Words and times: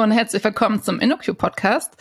Hallo 0.00 0.12
und 0.12 0.16
herzlich 0.16 0.42
willkommen 0.42 0.82
zum 0.82 0.98
InnoQ 0.98 1.36
Podcast. 1.36 1.92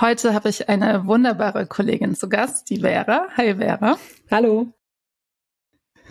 Heute 0.00 0.34
habe 0.34 0.48
ich 0.48 0.68
eine 0.68 1.06
wunderbare 1.06 1.68
Kollegin 1.68 2.16
zu 2.16 2.28
Gast, 2.28 2.68
die 2.70 2.80
Vera. 2.80 3.28
Hi 3.36 3.54
Vera. 3.54 3.98
Hallo. 4.32 4.72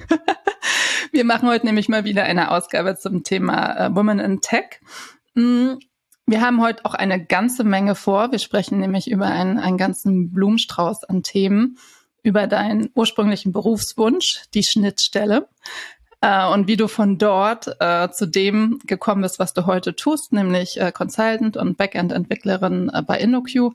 Wir 1.12 1.26
machen 1.26 1.50
heute 1.50 1.66
nämlich 1.66 1.90
mal 1.90 2.06
wieder 2.06 2.24
eine 2.24 2.52
Ausgabe 2.52 2.96
zum 2.96 3.26
Thema 3.26 3.76
äh, 3.76 3.94
Women 3.94 4.20
in 4.20 4.40
Tech. 4.40 4.80
Mm, 5.34 5.74
wir 6.26 6.40
haben 6.40 6.62
heute 6.62 6.86
auch 6.86 6.94
eine 6.94 7.26
ganze 7.26 7.66
Menge 7.66 7.96
vor. 7.96 8.32
Wir 8.32 8.40
sprechen 8.40 8.80
nämlich 8.80 9.12
über 9.12 9.26
einen, 9.26 9.60
einen 9.60 9.78
ganzen 9.78 10.32
Blumenstrauß 10.32 11.04
an 11.04 11.22
Themen, 11.22 11.78
über 12.24 12.48
deinen 12.48 12.92
ursprünglichen 12.96 13.52
Berufswunsch, 13.52 14.44
die 14.54 14.64
Schnittstelle 14.64 15.50
äh, 16.26 16.48
und 16.52 16.68
wie 16.68 16.76
du 16.76 16.88
von 16.88 17.18
dort 17.18 17.76
äh, 17.80 18.10
zu 18.10 18.26
dem 18.26 18.80
gekommen 18.86 19.22
bist, 19.22 19.38
was 19.38 19.54
du 19.54 19.66
heute 19.68 19.96
tust, 19.96 20.34
nämlich 20.34 20.80
äh, 20.82 20.92
Consultant 20.92 21.56
und 21.56 21.78
Backend-Entwicklerin 21.78 22.90
äh, 22.94 23.02
bei 23.04 23.20
InnoQ. 23.20 23.74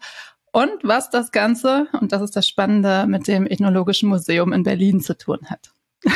Und 0.53 0.83
was 0.83 1.11
das 1.11 1.31
Ganze, 1.31 1.87
und 2.01 2.11
das 2.11 2.23
ist 2.23 2.35
das 2.35 2.49
Spannende, 2.49 3.07
mit 3.07 3.29
dem 3.29 3.47
Ethnologischen 3.47 4.09
Museum 4.09 4.53
in 4.53 4.65
Berlin 4.65 5.01
zu 5.01 5.17
tun 5.17 5.39
hat. 5.49 5.71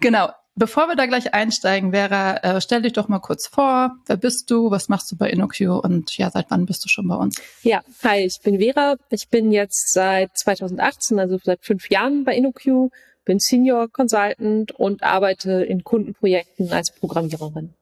genau. 0.00 0.28
Bevor 0.56 0.86
wir 0.86 0.94
da 0.94 1.06
gleich 1.06 1.34
einsteigen, 1.34 1.90
Vera, 1.90 2.36
äh, 2.36 2.60
stell 2.60 2.82
dich 2.82 2.92
doch 2.92 3.08
mal 3.08 3.18
kurz 3.18 3.48
vor. 3.48 3.96
Wer 4.06 4.16
bist 4.16 4.50
du? 4.52 4.70
Was 4.70 4.88
machst 4.88 5.10
du 5.10 5.16
bei 5.16 5.30
InnoQ? 5.30 5.82
Und 5.82 6.16
ja, 6.16 6.30
seit 6.30 6.50
wann 6.50 6.66
bist 6.66 6.84
du 6.84 6.88
schon 6.88 7.08
bei 7.08 7.16
uns? 7.16 7.42
Ja, 7.62 7.82
hi, 8.04 8.18
ich 8.24 8.38
bin 8.40 8.60
Vera. 8.60 8.94
Ich 9.10 9.30
bin 9.30 9.50
jetzt 9.50 9.92
seit 9.92 10.36
2018, 10.36 11.18
also 11.18 11.38
seit 11.42 11.64
fünf 11.64 11.90
Jahren 11.90 12.22
bei 12.22 12.36
InnoQ 12.36 12.92
bin 13.24 13.38
Senior 13.38 13.88
Consultant 13.90 14.72
und 14.72 15.02
arbeite 15.02 15.64
in 15.64 15.84
Kundenprojekten 15.84 16.72
als 16.72 16.92
Programmiererin 16.92 17.74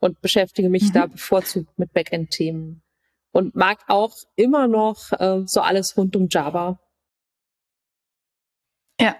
und 0.00 0.20
beschäftige 0.20 0.68
mich 0.68 0.84
mhm. 0.84 0.92
da 0.92 1.06
bevorzugt 1.06 1.78
mit 1.78 1.92
Backend-Themen 1.92 2.82
und 3.32 3.54
mag 3.54 3.78
auch 3.88 4.14
immer 4.36 4.68
noch 4.68 5.12
äh, 5.12 5.42
so 5.46 5.60
alles 5.60 5.96
rund 5.96 6.16
um 6.16 6.28
Java. 6.28 6.78
Ja, 9.00 9.16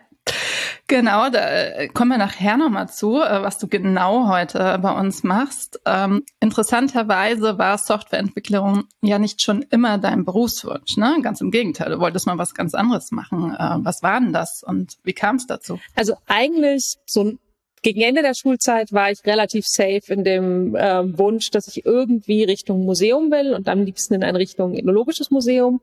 Genau, 0.91 1.31
da 1.31 1.49
äh, 1.49 1.87
kommen 1.87 2.11
wir 2.11 2.19
nachher 2.19 2.57
nochmal 2.57 2.89
zu, 2.89 3.21
äh, 3.21 3.43
was 3.43 3.59
du 3.59 3.69
genau 3.69 4.27
heute 4.27 4.77
bei 4.83 4.91
uns 4.91 5.23
machst. 5.23 5.79
Ähm, 5.87 6.25
interessanterweise 6.41 7.59
war 7.59 7.79
Softwareentwicklung 7.79 8.89
ja 9.01 9.21
nicht 9.21 9.41
schon 9.41 9.63
immer 9.71 9.99
dein 9.99 10.25
Berufswunsch, 10.25 10.97
ne? 10.97 11.19
Ganz 11.23 11.41
im 11.41 11.53
Gegenteil, 11.53 11.91
du 11.91 12.01
wolltest 12.01 12.27
mal 12.27 12.39
was 12.39 12.55
ganz 12.55 12.75
anderes 12.75 13.13
machen. 13.13 13.55
Äh, 13.55 13.77
was 13.85 14.03
war 14.03 14.19
denn 14.19 14.33
das 14.33 14.65
und 14.65 14.97
wie 15.05 15.13
kam 15.13 15.37
es 15.37 15.47
dazu? 15.47 15.79
Also 15.95 16.15
eigentlich 16.27 16.97
so 17.07 17.35
gegen 17.83 18.01
Ende 18.01 18.23
der 18.23 18.35
Schulzeit 18.35 18.93
war 18.93 19.13
ich 19.13 19.25
relativ 19.25 19.67
safe 19.69 20.13
in 20.13 20.25
dem 20.25 20.75
äh, 20.75 21.17
Wunsch, 21.17 21.53
dass 21.53 21.69
ich 21.69 21.87
irgendwie 21.87 22.43
Richtung 22.43 22.85
Museum 22.85 23.31
will 23.31 23.55
und 23.55 23.69
am 23.69 23.85
liebsten 23.85 24.15
in 24.15 24.25
eine 24.25 24.41
Richtung 24.41 24.75
ethnologisches 24.75 25.31
Museum. 25.31 25.83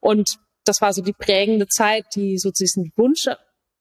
Und 0.00 0.38
das 0.64 0.80
war 0.80 0.94
so 0.94 1.02
die 1.02 1.12
prägende 1.12 1.68
Zeit, 1.68 2.06
die 2.14 2.38
so 2.38 2.50
diesen 2.50 2.90
Wunsch 2.96 3.28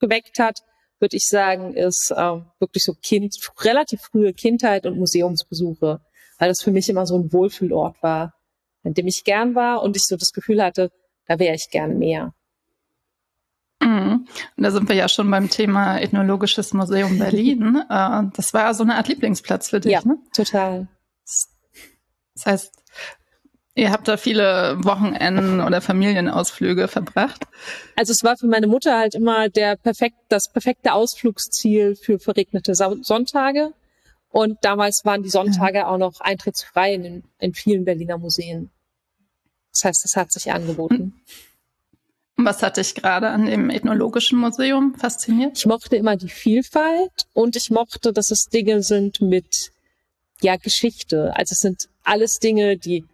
geweckt 0.05 0.39
hat, 0.39 0.61
würde 0.99 1.17
ich 1.17 1.27
sagen, 1.27 1.73
ist 1.73 2.11
äh, 2.15 2.41
wirklich 2.59 2.83
so 2.83 2.93
Kind, 2.93 3.35
relativ 3.61 4.01
frühe 4.01 4.33
Kindheit 4.33 4.85
und 4.85 4.97
Museumsbesuche, 4.97 6.01
weil 6.39 6.49
das 6.49 6.61
für 6.61 6.71
mich 6.71 6.89
immer 6.89 7.05
so 7.05 7.17
ein 7.17 7.33
Wohlfühlort 7.33 8.01
war, 8.01 8.33
an 8.83 8.93
dem 8.93 9.07
ich 9.07 9.23
gern 9.23 9.55
war 9.55 9.81
und 9.81 9.95
ich 9.95 10.03
so 10.03 10.15
das 10.15 10.31
Gefühl 10.31 10.63
hatte, 10.63 10.91
da 11.27 11.39
wäre 11.39 11.55
ich 11.55 11.69
gern 11.69 11.97
mehr. 11.97 12.33
Mhm. 13.81 14.27
Und 14.57 14.63
da 14.63 14.71
sind 14.71 14.87
wir 14.87 14.95
ja 14.95 15.09
schon 15.09 15.29
beim 15.29 15.49
Thema 15.49 15.99
Ethnologisches 15.99 16.73
Museum 16.73 17.17
Berlin. 17.19 17.83
äh, 17.89 18.23
das 18.33 18.53
war 18.53 18.73
so 18.73 18.83
eine 18.83 18.95
Art 18.95 19.07
Lieblingsplatz 19.07 19.69
für 19.69 19.79
dich, 19.79 19.91
ja, 19.91 20.01
ne? 20.05 20.17
total. 20.33 20.87
Das 22.35 22.45
heißt, 22.45 22.84
Ihr 23.77 23.91
habt 23.91 24.07
da 24.07 24.15
viele 24.15 24.77
Wochenenden 24.85 25.59
oder 25.59 25.81
Familienausflüge 25.81 26.87
verbracht. 26.87 27.45
Also 27.97 28.13
es 28.13 28.23
war 28.23 28.37
für 28.37 28.47
meine 28.47 28.67
Mutter 28.67 28.97
halt 28.97 29.15
immer 29.15 29.49
der 29.49 29.75
perfekt, 29.75 30.15
das 30.29 30.49
perfekte 30.51 30.93
Ausflugsziel 30.93 31.97
für 31.97 32.17
verregnete 32.17 32.73
Sonntage. 32.73 33.73
Und 34.29 34.59
damals 34.63 35.01
waren 35.03 35.23
die 35.23 35.29
Sonntage 35.29 35.79
ja. 35.79 35.87
auch 35.87 35.97
noch 35.97 36.21
eintrittsfrei 36.21 36.93
in, 36.93 37.23
in 37.37 37.53
vielen 37.53 37.83
Berliner 37.83 38.17
Museen. 38.17 38.71
Das 39.73 39.83
heißt, 39.83 40.05
das 40.05 40.15
hat 40.15 40.31
sich 40.31 40.53
angeboten. 40.53 41.21
Was 42.37 42.63
hat 42.63 42.77
dich 42.77 42.95
gerade 42.95 43.29
an 43.29 43.45
dem 43.45 43.69
Ethnologischen 43.69 44.39
Museum 44.39 44.95
fasziniert? 44.95 45.57
Ich 45.57 45.65
mochte 45.65 45.97
immer 45.97 46.15
die 46.15 46.29
Vielfalt 46.29 47.27
und 47.33 47.57
ich 47.57 47.71
mochte, 47.71 48.13
dass 48.13 48.31
es 48.31 48.45
Dinge 48.45 48.83
sind 48.83 49.19
mit 49.21 49.71
ja 50.41 50.55
Geschichte. 50.55 51.33
Also 51.35 51.53
es 51.53 51.59
sind 51.59 51.89
alles 52.03 52.39
Dinge, 52.39 52.77
die 52.77 53.05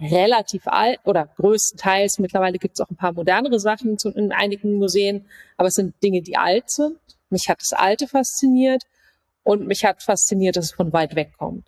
relativ 0.00 0.66
alt 0.66 1.00
oder 1.04 1.26
größtenteils. 1.36 2.18
Mittlerweile 2.18 2.58
gibt 2.58 2.74
es 2.74 2.80
auch 2.80 2.90
ein 2.90 2.96
paar 2.96 3.12
modernere 3.12 3.58
Sachen 3.58 3.96
in 4.14 4.32
einigen 4.32 4.74
Museen, 4.74 5.26
aber 5.56 5.68
es 5.68 5.74
sind 5.74 5.94
Dinge, 6.02 6.22
die 6.22 6.36
alt 6.36 6.70
sind. 6.70 6.98
Mich 7.30 7.48
hat 7.48 7.60
das 7.60 7.72
Alte 7.72 8.06
fasziniert 8.06 8.82
und 9.42 9.66
mich 9.66 9.84
hat 9.84 10.02
fasziniert, 10.02 10.56
dass 10.56 10.66
es 10.66 10.72
von 10.72 10.92
weit 10.92 11.14
weg 11.16 11.32
kommt. 11.38 11.66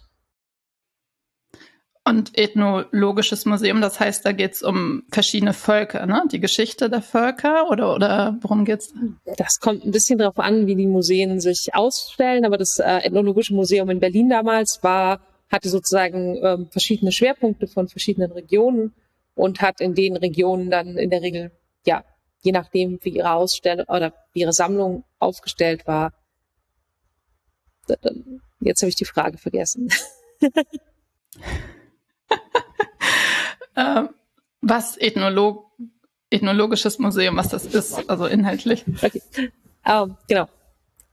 Und 2.09 2.39
Ethnologisches 2.39 3.45
Museum, 3.45 3.83
das 3.83 4.01
heißt, 4.01 4.25
da 4.25 4.33
geht 4.33 4.55
es 4.55 4.63
um 4.63 5.03
verschiedene 5.13 5.53
Völker, 5.53 6.07
ne? 6.07 6.23
Die 6.33 6.41
Geschichte 6.41 6.89
der 6.89 7.03
Völker 7.03 7.69
oder, 7.71 7.95
oder 7.95 8.39
worum 8.41 8.65
geht's? 8.65 8.95
Das 9.37 9.59
kommt 9.61 9.85
ein 9.85 9.91
bisschen 9.91 10.19
darauf 10.19 10.39
an, 10.39 10.67
wie 10.67 10.75
die 10.75 10.87
Museen 10.87 11.39
sich 11.39 11.69
ausstellen, 11.75 12.47
aber 12.47 12.57
das 12.57 12.79
äh, 12.79 13.01
Ethnologische 13.05 13.55
Museum 13.55 13.91
in 13.91 14.01
Berlin 14.01 14.31
damals 14.31 14.79
war 14.81 15.21
hatte 15.51 15.69
sozusagen 15.69 16.39
ähm, 16.43 16.69
verschiedene 16.71 17.13
Schwerpunkte 17.13 17.67
von 17.67 17.89
verschiedenen 17.89 18.33
Regionen 18.33 18.95
und 19.35 19.61
hat 19.61 19.81
in 19.81 19.95
den 19.95 20.17
Regionen 20.17 20.71
dann 20.71 20.99
in 20.99 21.11
der 21.11 21.23
Regel, 21.23 21.53
ja, 21.87 22.05
je 22.43 22.53
nachdem, 22.53 22.99
wie 23.03 23.11
ihre 23.11 23.33
Ausstellung 23.33 23.87
oder 23.89 24.13
wie 24.33 24.41
ihre 24.41 24.53
Sammlung 24.53 25.05
aufgestellt 25.19 25.87
war. 25.87 26.13
Jetzt 28.61 28.83
habe 28.83 28.91
ich 28.91 28.97
die 28.97 29.05
Frage 29.05 29.39
vergessen. 29.39 29.89
ähm, 33.77 34.11
was 34.61 34.97
Ethnolog 34.99 35.69
Ethnologisches 36.31 36.99
Museum, 36.99 37.37
was 37.37 37.49
das 37.49 37.65
ist, 37.65 38.11
also 38.11 38.27
inhaltlich. 38.27 38.85
Okay. 39.03 39.23
Ähm, 39.87 40.17
genau. 40.29 40.47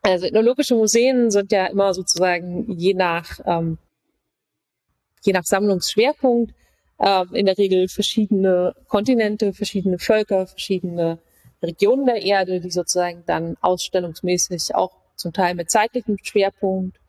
Also 0.01 0.25
ethnologische 0.25 0.75
Museen 0.75 1.31
sind 1.31 1.51
ja 1.53 1.67
immer 1.67 1.93
sozusagen 1.93 2.69
je 2.73 2.93
nach 2.93 3.39
ähm, 3.45 3.77
je 5.25 5.33
nach 5.33 5.43
Sammlungsschwerpunkt 5.43 6.53
äh, 6.99 7.25
in 7.33 7.45
der 7.45 7.57
Regel 7.57 7.87
verschiedene 7.87 8.75
Kontinente, 8.87 9.53
verschiedene 9.53 9.99
Völker, 9.99 10.47
verschiedene 10.47 11.19
Regionen 11.61 12.05
der 12.05 12.21
Erde, 12.21 12.59
die 12.59 12.71
sozusagen 12.71 13.23
dann 13.25 13.57
ausstellungsmäßig 13.61 14.75
auch 14.75 14.91
zum 15.15 15.33
Teil 15.33 15.55
mit 15.55 15.71
zeitlichem 15.71 16.17
Schwerpunkt 16.21 16.99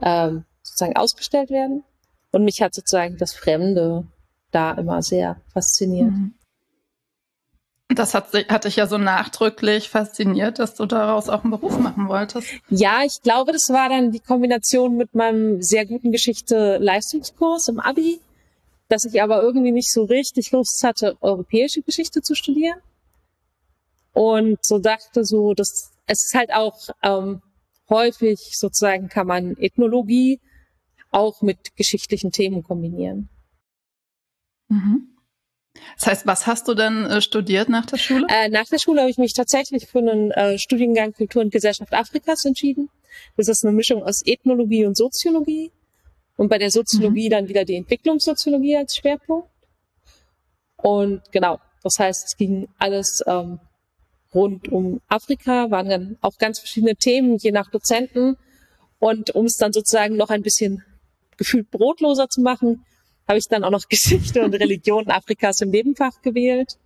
ähm, 0.00 0.44
sozusagen 0.62 0.96
ausgestellt 0.96 1.50
werden. 1.50 1.84
Und 2.32 2.44
mich 2.44 2.62
hat 2.62 2.74
sozusagen 2.74 3.16
das 3.18 3.34
Fremde 3.34 4.06
da 4.50 4.72
immer 4.72 5.02
sehr 5.02 5.40
fasziniert. 5.52 6.10
Mhm. 6.10 6.34
Das 7.94 8.14
hat, 8.14 8.32
hat 8.48 8.64
dich 8.64 8.76
ja 8.76 8.86
so 8.86 8.98
nachdrücklich 8.98 9.88
fasziniert, 9.88 10.58
dass 10.58 10.74
du 10.74 10.86
daraus 10.86 11.28
auch 11.28 11.42
einen 11.42 11.50
Beruf 11.50 11.78
machen 11.78 12.08
wolltest. 12.08 12.48
Ja, 12.68 13.02
ich 13.04 13.20
glaube, 13.22 13.52
das 13.52 13.68
war 13.68 13.88
dann 13.88 14.12
die 14.12 14.20
Kombination 14.20 14.96
mit 14.96 15.14
meinem 15.14 15.60
sehr 15.60 15.86
guten 15.86 16.12
Geschichte-Leistungskurs 16.12 17.68
im 17.68 17.80
Abi, 17.80 18.20
dass 18.88 19.04
ich 19.04 19.20
aber 19.20 19.42
irgendwie 19.42 19.72
nicht 19.72 19.90
so 19.92 20.04
richtig 20.04 20.52
Lust 20.52 20.82
hatte, 20.84 21.16
europäische 21.20 21.82
Geschichte 21.82 22.22
zu 22.22 22.34
studieren. 22.34 22.78
Und 24.12 24.58
so 24.64 24.78
dachte 24.78 25.24
so, 25.24 25.54
dass 25.54 25.92
es 26.06 26.24
ist 26.24 26.34
halt 26.34 26.52
auch 26.52 26.88
ähm, 27.02 27.42
häufig 27.88 28.38
sozusagen 28.56 29.08
kann 29.08 29.26
man 29.26 29.56
Ethnologie 29.56 30.40
auch 31.10 31.42
mit 31.42 31.76
geschichtlichen 31.76 32.30
Themen 32.30 32.62
kombinieren. 32.62 33.28
Mhm. 34.68 35.08
Das 35.96 36.06
heißt, 36.06 36.26
was 36.26 36.46
hast 36.46 36.68
du 36.68 36.74
denn 36.74 37.06
äh, 37.06 37.20
studiert 37.20 37.68
nach 37.68 37.86
der 37.86 37.96
Schule? 37.96 38.26
Äh, 38.28 38.48
nach 38.48 38.66
der 38.66 38.78
Schule 38.78 39.00
habe 39.00 39.10
ich 39.10 39.18
mich 39.18 39.34
tatsächlich 39.34 39.86
für 39.86 39.98
einen 39.98 40.30
äh, 40.32 40.58
Studiengang 40.58 41.12
Kultur 41.12 41.42
und 41.42 41.52
Gesellschaft 41.52 41.92
Afrikas 41.92 42.44
entschieden. 42.44 42.90
Das 43.36 43.48
ist 43.48 43.64
eine 43.64 43.72
Mischung 43.72 44.02
aus 44.02 44.22
Ethnologie 44.24 44.84
und 44.84 44.96
Soziologie. 44.96 45.72
Und 46.36 46.48
bei 46.48 46.58
der 46.58 46.70
Soziologie 46.70 47.26
mhm. 47.26 47.30
dann 47.30 47.48
wieder 47.48 47.64
die 47.64 47.76
Entwicklungssoziologie 47.76 48.76
als 48.76 48.96
Schwerpunkt. 48.96 49.48
Und 50.76 51.20
genau, 51.32 51.60
das 51.82 51.98
heißt, 51.98 52.28
es 52.28 52.36
ging 52.36 52.68
alles 52.78 53.22
ähm, 53.26 53.60
rund 54.34 54.68
um 54.68 55.00
Afrika, 55.08 55.70
waren 55.70 55.88
dann 55.88 56.18
auch 56.20 56.38
ganz 56.38 56.58
verschiedene 56.58 56.96
Themen, 56.96 57.36
je 57.36 57.52
nach 57.52 57.70
Dozenten. 57.70 58.36
Und 58.98 59.34
um 59.34 59.46
es 59.46 59.56
dann 59.56 59.72
sozusagen 59.72 60.16
noch 60.16 60.30
ein 60.30 60.42
bisschen 60.42 60.84
gefühlt 61.36 61.70
brotloser 61.70 62.28
zu 62.28 62.40
machen, 62.40 62.84
habe 63.30 63.38
ich 63.38 63.48
dann 63.48 63.64
auch 63.64 63.70
noch 63.70 63.84
Geschichte 63.88 64.44
und 64.44 64.54
Religion 64.54 65.08
Afrikas 65.08 65.60
im 65.60 65.70
Nebenfach 65.70 66.20
gewählt. 66.20 66.76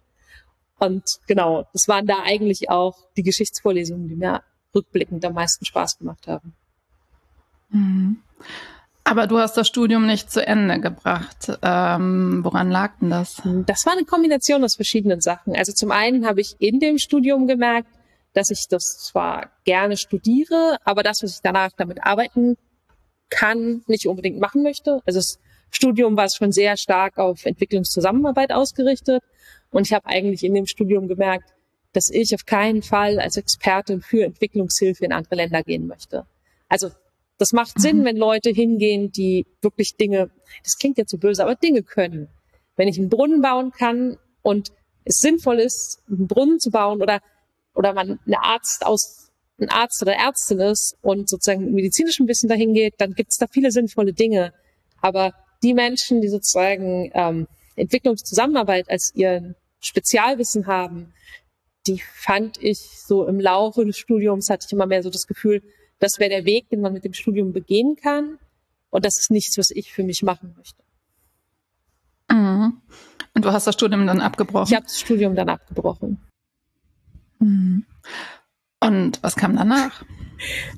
Und 0.79 1.03
genau, 1.27 1.67
das 1.73 1.89
waren 1.89 2.07
da 2.07 2.19
eigentlich 2.23 2.69
auch 2.69 2.97
die 3.17 3.23
Geschichtsvorlesungen, 3.23 4.09
die 4.09 4.17
mir 4.17 4.43
rückblickend 4.75 5.25
am 5.25 5.35
meisten 5.35 5.65
Spaß 5.65 5.99
gemacht 5.99 6.27
haben. 6.27 6.53
Mhm. 7.71 8.19
Aber 9.05 9.27
du 9.27 9.39
hast 9.39 9.57
das 9.57 9.69
Studium 9.69 10.07
nicht 10.07 10.31
zu 10.31 10.47
Ende 10.47 10.81
gebracht. 10.81 11.53
Ähm, 11.63 12.41
woran 12.43 12.71
lag 12.71 12.99
denn 13.01 13.11
das? 13.11 13.43
Das 13.67 13.85
war 13.87 13.93
eine 13.93 14.05
Kombination 14.05 14.65
aus 14.65 14.77
verschiedenen 14.77 15.21
Sachen. 15.21 15.55
Also 15.55 15.73
zum 15.73 15.91
einen 15.91 16.27
habe 16.27 16.41
ich 16.41 16.57
in 16.59 16.81
dem 16.81 16.99
Studium 16.99 17.47
gemerkt, 17.47 17.89
dass 18.33 18.51
ich 18.51 18.67
das 18.69 18.99
zwar 18.99 19.51
gerne 19.65 19.97
studiere, 19.97 20.79
aber 20.85 21.03
das, 21.03 21.23
was 21.23 21.37
ich 21.37 21.43
danach 21.43 21.71
damit 21.77 22.05
arbeiten 22.05 22.57
kann, 23.29 23.83
nicht 23.87 24.07
unbedingt 24.07 24.41
machen 24.41 24.63
möchte. 24.63 25.01
Also 25.07 25.19
das 25.19 25.39
Studium 25.75 26.17
war 26.17 26.29
schon 26.31 26.53
sehr 26.53 26.77
stark 26.77 27.19
auf 27.19 27.45
Entwicklungszusammenarbeit 27.45 28.53
ausgerichtet. 28.53 29.23
Und 29.71 29.87
ich 29.87 29.93
habe 29.93 30.07
eigentlich 30.07 30.45
in 30.45 30.55
dem 30.55 30.67
Studium 30.67 31.09
gemerkt, 31.09 31.51
dass 31.93 32.11
ich 32.11 32.35
auf 32.35 32.45
keinen 32.45 32.83
Fall 32.83 33.19
als 33.19 33.37
Expertin 33.37 34.01
für 34.01 34.25
Entwicklungshilfe 34.25 35.05
in 35.05 35.13
andere 35.13 35.37
Länder 35.37 35.63
gehen 35.63 35.87
möchte. 35.87 36.27
Also 36.69 36.91
das 37.39 37.53
macht 37.53 37.81
Sinn, 37.81 38.01
mhm. 38.01 38.05
wenn 38.05 38.17
Leute 38.17 38.51
hingehen, 38.51 39.11
die 39.11 39.47
wirklich 39.61 39.97
Dinge, 39.97 40.31
das 40.63 40.77
klingt 40.79 40.99
jetzt 40.99 41.11
so 41.11 41.19
böse, 41.19 41.43
aber 41.43 41.57
Dinge 41.57 41.83
können. 41.83 42.29
Wenn 42.77 42.89
ich 42.89 42.99
einen 42.99 43.09
Brunnen 43.09 43.43
bauen 43.43 43.71
kann 43.71 44.17
und 44.43 44.71
es 45.05 45.17
sinnvoll 45.17 45.61
ist, 45.61 46.03
einen 46.09 46.27
Brunnen 46.27 46.59
zu 46.59 46.71
bauen 46.71 47.03
oder, 47.03 47.21
oder 47.75 47.93
man 47.93 48.19
eine 48.27 48.43
Arzt 48.43 48.85
aus, 48.87 49.31
ein 49.61 49.69
Arzt 49.69 50.03
oder 50.03 50.15
Ärztin 50.15 50.61
ist 50.61 50.97
und 51.03 51.29
sozusagen 51.29 51.73
medizinischen 51.73 52.27
Wissen 52.27 52.49
dahin 52.49 52.75
geht, 52.75 52.95
dann 52.99 53.15
gibt 53.15 53.31
es 53.31 53.37
da 53.37 53.47
viele 53.47 53.71
sinnvolle 53.71 54.13
Dinge. 54.13 54.53
Aber 55.01 55.33
die 55.65 55.75
Menschen, 55.75 56.21
die 56.21 56.29
sozusagen 56.29 57.11
ähm, 57.15 57.49
Entwicklungszusammenarbeit 57.75 58.89
als 58.91 59.13
ihr 59.15 59.55
Spezialwissen 59.81 60.67
haben, 60.67 61.13
die 61.87 61.99
fand 61.99 62.63
ich 62.63 62.79
so 62.79 63.27
im 63.27 63.41
Laufe 63.41 63.85
des 63.85 63.99
Studiums, 63.99 64.49
hatte 64.49 64.67
ich 64.69 64.73
immer 64.73 64.87
mehr 64.87 65.03
so 65.03 65.11
das 65.11 65.27
Gefühl, 65.27 65.63
das 65.99 66.19
wäre 66.19 66.31
der 66.31 66.45
Weg, 66.45 66.69
den 66.69 66.81
man 66.81 66.93
mit 66.93 67.05
dem 67.05 67.15
Studium 67.15 67.53
begehen 67.53 67.97
kann. 67.97 68.39
Und 68.91 69.05
das 69.05 69.19
ist 69.19 69.31
nichts, 69.31 69.59
was 69.59 69.71
ich 69.71 69.93
für 69.93 70.05
mich 70.05 70.23
machen 70.23 70.55
möchte. 70.57 70.83
Mhm. 72.31 72.81
Und 73.35 73.45
du 73.45 73.53
hast 73.53 73.67
das 73.67 73.75
Studium 73.75 74.07
dann 74.07 74.21
abgebrochen? 74.21 74.69
Ich 74.69 74.75
habe 74.75 74.85
das 74.85 75.01
Studium 75.01 75.35
dann 75.35 75.49
abgebrochen. 75.49 76.21
Mhm. 77.39 77.85
Und 78.81 79.23
was 79.23 79.35
kam 79.35 79.57
danach? 79.57 80.05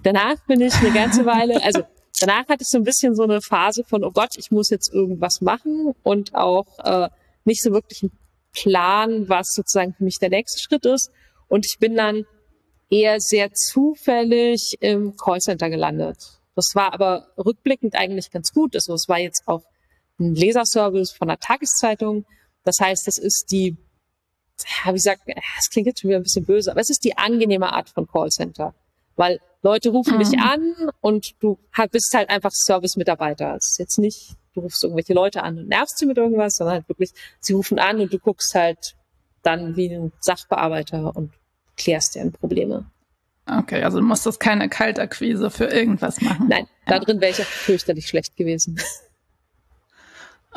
Danach 0.03 0.37
bin 0.47 0.61
ich 0.61 0.75
eine 0.75 0.93
ganze 0.93 1.27
Weile, 1.27 1.63
also 1.63 1.83
danach 2.21 2.49
hatte 2.49 2.63
ich 2.63 2.69
so 2.69 2.79
ein 2.79 2.85
bisschen 2.85 3.15
so 3.15 3.25
eine 3.25 3.41
Phase 3.43 3.85
von, 3.85 4.05
oh 4.05 4.11
Gott, 4.11 4.37
ich 4.37 4.51
muss 4.51 4.71
jetzt 4.71 4.93
irgendwas 4.93 5.41
machen 5.41 5.95
und 6.03 6.35
auch 6.35 6.67
äh, 6.85 7.09
nicht 7.45 7.63
so 7.63 7.73
wirklich 7.73 8.03
einen 8.03 8.19
Plan, 8.53 9.29
was 9.29 9.53
sozusagen 9.53 9.95
für 9.95 10.05
mich 10.05 10.19
der 10.19 10.31
nächste 10.31 10.61
Schritt 10.61 10.87
ist. 10.87 11.11
Und 11.49 11.67
ich 11.67 11.79
bin 11.79 11.97
dann 11.97 12.25
eher 12.91 13.21
sehr 13.21 13.53
zufällig 13.53 14.77
im 14.81 15.17
Callcenter 15.17 15.71
gelandet. 15.71 16.41
Das 16.55 16.75
war 16.75 16.95
aber 16.95 17.29
rückblickend 17.37 17.95
eigentlich 17.95 18.31
ganz 18.31 18.53
gut. 18.53 18.75
Also 18.75 18.95
es 18.95 19.09
war 19.09 19.19
jetzt 19.19 19.43
auch 19.47 19.63
ein 20.19 20.35
Leserservice 20.35 21.13
von 21.13 21.29
der 21.29 21.39
Tageszeitung. 21.39 22.25
Das 22.65 22.77
heißt, 22.81 23.07
das 23.07 23.19
ist 23.19 23.49
die, 23.51 23.77
wie 24.85 24.93
gesagt, 24.93 25.23
es 25.59 25.71
klingt 25.71 25.87
jetzt 25.87 26.01
schon 26.01 26.09
wieder 26.09 26.19
ein 26.19 26.23
bisschen 26.23 26.47
böse, 26.47 26.71
aber 26.71 26.81
es 26.81 26.91
ist 26.91 27.05
die 27.05 27.19
angenehme 27.19 27.73
Art 27.73 27.91
von 27.91 28.07
Callcenter. 28.07 28.75
Weil 29.17 29.41
Leute 29.63 29.91
rufen 29.91 30.15
mhm. 30.15 30.19
dich 30.21 30.39
an 30.39 30.75
und 31.01 31.35
du 31.41 31.59
bist 31.91 32.15
halt 32.15 32.31
einfach 32.31 32.53
Service-Mitarbeiter. 32.53 33.57
Es 33.57 33.71
ist 33.71 33.79
jetzt 33.79 33.99
nicht, 33.99 34.37
du 34.55 34.61
rufst 34.61 34.85
irgendwelche 34.85 35.15
Leute 35.15 35.43
an 35.43 35.59
und 35.59 35.69
nervst 35.69 35.99
sie 35.99 36.07
mit 36.07 36.17
irgendwas, 36.17 36.57
sondern 36.57 36.77
halt 36.77 36.89
wirklich, 36.89 37.11
sie 37.41 37.53
rufen 37.53 37.79
an 37.79 38.01
und 38.01 38.13
du 38.13 38.19
guckst 38.19 38.55
halt 38.55 38.95
dann 39.43 39.77
wie 39.77 39.95
ein 39.95 40.13
Sachbearbeiter 40.21 41.15
und 41.17 41.33
klärst 41.77 42.15
deren 42.15 42.33
Probleme. 42.33 42.87
Okay, 43.49 43.83
also 43.83 44.01
du 44.01 44.05
musstest 44.05 44.41
keine 44.41 44.69
Kaltakquise 44.69 45.51
für 45.51 45.67
irgendwas 45.67 46.21
machen. 46.21 46.49
Nein, 46.49 46.67
ja. 46.87 46.93
da 46.93 46.99
drin 46.99 47.21
wäre 47.21 47.31
ich 47.31 47.41
auch 47.41 47.45
fürchterlich 47.45 48.09
schlecht 48.09 48.37
gewesen. 48.37 48.81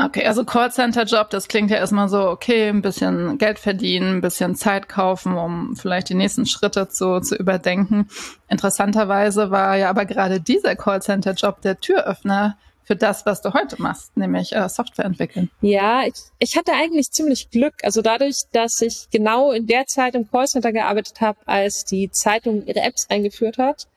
Okay, 0.02 0.26
also 0.26 0.46
Callcenter-Job, 0.46 1.30
das 1.30 1.50
klingt 1.50 1.72
ja 1.72 1.78
erstmal 1.78 2.08
so, 2.08 2.30
okay, 2.30 2.70
ein 2.70 2.82
bisschen 2.82 3.38
Geld 3.38 3.60
verdienen, 3.60 4.18
ein 4.18 4.22
bisschen 4.22 4.56
Zeit 4.56 4.88
kaufen, 4.88 5.38
um 5.38 5.76
vielleicht 5.76 6.08
die 6.08 6.16
nächsten 6.16 6.46
Schritte 6.46 6.88
zu, 6.88 7.20
zu 7.20 7.36
überdenken. 7.36 8.08
Interessanterweise 8.48 9.52
war 9.52 9.76
ja 9.76 9.90
aber 9.90 10.06
gerade 10.06 10.40
dieser 10.40 10.78
Callcenter-Job 10.78 11.62
der 11.64 11.82
Türöffner 11.82 12.58
für 12.86 12.96
das, 12.96 13.26
was 13.26 13.42
du 13.42 13.54
heute 13.54 13.82
machst, 13.82 14.16
nämlich 14.16 14.54
äh, 14.54 14.70
Software 14.70 15.04
entwickeln. 15.04 15.52
Ja, 15.60 16.04
ich, 16.06 16.16
ich 16.40 16.56
hatte 16.56 16.72
eigentlich 16.72 17.12
ziemlich 17.12 17.50
Glück. 17.50 17.76
Also 17.84 18.02
dadurch, 18.02 18.38
dass 18.54 18.82
ich 18.82 19.10
genau 19.12 19.52
in 19.52 19.68
der 19.68 19.86
Zeit 19.86 20.16
im 20.16 20.32
Callcenter 20.32 20.72
gearbeitet 20.72 21.20
habe, 21.20 21.40
als 21.46 21.84
die 21.84 22.10
Zeitung 22.10 22.66
ihre 22.66 22.80
Apps 22.80 23.06
eingeführt 23.10 23.58
hat, 23.58 23.88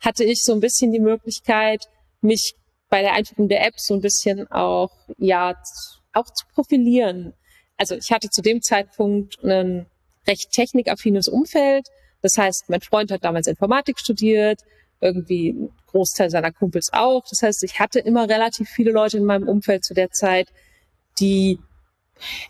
hatte 0.00 0.24
ich 0.24 0.42
so 0.42 0.54
ein 0.54 0.60
bisschen 0.60 0.92
die 0.92 0.98
Möglichkeit, 0.98 1.88
mich 2.22 2.56
bei 2.92 3.00
der 3.00 3.14
Einführung 3.14 3.48
der 3.48 3.66
Apps 3.66 3.86
so 3.86 3.94
ein 3.94 4.02
bisschen 4.02 4.52
auch, 4.52 4.90
ja, 5.16 5.54
auch 6.12 6.26
zu 6.26 6.44
profilieren. 6.52 7.32
Also 7.78 7.94
ich 7.94 8.12
hatte 8.12 8.28
zu 8.28 8.42
dem 8.42 8.60
Zeitpunkt 8.60 9.42
ein 9.42 9.86
recht 10.28 10.50
technikaffines 10.52 11.26
Umfeld. 11.26 11.88
Das 12.20 12.36
heißt, 12.36 12.68
mein 12.68 12.82
Freund 12.82 13.10
hat 13.10 13.24
damals 13.24 13.46
Informatik 13.46 13.98
studiert, 13.98 14.60
irgendwie 15.00 15.54
ein 15.54 15.70
Großteil 15.86 16.28
seiner 16.28 16.52
Kumpels 16.52 16.90
auch. 16.92 17.24
Das 17.30 17.40
heißt, 17.40 17.64
ich 17.64 17.80
hatte 17.80 17.98
immer 17.98 18.28
relativ 18.28 18.68
viele 18.68 18.92
Leute 18.92 19.16
in 19.16 19.24
meinem 19.24 19.48
Umfeld 19.48 19.86
zu 19.86 19.94
der 19.94 20.10
Zeit, 20.10 20.48
die 21.18 21.58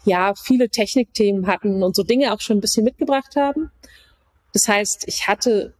ja 0.04 0.34
viele 0.34 0.70
Technikthemen 0.70 1.46
hatten 1.46 1.84
und 1.84 1.94
so 1.94 2.02
Dinge 2.02 2.34
auch 2.34 2.40
schon 2.40 2.56
ein 2.56 2.60
bisschen 2.60 2.82
mitgebracht 2.82 3.36
haben. 3.36 3.70
Das 4.52 4.66
heißt, 4.66 5.04
ich 5.06 5.28
hatte 5.28 5.72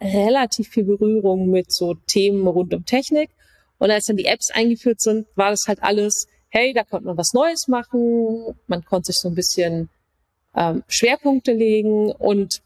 relativ 0.00 0.68
viel 0.68 0.84
Berührung 0.84 1.48
mit 1.48 1.70
so 1.70 1.94
Themen 2.08 2.48
rund 2.48 2.74
um 2.74 2.84
Technik. 2.84 3.30
Und 3.80 3.90
als 3.90 4.04
dann 4.04 4.16
die 4.16 4.26
Apps 4.26 4.50
eingeführt 4.52 5.00
sind, 5.00 5.26
war 5.34 5.50
das 5.50 5.64
halt 5.66 5.82
alles, 5.82 6.28
hey, 6.50 6.74
da 6.74 6.84
konnte 6.84 7.06
man 7.06 7.16
was 7.16 7.32
Neues 7.32 7.66
machen, 7.66 8.54
man 8.66 8.84
konnte 8.84 9.06
sich 9.06 9.20
so 9.20 9.28
ein 9.28 9.34
bisschen 9.34 9.88
ähm, 10.54 10.84
Schwerpunkte 10.86 11.52
legen 11.52 12.12
und 12.12 12.60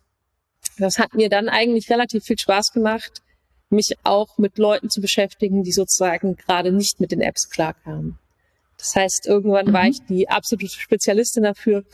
das 0.76 0.98
hat 0.98 1.14
mir 1.14 1.28
dann 1.28 1.48
eigentlich 1.48 1.88
relativ 1.88 2.24
viel 2.24 2.38
Spaß 2.38 2.72
gemacht, 2.72 3.22
mich 3.70 3.94
auch 4.02 4.38
mit 4.38 4.58
Leuten 4.58 4.90
zu 4.90 5.00
beschäftigen, 5.00 5.62
die 5.62 5.72
sozusagen 5.72 6.34
gerade 6.34 6.72
nicht 6.72 6.98
mit 6.98 7.12
den 7.12 7.20
Apps 7.20 7.48
klarkamen. 7.48 8.18
Das 8.76 8.96
heißt, 8.96 9.26
irgendwann 9.28 9.66
mhm. 9.66 9.72
war 9.72 9.86
ich 9.86 10.04
die 10.08 10.28
absolute 10.28 10.68
Spezialistin 10.68 11.44
dafür, 11.44 11.84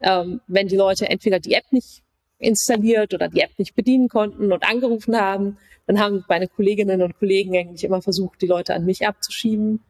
ähm, 0.00 0.40
wenn 0.46 0.68
die 0.68 0.76
Leute 0.76 1.06
entweder 1.06 1.38
die 1.38 1.52
App 1.52 1.70
nicht 1.70 2.02
installiert 2.40 3.14
oder 3.14 3.28
die 3.28 3.40
App 3.40 3.58
nicht 3.58 3.74
bedienen 3.74 4.08
konnten 4.08 4.52
und 4.52 4.64
angerufen 4.64 5.16
haben, 5.16 5.58
dann 5.86 6.00
haben 6.00 6.24
meine 6.28 6.48
Kolleginnen 6.48 7.02
und 7.02 7.18
Kollegen 7.18 7.56
eigentlich 7.56 7.84
immer 7.84 8.02
versucht, 8.02 8.40
die 8.42 8.46
Leute 8.46 8.74
an 8.74 8.84
mich 8.84 9.06
abzuschieben. 9.06 9.80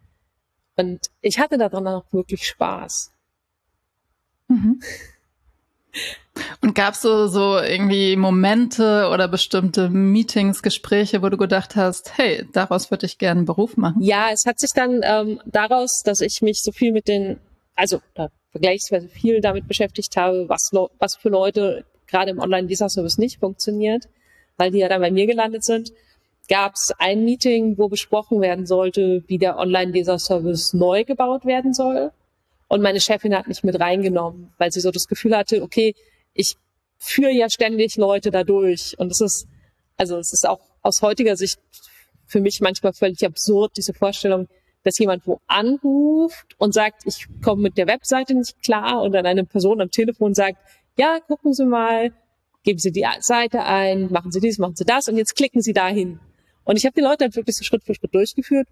Und 0.76 1.00
ich 1.20 1.38
hatte 1.38 1.58
daran 1.58 1.86
auch 1.86 2.04
wirklich 2.12 2.46
Spaß. 2.46 3.12
Mhm. 4.48 4.80
Und 6.62 6.74
gab 6.74 6.94
es 6.94 7.02
so, 7.02 7.26
so 7.26 7.58
irgendwie 7.58 8.16
Momente 8.16 9.08
oder 9.12 9.28
bestimmte 9.28 9.90
Meetings, 9.90 10.62
Gespräche, 10.62 11.22
wo 11.22 11.28
du 11.28 11.36
gedacht 11.36 11.76
hast, 11.76 12.16
hey, 12.16 12.46
daraus 12.52 12.90
würde 12.90 13.06
ich 13.06 13.18
gerne 13.18 13.40
einen 13.40 13.46
Beruf 13.46 13.76
machen? 13.76 14.00
Ja, 14.00 14.30
es 14.32 14.44
hat 14.46 14.58
sich 14.58 14.70
dann 14.74 15.00
ähm, 15.02 15.40
daraus, 15.44 16.02
dass 16.04 16.20
ich 16.20 16.40
mich 16.42 16.60
so 16.62 16.72
viel 16.72 16.92
mit 16.92 17.08
den, 17.08 17.38
also 17.74 18.00
vergleichsweise 18.52 19.08
viel 19.08 19.40
damit 19.40 19.68
beschäftigt 19.68 20.16
habe, 20.16 20.48
was, 20.48 20.70
was 20.98 21.16
für 21.16 21.28
Leute 21.28 21.84
gerade 22.10 22.30
im 22.30 22.38
Online-Leser-Service 22.38 23.18
nicht 23.18 23.40
funktioniert, 23.40 24.08
weil 24.56 24.70
die 24.70 24.78
ja 24.78 24.88
dann 24.88 25.00
bei 25.00 25.10
mir 25.10 25.26
gelandet 25.26 25.64
sind, 25.64 25.92
gab 26.48 26.74
es 26.74 26.92
ein 26.98 27.24
Meeting, 27.24 27.78
wo 27.78 27.88
besprochen 27.88 28.40
werden 28.40 28.66
sollte, 28.66 29.22
wie 29.28 29.38
der 29.38 29.56
Online-Leser-Service 29.58 30.74
neu 30.74 31.04
gebaut 31.04 31.44
werden 31.44 31.72
soll. 31.72 32.10
Und 32.68 32.82
meine 32.82 33.00
Chefin 33.00 33.34
hat 33.34 33.48
mich 33.48 33.62
mit 33.62 33.78
reingenommen, 33.78 34.52
weil 34.58 34.72
sie 34.72 34.80
so 34.80 34.90
das 34.90 35.08
Gefühl 35.08 35.36
hatte, 35.36 35.62
okay, 35.62 35.94
ich 36.34 36.56
führe 36.98 37.32
ja 37.32 37.48
ständig 37.48 37.96
Leute 37.96 38.30
dadurch. 38.30 38.96
Und 38.98 39.10
es 39.12 39.20
ist, 39.20 39.46
also 39.96 40.18
es 40.18 40.32
ist 40.32 40.46
auch 40.48 40.60
aus 40.82 41.02
heutiger 41.02 41.36
Sicht 41.36 41.58
für 42.26 42.40
mich 42.40 42.60
manchmal 42.60 42.92
völlig 42.92 43.24
absurd, 43.24 43.72
diese 43.76 43.92
Vorstellung, 43.92 44.48
dass 44.82 44.98
jemand 44.98 45.26
wo 45.26 45.40
anruft 45.46 46.54
und 46.58 46.72
sagt, 46.72 47.02
ich 47.04 47.26
komme 47.42 47.62
mit 47.62 47.76
der 47.76 47.86
Webseite 47.86 48.34
nicht 48.34 48.62
klar 48.62 49.02
und 49.02 49.12
dann 49.12 49.26
eine 49.26 49.44
Person 49.44 49.80
am 49.80 49.90
Telefon 49.90 50.34
sagt, 50.34 50.58
ja, 50.96 51.20
gucken 51.20 51.52
Sie 51.52 51.64
mal, 51.64 52.12
geben 52.62 52.78
Sie 52.78 52.92
die 52.92 53.06
Seite 53.20 53.62
ein, 53.62 54.10
machen 54.10 54.32
Sie 54.32 54.40
dies, 54.40 54.58
machen 54.58 54.76
Sie 54.76 54.84
das 54.84 55.08
und 55.08 55.16
jetzt 55.16 55.36
klicken 55.36 55.62
Sie 55.62 55.72
dahin. 55.72 56.20
Und 56.64 56.76
ich 56.76 56.84
habe 56.84 56.94
die 56.94 57.00
Leute 57.00 57.24
halt 57.24 57.36
wirklich 57.36 57.56
so 57.56 57.64
Schritt 57.64 57.84
für 57.84 57.94
Schritt 57.94 58.14
durchgeführt. 58.14 58.68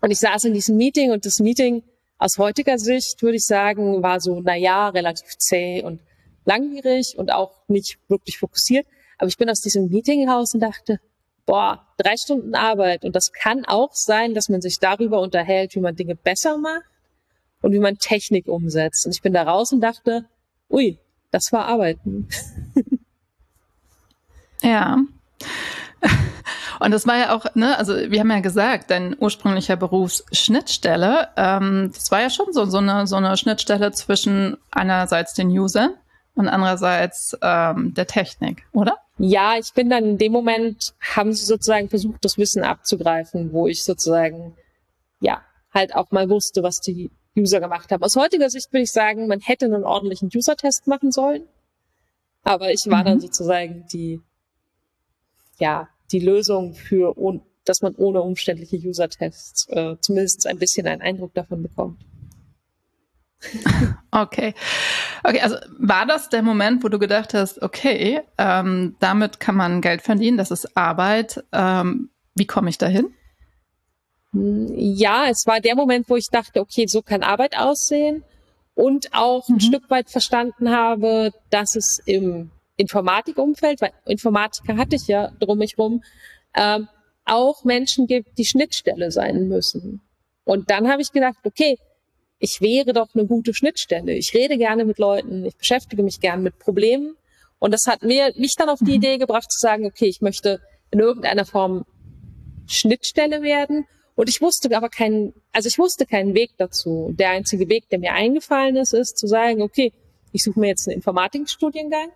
Und 0.00 0.10
ich 0.10 0.18
saß 0.18 0.44
in 0.44 0.54
diesem 0.54 0.76
Meeting 0.76 1.10
und 1.10 1.26
das 1.26 1.40
Meeting 1.40 1.82
aus 2.18 2.38
heutiger 2.38 2.78
Sicht 2.78 3.22
würde 3.22 3.36
ich 3.36 3.44
sagen, 3.44 4.02
war 4.02 4.20
so, 4.20 4.40
na 4.42 4.56
ja, 4.56 4.88
relativ 4.88 5.36
zäh 5.38 5.82
und 5.82 6.00
langwierig 6.44 7.14
und 7.16 7.32
auch 7.32 7.52
nicht 7.68 7.98
wirklich 8.08 8.38
fokussiert. 8.38 8.86
Aber 9.18 9.28
ich 9.28 9.36
bin 9.36 9.50
aus 9.50 9.60
diesem 9.60 9.88
Meeting 9.88 10.28
raus 10.28 10.54
und 10.54 10.60
dachte, 10.60 11.00
boah, 11.46 11.86
drei 11.96 12.16
Stunden 12.16 12.54
Arbeit. 12.54 13.04
Und 13.04 13.16
das 13.16 13.32
kann 13.32 13.64
auch 13.64 13.92
sein, 13.92 14.34
dass 14.34 14.48
man 14.48 14.60
sich 14.60 14.78
darüber 14.78 15.20
unterhält, 15.20 15.74
wie 15.74 15.80
man 15.80 15.96
Dinge 15.96 16.14
besser 16.14 16.58
macht 16.58 16.84
und 17.62 17.72
wie 17.72 17.78
man 17.78 17.98
Technik 17.98 18.48
umsetzt. 18.48 19.06
Und 19.06 19.14
ich 19.14 19.22
bin 19.22 19.32
da 19.32 19.42
raus 19.42 19.72
und 19.72 19.80
dachte, 19.80 20.26
ui, 20.70 20.98
das 21.30 21.52
war 21.52 21.66
Arbeiten. 21.66 22.28
Ja. 24.62 24.98
Und 26.80 26.92
das 26.92 27.06
war 27.06 27.16
ja 27.18 27.34
auch, 27.34 27.46
ne, 27.54 27.76
also 27.76 27.94
wir 27.94 28.20
haben 28.20 28.30
ja 28.30 28.40
gesagt, 28.40 28.90
dein 28.90 29.16
ursprünglicher 29.18 29.76
Berufsschnittstelle, 29.76 31.28
ähm, 31.36 31.90
das 31.92 32.10
war 32.10 32.20
ja 32.20 32.30
schon 32.30 32.52
so, 32.52 32.66
so, 32.66 32.78
eine, 32.78 33.06
so 33.06 33.16
eine 33.16 33.36
Schnittstelle 33.36 33.90
zwischen 33.92 34.56
einerseits 34.70 35.34
den 35.34 35.48
Usern 35.48 35.94
und 36.34 36.48
andererseits 36.48 37.36
ähm, 37.42 37.94
der 37.94 38.06
Technik, 38.06 38.64
oder? 38.72 38.96
Ja, 39.18 39.56
ich 39.58 39.72
bin 39.74 39.90
dann 39.90 40.04
in 40.04 40.18
dem 40.18 40.30
Moment, 40.30 40.94
haben 41.00 41.32
sie 41.32 41.44
sozusagen 41.44 41.88
versucht, 41.88 42.24
das 42.24 42.38
Wissen 42.38 42.62
abzugreifen, 42.62 43.52
wo 43.52 43.66
ich 43.66 43.82
sozusagen, 43.82 44.56
ja, 45.20 45.42
halt 45.74 45.96
auch 45.96 46.12
mal 46.12 46.30
wusste, 46.30 46.62
was 46.62 46.80
die 46.80 47.10
User 47.36 47.60
gemacht 47.60 47.90
haben. 47.92 48.02
Aus 48.02 48.16
heutiger 48.16 48.50
Sicht 48.50 48.72
würde 48.72 48.82
ich 48.82 48.92
sagen, 48.92 49.26
man 49.26 49.40
hätte 49.40 49.66
einen 49.66 49.84
ordentlichen 49.84 50.30
User-Test 50.34 50.86
machen 50.86 51.12
sollen. 51.12 51.44
Aber 52.42 52.72
ich 52.72 52.86
war 52.86 53.00
mhm. 53.00 53.06
dann 53.06 53.20
sozusagen 53.20 53.86
die, 53.92 54.20
ja, 55.58 55.88
die 56.10 56.20
Lösung 56.20 56.74
für, 56.74 57.14
dass 57.64 57.82
man 57.82 57.94
ohne 57.94 58.22
umständliche 58.22 58.76
User-Tests 58.76 59.68
äh, 59.68 59.96
zumindest 60.00 60.46
ein 60.46 60.58
bisschen 60.58 60.86
einen 60.86 61.02
Eindruck 61.02 61.34
davon 61.34 61.62
bekommt. 61.62 62.00
Okay. 64.10 64.54
Okay, 65.22 65.40
also 65.40 65.56
war 65.78 66.06
das 66.06 66.30
der 66.30 66.42
Moment, 66.42 66.82
wo 66.82 66.88
du 66.88 66.98
gedacht 66.98 67.34
hast, 67.34 67.60
okay, 67.60 68.22
ähm, 68.38 68.96
damit 69.00 69.38
kann 69.38 69.54
man 69.54 69.82
Geld 69.82 70.00
verdienen, 70.00 70.38
das 70.38 70.50
ist 70.50 70.76
Arbeit. 70.76 71.44
Ähm, 71.52 72.08
wie 72.34 72.46
komme 72.46 72.70
ich 72.70 72.78
dahin? 72.78 73.12
Ja, 74.76 75.26
es 75.28 75.46
war 75.46 75.60
der 75.60 75.74
Moment, 75.74 76.08
wo 76.08 76.16
ich 76.16 76.28
dachte, 76.30 76.60
okay, 76.60 76.86
so 76.86 77.02
kann 77.02 77.22
Arbeit 77.22 77.58
aussehen 77.58 78.24
und 78.74 79.08
auch 79.12 79.48
mhm. 79.48 79.56
ein 79.56 79.60
Stück 79.60 79.90
weit 79.90 80.10
verstanden 80.10 80.70
habe, 80.70 81.32
dass 81.50 81.74
es 81.76 82.00
im 82.06 82.50
Informatikumfeld, 82.76 83.80
weil 83.80 83.92
Informatiker 84.06 84.76
hatte 84.76 84.96
ich 84.96 85.08
ja 85.08 85.32
drum 85.40 85.58
mich 85.58 85.76
rum, 85.78 86.02
ähm, 86.54 86.88
auch 87.24 87.64
Menschen 87.64 88.06
gibt, 88.06 88.38
die 88.38 88.44
Schnittstelle 88.44 89.10
sein 89.10 89.48
müssen. 89.48 90.00
Und 90.44 90.70
dann 90.70 90.88
habe 90.88 91.02
ich 91.02 91.12
gedacht, 91.12 91.38
okay, 91.44 91.78
ich 92.38 92.60
wäre 92.60 92.92
doch 92.92 93.08
eine 93.14 93.26
gute 93.26 93.52
Schnittstelle. 93.52 94.12
Ich 94.12 94.32
rede 94.32 94.56
gerne 94.56 94.84
mit 94.84 94.98
Leuten, 94.98 95.44
ich 95.44 95.56
beschäftige 95.56 96.02
mich 96.02 96.20
gern 96.20 96.42
mit 96.42 96.58
Problemen. 96.58 97.16
Und 97.58 97.72
das 97.72 97.86
hat 97.86 98.02
mir, 98.02 98.32
mich 98.36 98.54
dann 98.56 98.68
auf 98.68 98.78
die 98.78 98.92
mhm. 98.92 99.02
Idee 99.02 99.18
gebracht 99.18 99.50
zu 99.50 99.58
sagen, 99.58 99.84
okay, 99.86 100.06
ich 100.06 100.20
möchte 100.20 100.60
in 100.90 101.00
irgendeiner 101.00 101.44
Form 101.44 101.84
Schnittstelle 102.66 103.42
werden. 103.42 103.86
Und 104.18 104.28
ich 104.28 104.40
wusste 104.40 104.76
aber 104.76 104.88
keinen, 104.88 105.32
also 105.52 105.68
ich 105.68 105.78
wusste 105.78 106.04
keinen 106.04 106.34
Weg 106.34 106.50
dazu. 106.58 107.14
Der 107.16 107.30
einzige 107.30 107.68
Weg, 107.68 107.88
der 107.88 108.00
mir 108.00 108.14
eingefallen 108.14 108.74
ist, 108.74 108.92
ist 108.92 109.16
zu 109.16 109.28
sagen, 109.28 109.62
okay, 109.62 109.92
ich 110.32 110.42
suche 110.42 110.58
mir 110.58 110.66
jetzt 110.66 110.88
einen 110.88 110.96
Informatikstudiengang, 110.96 112.10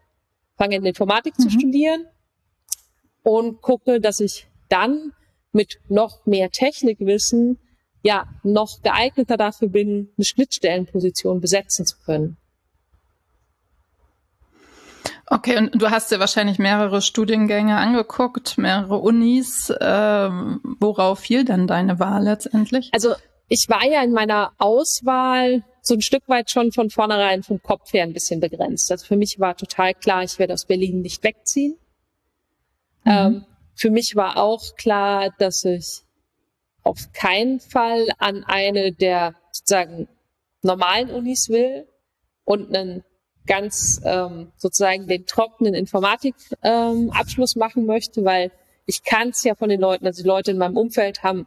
fange 0.56 0.74
in 0.74 0.84
Informatik 0.84 1.38
mhm. 1.38 1.42
zu 1.44 1.50
studieren 1.50 2.06
und 3.22 3.62
gucke, 3.62 4.00
dass 4.00 4.18
ich 4.18 4.48
dann 4.68 5.12
mit 5.52 5.78
noch 5.88 6.26
mehr 6.26 6.50
Technikwissen 6.50 7.60
ja 8.02 8.26
noch 8.42 8.82
geeigneter 8.82 9.36
dafür 9.36 9.68
bin, 9.68 10.10
eine 10.16 10.24
Schnittstellenposition 10.24 11.40
besetzen 11.40 11.86
zu 11.86 11.98
können. 12.04 12.36
Okay, 15.44 15.58
und 15.58 15.74
du 15.74 15.90
hast 15.90 16.12
dir 16.12 16.20
wahrscheinlich 16.20 16.60
mehrere 16.60 17.02
Studiengänge 17.02 17.76
angeguckt, 17.76 18.58
mehrere 18.58 18.98
Unis. 18.98 19.72
Ähm, 19.80 20.60
worauf 20.78 21.18
fiel 21.18 21.44
denn 21.44 21.66
deine 21.66 21.98
Wahl 21.98 22.22
letztendlich? 22.22 22.90
Also 22.92 23.16
ich 23.48 23.66
war 23.68 23.84
ja 23.84 24.04
in 24.04 24.12
meiner 24.12 24.52
Auswahl 24.58 25.64
so 25.80 25.94
ein 25.94 26.00
Stück 26.00 26.22
weit 26.28 26.52
schon 26.52 26.70
von 26.70 26.90
vornherein 26.90 27.42
vom 27.42 27.60
Kopf 27.60 27.92
her 27.92 28.04
ein 28.04 28.12
bisschen 28.12 28.38
begrenzt. 28.38 28.88
Also 28.92 29.04
für 29.04 29.16
mich 29.16 29.40
war 29.40 29.56
total 29.56 29.94
klar, 29.94 30.22
ich 30.22 30.38
werde 30.38 30.52
aus 30.52 30.66
Berlin 30.66 31.00
nicht 31.00 31.24
wegziehen. 31.24 31.76
Mhm. 33.02 33.10
Ähm, 33.12 33.44
für 33.74 33.90
mich 33.90 34.14
war 34.14 34.36
auch 34.36 34.62
klar, 34.76 35.30
dass 35.40 35.64
ich 35.64 36.02
auf 36.84 37.10
keinen 37.12 37.58
Fall 37.58 38.06
an 38.18 38.44
eine 38.44 38.92
der 38.92 39.34
sozusagen 39.50 40.06
normalen 40.62 41.10
Unis 41.10 41.48
will 41.48 41.88
und 42.44 42.76
einen 42.76 43.02
ganz 43.46 44.00
ähm, 44.04 44.52
sozusagen 44.56 45.06
den 45.06 45.26
trockenen 45.26 45.74
Informatikabschluss 45.74 47.56
ähm, 47.56 47.60
machen 47.60 47.86
möchte, 47.86 48.24
weil 48.24 48.52
ich 48.86 49.02
kann 49.02 49.30
es 49.30 49.42
ja 49.44 49.54
von 49.54 49.68
den 49.68 49.80
Leuten, 49.80 50.06
also 50.06 50.22
die 50.22 50.28
Leute 50.28 50.50
in 50.50 50.58
meinem 50.58 50.76
Umfeld 50.76 51.22
haben 51.22 51.46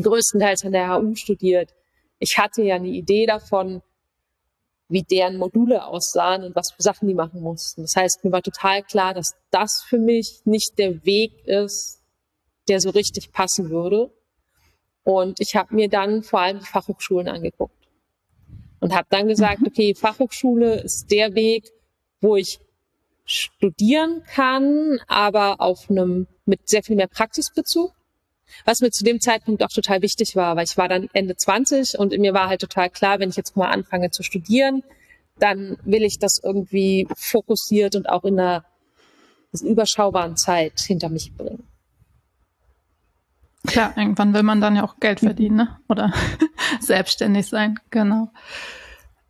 größtenteils 0.00 0.64
an 0.64 0.72
der 0.72 0.94
HU 0.94 1.14
studiert. 1.14 1.74
Ich 2.18 2.38
hatte 2.38 2.62
ja 2.62 2.76
eine 2.76 2.88
Idee 2.88 3.26
davon, 3.26 3.82
wie 4.88 5.02
deren 5.02 5.36
Module 5.36 5.86
aussahen 5.86 6.44
und 6.44 6.56
was 6.56 6.72
für 6.72 6.82
Sachen 6.82 7.08
die 7.08 7.14
machen 7.14 7.40
mussten. 7.40 7.82
Das 7.82 7.94
heißt, 7.96 8.24
mir 8.24 8.32
war 8.32 8.42
total 8.42 8.82
klar, 8.82 9.14
dass 9.14 9.36
das 9.50 9.84
für 9.88 9.98
mich 9.98 10.40
nicht 10.44 10.78
der 10.78 11.04
Weg 11.04 11.32
ist, 11.46 12.02
der 12.68 12.80
so 12.80 12.90
richtig 12.90 13.32
passen 13.32 13.70
würde. 13.70 14.12
Und 15.04 15.40
ich 15.40 15.54
habe 15.54 15.74
mir 15.74 15.88
dann 15.88 16.22
vor 16.22 16.40
allem 16.40 16.58
die 16.58 16.66
Fachhochschulen 16.66 17.28
angeguckt 17.28 17.79
und 18.80 18.94
habe 18.94 19.06
dann 19.10 19.28
gesagt, 19.28 19.62
okay, 19.66 19.94
Fachhochschule 19.94 20.80
ist 20.80 21.10
der 21.10 21.34
Weg, 21.34 21.70
wo 22.20 22.36
ich 22.36 22.58
studieren 23.24 24.22
kann, 24.24 24.98
aber 25.06 25.60
auf 25.60 25.88
einem 25.88 26.26
mit 26.46 26.68
sehr 26.68 26.82
viel 26.82 26.96
mehr 26.96 27.06
Praxisbezug. 27.06 27.92
Was 28.64 28.80
mir 28.80 28.90
zu 28.90 29.04
dem 29.04 29.20
Zeitpunkt 29.20 29.62
auch 29.62 29.68
total 29.68 30.02
wichtig 30.02 30.34
war, 30.34 30.56
weil 30.56 30.64
ich 30.64 30.76
war 30.76 30.88
dann 30.88 31.08
Ende 31.12 31.36
20 31.36 31.98
und 31.98 32.18
mir 32.18 32.34
war 32.34 32.48
halt 32.48 32.60
total 32.60 32.90
klar, 32.90 33.20
wenn 33.20 33.30
ich 33.30 33.36
jetzt 33.36 33.56
mal 33.56 33.70
anfange 33.70 34.10
zu 34.10 34.24
studieren, 34.24 34.82
dann 35.38 35.78
will 35.84 36.02
ich 36.02 36.18
das 36.18 36.40
irgendwie 36.42 37.06
fokussiert 37.14 37.94
und 37.94 38.08
auch 38.08 38.24
in 38.24 38.40
einer 38.40 38.64
überschaubaren 39.62 40.36
Zeit 40.36 40.80
hinter 40.80 41.08
mich 41.08 41.32
bringen. 41.36 41.69
Klar, 43.66 43.92
irgendwann 43.96 44.32
will 44.32 44.42
man 44.42 44.60
dann 44.60 44.76
ja 44.76 44.84
auch 44.84 44.96
Geld 45.00 45.20
verdienen 45.20 45.56
ne? 45.56 45.78
oder 45.88 46.12
selbstständig 46.80 47.46
sein, 47.46 47.78
genau. 47.90 48.30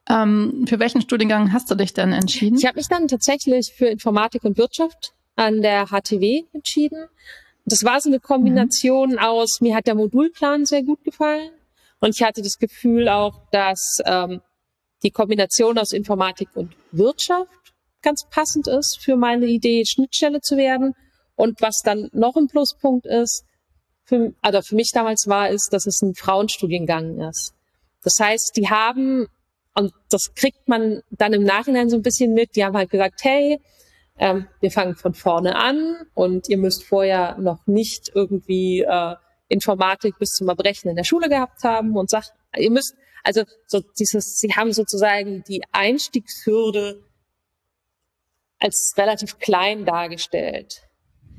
Ähm, 0.08 0.64
für 0.68 0.78
welchen 0.78 1.00
Studiengang 1.00 1.52
hast 1.52 1.70
du 1.70 1.74
dich 1.74 1.94
denn 1.94 2.12
entschieden? 2.12 2.56
Ich 2.56 2.66
habe 2.66 2.76
mich 2.76 2.88
dann 2.88 3.08
tatsächlich 3.08 3.72
für 3.76 3.86
Informatik 3.86 4.44
und 4.44 4.56
Wirtschaft 4.56 5.12
an 5.36 5.62
der 5.62 5.86
HTW 5.86 6.44
entschieden. 6.52 7.06
Das 7.64 7.84
war 7.84 8.00
so 8.00 8.08
eine 8.08 8.20
Kombination 8.20 9.12
mhm. 9.12 9.18
aus, 9.18 9.60
mir 9.60 9.74
hat 9.74 9.86
der 9.86 9.94
Modulplan 9.94 10.64
sehr 10.64 10.82
gut 10.82 11.04
gefallen 11.04 11.50
und 12.00 12.14
ich 12.14 12.22
hatte 12.22 12.42
das 12.42 12.58
Gefühl 12.58 13.08
auch, 13.08 13.42
dass 13.50 13.98
ähm, 14.04 14.40
die 15.02 15.10
Kombination 15.10 15.78
aus 15.78 15.92
Informatik 15.92 16.48
und 16.54 16.74
Wirtschaft 16.92 17.50
ganz 18.02 18.26
passend 18.30 18.66
ist 18.66 18.98
für 19.00 19.16
meine 19.16 19.46
Idee, 19.46 19.84
Schnittstelle 19.84 20.40
zu 20.40 20.56
werden. 20.56 20.94
Und 21.36 21.60
was 21.62 21.80
dann 21.82 22.08
noch 22.12 22.36
ein 22.36 22.48
Pluspunkt 22.48 23.06
ist, 23.06 23.44
für, 24.10 24.34
also 24.42 24.60
für 24.60 24.74
mich 24.74 24.90
damals 24.92 25.26
war, 25.28 25.48
ist, 25.48 25.68
dass 25.72 25.86
es 25.86 26.02
ein 26.02 26.14
Frauenstudiengang 26.14 27.20
ist. 27.28 27.54
Das 28.02 28.14
heißt, 28.20 28.52
die 28.56 28.68
haben, 28.68 29.28
und 29.74 29.92
das 30.10 30.34
kriegt 30.34 30.68
man 30.68 31.00
dann 31.10 31.32
im 31.32 31.44
Nachhinein 31.44 31.88
so 31.88 31.96
ein 31.96 32.02
bisschen 32.02 32.34
mit, 32.34 32.56
die 32.56 32.64
haben 32.64 32.76
halt 32.76 32.90
gesagt, 32.90 33.20
hey, 33.22 33.60
ähm, 34.18 34.48
wir 34.60 34.70
fangen 34.70 34.96
von 34.96 35.14
vorne 35.14 35.54
an 35.56 35.96
und 36.14 36.48
ihr 36.48 36.58
müsst 36.58 36.84
vorher 36.84 37.38
noch 37.38 37.66
nicht 37.66 38.10
irgendwie 38.14 38.80
äh, 38.80 39.14
Informatik 39.48 40.18
bis 40.18 40.30
zum 40.30 40.48
Erbrechen 40.48 40.90
in 40.90 40.96
der 40.96 41.04
Schule 41.04 41.28
gehabt 41.28 41.62
haben 41.62 41.96
und 41.96 42.10
sagt, 42.10 42.32
ihr 42.56 42.70
müsst, 42.70 42.94
also 43.22 43.44
so 43.66 43.80
dieses, 43.98 44.38
sie 44.38 44.54
haben 44.54 44.72
sozusagen 44.72 45.44
die 45.46 45.62
Einstiegshürde 45.72 47.02
als 48.58 48.92
relativ 48.96 49.38
klein 49.38 49.84
dargestellt. 49.84 50.89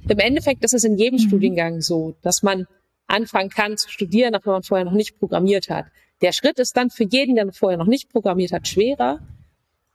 Im 0.07 0.19
Endeffekt 0.19 0.63
ist 0.63 0.73
es 0.73 0.83
in 0.83 0.97
jedem 0.97 1.19
mhm. 1.19 1.27
Studiengang 1.27 1.81
so, 1.81 2.15
dass 2.21 2.43
man 2.43 2.67
anfangen 3.07 3.49
kann 3.49 3.77
zu 3.77 3.89
studieren, 3.89 4.33
wenn 4.33 4.51
man 4.51 4.63
vorher 4.63 4.85
noch 4.85 4.93
nicht 4.93 5.19
programmiert 5.19 5.69
hat. 5.69 5.85
Der 6.21 6.31
Schritt 6.31 6.59
ist 6.59 6.77
dann 6.77 6.89
für 6.89 7.03
jeden, 7.03 7.35
der 7.35 7.51
vorher 7.51 7.77
noch 7.77 7.87
nicht 7.87 8.09
programmiert 8.09 8.51
hat, 8.51 8.67
schwerer. 8.67 9.19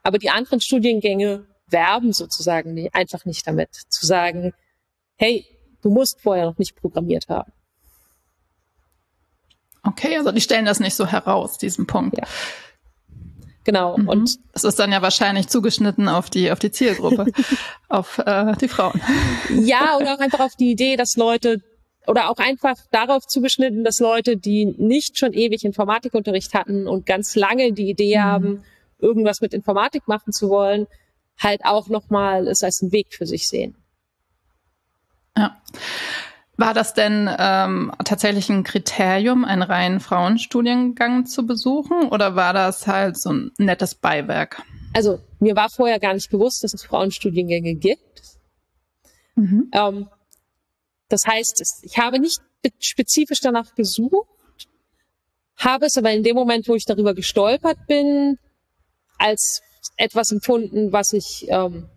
Aber 0.03 0.19
die 0.19 0.31
anderen 0.31 0.61
Studiengänge 0.61 1.47
werben 1.69 2.13
sozusagen 2.13 2.75
nicht, 2.75 2.95
einfach 2.95 3.25
nicht 3.25 3.47
damit, 3.47 3.71
zu 3.89 4.07
sagen, 4.07 4.53
hey, 5.17 5.47
du 5.83 5.91
musst 5.91 6.21
vorher 6.21 6.47
noch 6.47 6.59
nicht 6.59 6.77
programmiert 6.77 7.29
haben. 7.29 7.53
Okay, 9.83 10.17
also 10.17 10.33
die 10.33 10.41
stellen 10.41 10.65
das 10.65 10.81
nicht 10.81 10.95
so 10.95 11.07
heraus, 11.07 11.59
diesen 11.59 11.87
Punkt. 11.87 12.19
Ja. 12.19 12.25
Genau. 13.67 13.99
Mhm. 13.99 14.09
Und 14.09 14.39
das 14.53 14.63
ist 14.63 14.79
dann 14.79 14.93
ja 14.93 15.03
wahrscheinlich 15.03 15.49
zugeschnitten 15.49 16.09
auf 16.09 16.31
die, 16.31 16.53
auf 16.53 16.61
die 16.61 16.71
Zielgruppe, 16.71 17.27
auf 17.89 18.19
äh, 18.19 18.55
die 18.61 18.69
Frauen. 18.69 19.03
Ja, 19.51 19.97
oder 19.97 20.15
auch 20.15 20.19
einfach 20.21 20.39
auf 20.39 20.55
die 20.55 20.71
Idee, 20.71 20.97
dass 20.97 21.17
Leute 21.17 21.61
oder 22.07 22.31
auch 22.31 22.39
einfach 22.39 22.77
darauf 22.93 23.27
zugeschnitten, 23.27 23.83
dass 23.83 23.99
Leute, 23.99 24.37
die 24.37 24.67
nicht 24.67 25.19
schon 25.19 25.33
ewig 25.33 25.65
Informatikunterricht 25.65 26.55
hatten 26.55 26.87
und 26.87 27.07
ganz 27.07 27.35
lange 27.35 27.73
die 27.73 27.91
Idee 27.91 28.19
mhm. 28.19 28.23
haben, 28.23 28.65
irgendwas 29.01 29.41
mit 29.41 29.53
Informatik 29.53 30.07
machen 30.07 30.33
zu 30.33 30.49
wollen, 30.49 30.87
halt 31.37 31.65
auch 31.65 31.89
nochmal 31.89 32.47
es 32.47 32.63
als 32.63 32.81
einen 32.83 32.93
Weg 32.93 33.09
für 33.15 33.27
sich 33.27 33.49
sehen. 33.49 33.75
Ja. 35.37 35.61
War 36.57 36.73
das 36.73 36.95
denn 36.95 37.29
ähm, 37.39 37.93
tatsächlich 38.05 38.49
ein 38.49 38.65
Kriterium, 38.65 39.45
einen 39.45 39.63
reinen 39.63 40.01
Frauenstudiengang 40.01 41.27
zu 41.27 41.47
besuchen 41.47 42.09
oder 42.09 42.35
war 42.35 42.55
das 42.55 42.87
halt 42.87 43.21
so 43.21 43.33
ein 43.33 43.53
nettes 43.59 43.95
Beiwerk? 43.95 44.63
Also 44.95 45.21
mir 45.39 45.55
war 45.55 45.69
vorher 45.69 45.99
gar 46.01 46.15
nicht 46.15 46.31
bewusst, 46.31 46.65
dass 46.65 46.73
es 46.73 46.85
Frauenstudiengänge 46.85 47.75
gibt. 47.75 48.23
Mhm. 49.35 49.71
Ähm, 49.73 50.09
Das 51.09 51.25
heißt, 51.27 51.63
ich 51.83 51.99
habe 51.99 52.19
nicht 52.19 52.41
spezifisch 52.81 53.41
danach 53.41 53.75
gesucht, 53.75 54.27
habe 55.57 55.87
es 55.87 55.97
aber 55.97 56.11
in 56.13 56.23
dem 56.23 56.35
Moment, 56.35 56.67
wo 56.69 56.75
ich 56.75 56.85
darüber 56.85 57.15
gestolpert 57.15 57.79
bin, 57.87 58.39
als 59.19 59.61
etwas 59.97 60.33
empfunden, 60.33 60.93
was 60.93 61.13
ich, 61.13 61.47
ähm, 61.49 61.89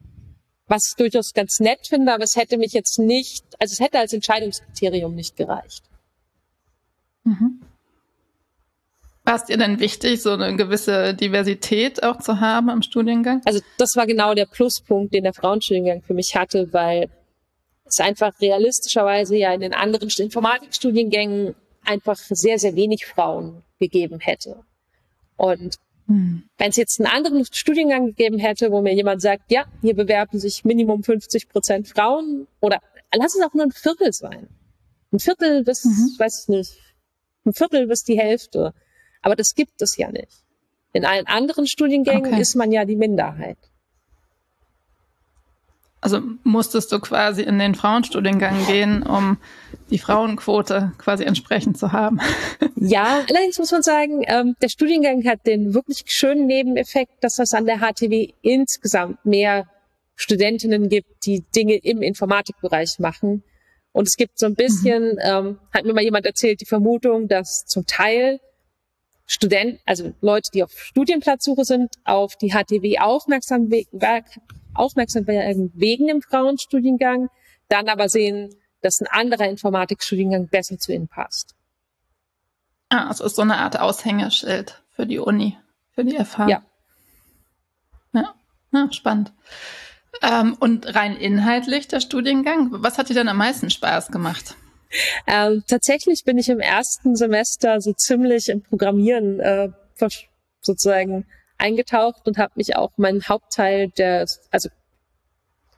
was 0.70 0.90
ich 0.90 0.96
durchaus 0.96 1.34
ganz 1.34 1.60
nett 1.60 1.88
finde, 1.88 2.14
aber 2.14 2.24
es 2.24 2.36
hätte 2.36 2.58
mich 2.58 2.74
jetzt 2.74 3.00
nicht, 3.00 3.44
also 3.60 3.74
es 3.74 3.80
hätte 3.80 4.00
als 4.00 4.14
Entscheidungskriterium 4.14 5.14
nicht 5.14 5.36
gereicht. 5.36 5.84
Mhm. 7.24 7.62
War 9.26 9.36
es 9.36 9.46
dir 9.46 9.58
denn 9.58 9.80
wichtig, 9.80 10.22
so 10.22 10.32
eine 10.32 10.56
gewisse 10.56 11.14
Diversität 11.14 12.04
auch 12.04 12.20
zu 12.20 12.40
haben 12.40 12.70
im 12.70 12.82
Studiengang? 12.82 13.42
Also 13.46 13.60
das 13.78 13.96
war 13.96 14.08
genau 14.08 14.34
der 14.34 14.46
Pluspunkt, 14.46 15.14
den 15.14 15.24
der 15.24 15.34
Frauenstudiengang 15.34 16.02
für 16.04 16.14
mich 16.14 16.36
hatte, 16.36 16.72
weil 16.72 17.10
es 17.86 18.00
einfach 18.00 18.40
realistischerweise 18.40 19.36
ja 19.36 19.54
in 19.54 19.62
den 19.62 19.74
anderen 19.74 20.10
Informatikstudiengängen 20.10 21.56
einfach 21.84 22.18
sehr, 22.18 22.60
sehr 22.60 22.76
wenig 22.76 23.06
Frauen 23.06 23.64
gegeben 23.80 24.20
hätte. 24.20 24.64
Und 25.36 25.78
hm. 26.10 26.44
wenn 26.58 26.70
es 26.70 26.76
jetzt 26.76 27.00
einen 27.00 27.08
anderen 27.08 27.46
Studiengang 27.46 28.08
gegeben 28.08 28.40
hätte, 28.40 28.72
wo 28.72 28.82
mir 28.82 28.94
jemand 28.94 29.22
sagt, 29.22 29.52
ja, 29.52 29.66
hier 29.82 29.96
bewerben 29.96 30.40
sich 30.40 30.66
Minimum 30.66 31.04
50 31.04 31.48
Prozent 31.48 31.88
Frauen 31.88 32.48
oder 32.60 32.80
lass 33.16 33.36
es 33.36 33.46
auch 33.46 33.54
nur 33.54 33.66
ein 33.66 33.72
Viertel 33.72 34.12
sein. 34.12 34.50
Ein 35.12 35.20
Viertel 35.20 35.64
bis, 35.64 35.86
mhm. 35.86 36.16
weiß 36.18 36.42
ich 36.42 36.48
nicht, 36.50 36.78
ein 37.46 37.54
Viertel 37.54 37.88
bis 37.88 38.04
die 38.04 38.18
Hälfte. 38.20 38.74
Aber 39.22 39.36
das 39.36 39.54
gibt 39.54 39.82
es 39.82 39.98
ja 39.98 40.12
nicht. 40.12 40.44
In 40.94 41.06
allen 41.06 41.28
anderen 41.28 41.68
Studiengängen 41.68 42.34
okay. 42.34 42.42
ist 42.42 42.56
man 42.56 42.72
ja 42.72 42.86
die 42.86 42.96
Minderheit. 42.96 43.58
Also 46.02 46.22
musstest 46.44 46.92
du 46.92 47.00
quasi 47.00 47.42
in 47.42 47.60
den 47.60 47.76
Frauenstudiengang 47.76 48.66
gehen, 48.68 49.04
um 49.04 49.38
die 49.90 50.00
Frauenquote 50.00 50.94
quasi 50.98 51.24
entsprechend 51.24 51.78
zu 51.78 51.92
haben. 51.92 52.20
Ja, 52.82 53.26
allerdings 53.30 53.60
muss 53.60 53.74
man 53.74 53.82
sagen, 53.82 54.24
ähm, 54.26 54.56
der 54.62 54.70
Studiengang 54.70 55.26
hat 55.26 55.46
den 55.46 55.74
wirklich 55.74 56.04
schönen 56.06 56.46
Nebeneffekt, 56.46 57.22
dass 57.22 57.38
es 57.38 57.54
an 57.54 57.66
der 57.66 57.80
HTW 57.80 58.30
insgesamt 58.42 59.26
mehr 59.26 59.68
Studentinnen 60.16 60.88
gibt, 60.88 61.26
die 61.26 61.44
Dinge 61.54 61.76
im 61.76 62.02
Informatikbereich 62.02 63.00
machen. 63.00 63.44
Und 63.92 64.08
es 64.08 64.16
gibt 64.16 64.40
so 64.40 64.46
ein 64.46 64.56
bisschen, 64.56 65.16
mhm. 65.16 65.20
ähm, 65.22 65.60
hat 65.74 65.84
mir 65.84 65.94
mal 65.94 66.04
jemand 66.04 66.26
erzählt, 66.26 66.62
die 66.62 66.66
Vermutung, 66.66 67.28
dass 67.28 67.66
zum 67.66 67.86
Teil 67.86 68.40
Studenten, 69.26 69.80
also 69.86 70.14
Leute, 70.22 70.50
die 70.54 70.64
auf 70.64 70.72
Studienplatzsuche 70.72 71.66
sind, 71.66 71.96
auf 72.06 72.38
die 72.38 72.52
HTW 72.52 72.98
aufmerksam, 73.00 73.70
aufmerksam 74.74 75.28
werden 75.28 75.72
wegen 75.76 76.08
dem 76.08 76.22
Frauenstudiengang, 76.22 77.30
dann 77.68 77.90
aber 77.90 78.10
sehen, 78.10 78.56
dass 78.82 79.02
ein 79.02 79.08
anderer 79.08 79.50
Informatikstudiengang 79.50 80.48
besser 80.48 80.78
zu 80.78 80.94
ihnen 80.94 81.08
passt. 81.08 81.56
Ah, 82.90 83.08
also 83.08 83.26
ist 83.26 83.36
so 83.36 83.42
eine 83.42 83.58
Art 83.58 83.80
Aushängeschild 83.80 84.82
für 84.96 85.06
die 85.06 85.20
Uni, 85.20 85.58
für 85.92 86.04
die 86.04 86.18
FH. 86.18 86.48
Ja. 86.48 86.64
Ja, 88.14 88.34
ja 88.72 88.92
spannend. 88.92 89.32
Ähm, 90.22 90.56
und 90.60 90.96
rein 90.96 91.16
inhaltlich 91.16 91.88
der 91.88 92.00
Studiengang, 92.00 92.70
was 92.72 92.98
hat 92.98 93.10
dir 93.10 93.14
denn 93.14 93.30
am 93.30 93.38
meisten 93.38 93.70
Spaß 93.70 94.12
gemacht? 94.12 94.56
Ähm, 95.28 95.64
tatsächlich 95.68 96.24
bin 96.26 96.40
ich 96.40 96.50
im 96.50 96.60
ersten 96.60 97.16
Semester 97.16 97.80
so 97.80 97.94
ziemlich 97.94 98.50
im 98.50 98.64
Programmieren 98.64 99.40
äh, 99.40 99.70
sozusagen 100.62 101.28
eingetaucht 101.60 102.28
und 102.28 102.38
habe 102.38 102.54
mich 102.56 102.76
auch 102.76 102.92
meinen 102.98 103.28
Hauptteil 103.28 103.90
der, 103.90 104.26
also 104.52 104.70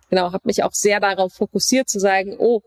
genau, 0.09 0.31
habe 0.33 0.43
mich 0.45 0.63
auch 0.63 0.73
sehr 0.73 0.99
darauf 0.99 1.33
fokussiert 1.33 1.89
zu 1.89 1.99
sagen, 1.99 2.35
oh, 2.37 2.61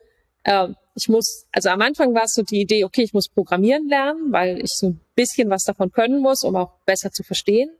äh, 0.44 0.68
ich 0.96 1.08
muss, 1.08 1.46
also 1.52 1.70
am 1.70 1.80
Anfang 1.82 2.14
war 2.14 2.24
es 2.24 2.34
so 2.34 2.42
die 2.42 2.60
Idee, 2.60 2.84
okay, 2.84 3.02
ich 3.02 3.12
muss 3.12 3.28
programmieren 3.28 3.88
lernen, 3.88 4.32
weil 4.32 4.60
ich 4.60 4.74
so 4.74 4.88
ein 4.88 5.00
bisschen 5.14 5.50
was 5.50 5.64
davon 5.64 5.90
können 5.90 6.20
muss, 6.20 6.44
um 6.44 6.56
auch 6.56 6.72
besser 6.86 7.10
zu 7.10 7.22
verstehen. 7.22 7.70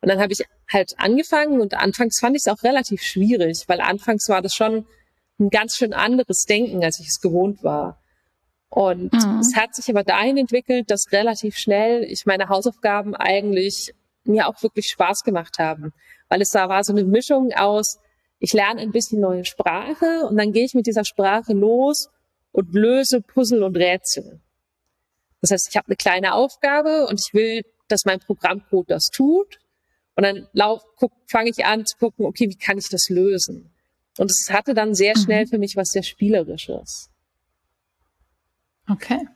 Und 0.00 0.08
dann 0.08 0.20
habe 0.20 0.32
ich 0.32 0.44
halt 0.70 0.94
angefangen 0.98 1.60
und 1.60 1.74
anfangs 1.74 2.20
fand 2.20 2.36
ich 2.36 2.42
es 2.46 2.48
auch 2.48 2.62
relativ 2.62 3.02
schwierig, 3.02 3.64
weil 3.68 3.80
anfangs 3.80 4.28
war 4.28 4.42
das 4.42 4.54
schon 4.54 4.86
ein 5.40 5.50
ganz 5.50 5.76
schön 5.76 5.92
anderes 5.92 6.44
Denken, 6.44 6.84
als 6.84 7.00
ich 7.00 7.08
es 7.08 7.20
gewohnt 7.20 7.62
war. 7.62 8.00
Und 8.68 9.12
mhm. 9.12 9.38
es 9.40 9.56
hat 9.56 9.74
sich 9.74 9.88
aber 9.88 10.04
dahin 10.04 10.36
entwickelt, 10.36 10.90
dass 10.90 11.10
relativ 11.10 11.56
schnell 11.56 12.04
ich 12.04 12.26
meine 12.26 12.48
Hausaufgaben 12.48 13.14
eigentlich 13.14 13.94
mir 14.24 14.48
auch 14.48 14.62
wirklich 14.62 14.88
Spaß 14.88 15.22
gemacht 15.22 15.58
haben, 15.58 15.92
weil 16.28 16.42
es 16.42 16.50
da 16.50 16.68
war 16.68 16.84
so 16.84 16.92
eine 16.92 17.04
Mischung 17.04 17.52
aus, 17.52 17.98
ich 18.38 18.52
lerne 18.52 18.80
ein 18.80 18.92
bisschen 18.92 19.20
neue 19.20 19.44
Sprache 19.44 20.26
und 20.28 20.36
dann 20.36 20.52
gehe 20.52 20.64
ich 20.64 20.74
mit 20.74 20.86
dieser 20.86 21.04
Sprache 21.04 21.52
los 21.52 22.08
und 22.52 22.72
löse 22.74 23.20
Puzzle 23.20 23.62
und 23.62 23.76
Rätsel. 23.76 24.40
Das 25.40 25.50
heißt, 25.50 25.68
ich 25.70 25.76
habe 25.76 25.86
eine 25.86 25.96
kleine 25.96 26.34
Aufgabe 26.34 27.06
und 27.06 27.20
ich 27.20 27.32
will, 27.34 27.62
dass 27.88 28.04
mein 28.04 28.20
Programmcode 28.20 28.90
das 28.90 29.08
tut. 29.08 29.58
Und 30.16 30.24
dann 30.24 30.48
fange 31.26 31.50
ich 31.50 31.64
an 31.64 31.86
zu 31.86 31.96
gucken, 31.96 32.26
okay, 32.26 32.48
wie 32.48 32.56
kann 32.56 32.78
ich 32.78 32.88
das 32.88 33.08
lösen? 33.08 33.70
Und 34.18 34.30
es 34.30 34.48
hatte 34.50 34.74
dann 34.74 34.94
sehr 34.94 35.16
mhm. 35.16 35.22
schnell 35.22 35.46
für 35.46 35.58
mich 35.58 35.76
was 35.76 35.90
sehr 35.90 36.02
Spielerisches. 36.02 37.10
Okay. 38.90 39.28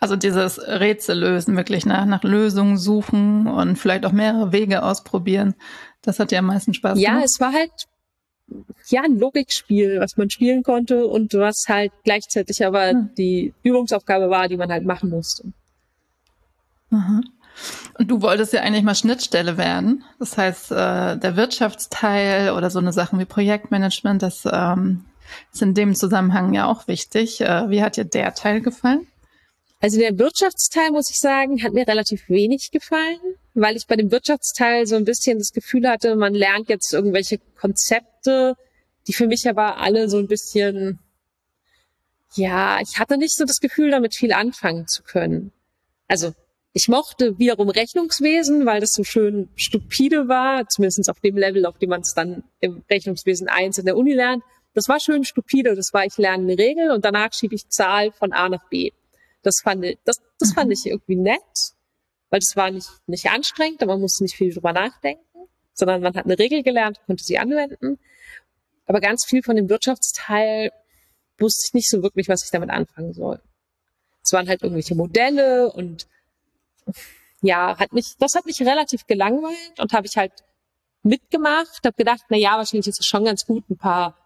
Also 0.00 0.16
dieses 0.16 0.58
Rätsel 0.58 1.18
lösen, 1.18 1.56
wirklich 1.56 1.84
nach, 1.84 2.06
nach 2.06 2.22
Lösungen 2.22 2.78
suchen 2.78 3.46
und 3.46 3.76
vielleicht 3.76 4.06
auch 4.06 4.12
mehrere 4.12 4.52
Wege 4.52 4.82
ausprobieren. 4.82 5.54
Das 6.02 6.18
hat 6.18 6.30
dir 6.30 6.38
am 6.38 6.46
meisten 6.46 6.74
Spaß 6.74 6.98
ja, 6.98 7.10
gemacht. 7.10 7.20
Ja, 7.20 7.24
es 7.24 7.40
war 7.40 7.52
halt 7.52 7.72
ja 8.88 9.02
ein 9.02 9.18
Logikspiel, 9.18 10.00
was 10.00 10.16
man 10.16 10.30
spielen 10.30 10.62
konnte 10.62 11.06
und 11.06 11.34
was 11.34 11.64
halt 11.68 11.92
gleichzeitig 12.04 12.64
aber 12.64 12.90
hm. 12.90 13.10
die 13.16 13.52
Übungsaufgabe 13.62 14.30
war, 14.30 14.48
die 14.48 14.56
man 14.56 14.70
halt 14.70 14.84
machen 14.84 15.10
musste. 15.10 15.44
Aha. 16.92 17.20
Und 17.98 18.10
du 18.10 18.22
wolltest 18.22 18.52
ja 18.52 18.62
eigentlich 18.62 18.84
mal 18.84 18.94
Schnittstelle 18.94 19.56
werden. 19.56 20.04
Das 20.18 20.38
heißt, 20.38 20.72
äh, 20.72 21.18
der 21.18 21.36
Wirtschaftsteil 21.36 22.52
oder 22.52 22.70
so 22.70 22.78
eine 22.78 22.92
Sachen 22.92 23.18
wie 23.18 23.24
Projektmanagement, 23.24 24.22
das 24.22 24.44
ähm, 24.50 25.04
ist 25.52 25.62
in 25.62 25.74
dem 25.74 25.94
Zusammenhang 25.94 26.52
ja 26.54 26.66
auch 26.66 26.88
wichtig. 26.88 27.40
Äh, 27.40 27.70
wie 27.70 27.82
hat 27.82 27.96
dir 27.96 28.04
der 28.04 28.34
Teil 28.34 28.60
gefallen? 28.60 29.06
Also 29.80 29.98
der 29.98 30.18
Wirtschaftsteil, 30.18 30.90
muss 30.90 31.10
ich 31.10 31.18
sagen, 31.18 31.62
hat 31.62 31.72
mir 31.72 31.88
relativ 31.88 32.28
wenig 32.28 32.70
gefallen, 32.70 33.18
weil 33.54 33.76
ich 33.76 33.86
bei 33.86 33.96
dem 33.96 34.10
Wirtschaftsteil 34.10 34.86
so 34.86 34.96
ein 34.96 35.06
bisschen 35.06 35.38
das 35.38 35.52
Gefühl 35.52 35.88
hatte, 35.88 36.16
man 36.16 36.34
lernt 36.34 36.68
jetzt 36.68 36.92
irgendwelche 36.92 37.38
Konzepte, 37.58 38.56
die 39.06 39.14
für 39.14 39.26
mich 39.26 39.48
aber 39.48 39.78
alle 39.78 40.10
so 40.10 40.18
ein 40.18 40.26
bisschen, 40.26 40.98
ja, 42.34 42.78
ich 42.82 42.98
hatte 42.98 43.16
nicht 43.16 43.34
so 43.34 43.46
das 43.46 43.60
Gefühl, 43.60 43.90
damit 43.90 44.14
viel 44.14 44.34
anfangen 44.34 44.86
zu 44.86 45.02
können. 45.02 45.50
Also 46.08 46.34
ich 46.72 46.88
mochte 46.88 47.38
wiederum 47.38 47.68
Rechnungswesen, 47.70 48.66
weil 48.66 48.80
das 48.80 48.90
so 48.90 49.02
schön 49.02 49.48
stupide 49.56 50.28
war, 50.28 50.68
zumindest 50.68 51.08
auf 51.10 51.20
dem 51.20 51.36
Level, 51.36 51.66
auf 51.66 51.78
dem 51.78 51.90
man 51.90 52.02
es 52.02 52.14
dann 52.14 52.44
im 52.60 52.84
Rechnungswesen 52.90 53.48
1 53.48 53.78
in 53.78 53.86
der 53.86 53.96
Uni 53.96 54.12
lernt. 54.12 54.44
Das 54.74 54.88
war 54.88 55.00
schön 55.00 55.24
stupide. 55.24 55.74
Das 55.74 55.92
war, 55.92 56.04
ich 56.04 56.16
lerne 56.16 56.44
eine 56.44 56.58
Regel 56.58 56.90
und 56.90 57.04
danach 57.04 57.32
schiebe 57.32 57.54
ich 57.54 57.68
Zahl 57.68 58.12
von 58.12 58.32
A 58.32 58.48
nach 58.48 58.68
B. 58.68 58.92
Das 59.42 59.60
fand 59.62 59.84
ich, 59.84 59.98
das, 60.04 60.20
das 60.38 60.52
fand 60.52 60.66
mhm. 60.66 60.72
ich 60.72 60.86
irgendwie 60.86 61.16
nett, 61.16 61.40
weil 62.28 62.40
es 62.40 62.54
war 62.56 62.70
nicht, 62.70 62.88
nicht 63.06 63.26
anstrengend, 63.30 63.82
aber 63.82 63.92
man 63.92 64.02
musste 64.02 64.22
nicht 64.22 64.36
viel 64.36 64.52
drüber 64.52 64.72
nachdenken, 64.72 65.24
sondern 65.72 66.02
man 66.02 66.14
hat 66.14 66.24
eine 66.24 66.38
Regel 66.38 66.62
gelernt, 66.62 67.00
konnte 67.06 67.24
sie 67.24 67.38
anwenden. 67.38 67.98
Aber 68.86 69.00
ganz 69.00 69.24
viel 69.26 69.42
von 69.42 69.56
dem 69.56 69.68
Wirtschaftsteil 69.68 70.70
wusste 71.38 71.66
ich 71.68 71.74
nicht 71.74 71.88
so 71.88 72.02
wirklich, 72.02 72.28
was 72.28 72.44
ich 72.44 72.50
damit 72.50 72.70
anfangen 72.70 73.12
soll. 73.12 73.40
Es 74.22 74.32
waren 74.32 74.48
halt 74.48 74.62
irgendwelche 74.62 74.94
Modelle 74.94 75.72
und 75.72 76.06
ja, 77.40 77.78
hat 77.78 77.92
mich, 77.92 78.16
das 78.18 78.34
hat 78.34 78.44
mich 78.44 78.60
relativ 78.60 79.06
gelangweilt 79.06 79.80
und 79.80 79.92
habe 79.92 80.06
ich 80.06 80.16
halt 80.16 80.32
mitgemacht, 81.02 81.84
habe 81.84 81.96
gedacht, 81.96 82.22
na 82.28 82.36
ja, 82.36 82.58
wahrscheinlich 82.58 82.88
ist 82.88 83.00
es 83.00 83.06
schon 83.06 83.24
ganz 83.24 83.46
gut, 83.46 83.68
ein 83.70 83.78
paar 83.78 84.19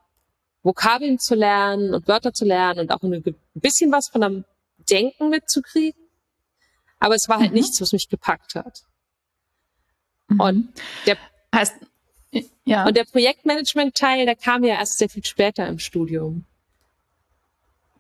Vokabeln 0.64 1.18
zu 1.18 1.35
lernen 1.35 1.94
und 1.94 2.09
Wörter 2.09 2.33
zu 2.33 2.44
lernen 2.44 2.81
und 2.81 2.90
auch 2.90 3.03
ein 3.03 3.22
bisschen 3.55 3.92
was 3.92 4.09
von 4.09 4.24
einem 4.24 4.44
Denken 4.90 5.29
mitzukriegen. 5.29 6.00
Aber 6.98 7.14
es 7.14 7.29
war 7.29 7.38
halt 7.38 7.50
mhm. 7.50 7.59
nichts, 7.59 7.81
was 7.81 7.92
mich 7.92 8.09
gepackt 8.09 8.55
hat. 8.55 8.83
Mhm. 10.29 10.40
Und 10.40 10.68
der 11.07 11.16
heißt, 11.55 11.77
ja. 12.64 12.85
Und 12.87 12.96
der 12.96 13.05
Projektmanagement-Teil, 13.05 14.27
der 14.27 14.35
kam 14.35 14.64
ja 14.64 14.74
erst 14.74 14.98
sehr 14.98 15.09
viel 15.09 15.24
später 15.24 15.68
im 15.68 15.79
Studium. 15.79 16.44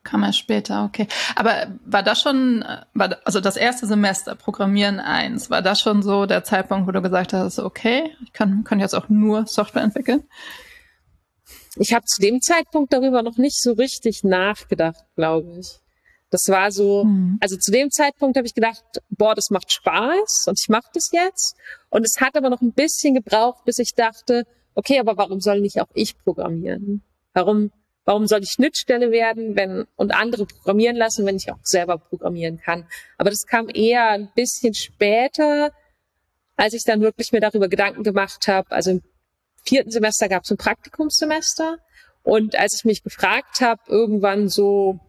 Kam 0.02 0.22
er 0.22 0.32
später, 0.32 0.84
okay. 0.84 1.06
Aber 1.36 1.68
war 1.84 2.02
das 2.02 2.20
schon, 2.20 2.64
war, 2.94 3.18
also 3.24 3.40
das 3.40 3.56
erste 3.56 3.86
Semester 3.86 4.34
Programmieren 4.34 5.00
1, 5.00 5.50
war 5.50 5.62
das 5.62 5.80
schon 5.80 6.02
so 6.02 6.26
der 6.26 6.44
Zeitpunkt, 6.44 6.86
wo 6.88 6.92
du 6.92 7.00
gesagt 7.00 7.32
hast, 7.32 7.58
okay, 7.58 8.10
ich 8.24 8.32
kann, 8.32 8.64
kann 8.64 8.80
jetzt 8.80 8.94
auch 8.94 9.08
nur 9.08 9.46
Software 9.46 9.82
entwickeln? 9.82 10.24
Ich 11.76 11.92
habe 11.92 12.04
zu 12.04 12.20
dem 12.20 12.40
Zeitpunkt 12.40 12.92
darüber 12.92 13.22
noch 13.22 13.36
nicht 13.36 13.60
so 13.60 13.72
richtig 13.72 14.22
nachgedacht, 14.24 15.04
glaube 15.16 15.58
ich. 15.58 15.78
Das 16.30 16.48
war 16.48 16.72
so, 16.72 17.04
mhm. 17.04 17.38
also 17.40 17.56
zu 17.56 17.70
dem 17.70 17.90
Zeitpunkt 17.90 18.36
habe 18.36 18.46
ich 18.46 18.54
gedacht, 18.54 18.82
boah, 19.08 19.34
das 19.34 19.50
macht 19.50 19.72
Spaß 19.72 20.46
und 20.48 20.58
ich 20.60 20.68
mache 20.68 20.90
das 20.92 21.10
jetzt. 21.12 21.56
Und 21.90 22.04
es 22.04 22.20
hat 22.20 22.36
aber 22.36 22.50
noch 22.50 22.60
ein 22.60 22.72
bisschen 22.72 23.14
gebraucht, 23.14 23.64
bis 23.64 23.78
ich 23.78 23.94
dachte, 23.94 24.44
okay, 24.74 24.98
aber 24.98 25.16
warum 25.16 25.40
soll 25.40 25.60
nicht 25.60 25.80
auch 25.80 25.90
ich 25.94 26.18
programmieren? 26.18 27.02
Warum 27.34 27.70
Warum 28.04 28.26
soll 28.26 28.42
ich 28.42 28.50
Schnittstelle 28.50 29.10
werden, 29.10 29.56
wenn 29.56 29.86
und 29.96 30.14
andere 30.14 30.44
programmieren 30.44 30.96
lassen, 30.96 31.24
wenn 31.24 31.36
ich 31.36 31.50
auch 31.50 31.58
selber 31.62 31.96
programmieren 31.96 32.58
kann? 32.58 32.86
Aber 33.16 33.30
das 33.30 33.46
kam 33.46 33.68
eher 33.72 34.10
ein 34.10 34.30
bisschen 34.34 34.74
später, 34.74 35.72
als 36.56 36.74
ich 36.74 36.84
dann 36.84 37.00
wirklich 37.00 37.32
mir 37.32 37.40
darüber 37.40 37.68
Gedanken 37.68 38.02
gemacht 38.02 38.46
habe. 38.46 38.70
Also 38.72 38.90
im 38.90 39.02
vierten 39.64 39.90
Semester 39.90 40.28
gab 40.28 40.44
es 40.44 40.50
ein 40.50 40.56
Praktikumssemester 40.56 41.78
und 42.22 42.56
als 42.56 42.74
ich 42.74 42.84
mich 42.84 43.02
gefragt 43.02 43.60
habe, 43.60 43.80
irgendwann 43.88 44.48
so 44.48 45.00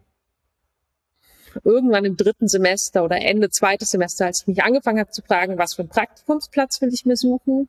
irgendwann 1.64 2.04
im 2.04 2.16
dritten 2.16 2.48
Semester 2.48 3.04
oder 3.04 3.20
Ende 3.20 3.48
zweites 3.48 3.88
Semester, 3.88 4.26
als 4.26 4.42
ich 4.42 4.46
mich 4.46 4.62
angefangen 4.62 5.00
habe 5.00 5.10
zu 5.10 5.22
fragen, 5.22 5.58
was 5.58 5.74
für 5.74 5.82
einen 5.82 5.88
Praktikumsplatz 5.88 6.80
will 6.80 6.92
ich 6.92 7.06
mir 7.06 7.16
suchen, 7.16 7.68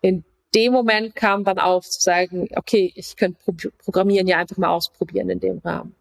in 0.00 0.24
dem 0.54 0.72
Moment 0.72 1.16
kam 1.16 1.44
dann 1.44 1.58
auf 1.58 1.84
zu 1.84 2.00
sagen, 2.00 2.48
okay, 2.54 2.92
ich 2.94 3.16
könnte 3.16 3.40
Programmieren 3.78 4.28
ja 4.28 4.38
einfach 4.38 4.56
mal 4.56 4.68
ausprobieren 4.68 5.30
in 5.30 5.40
dem 5.40 5.58
Rahmen. 5.58 5.96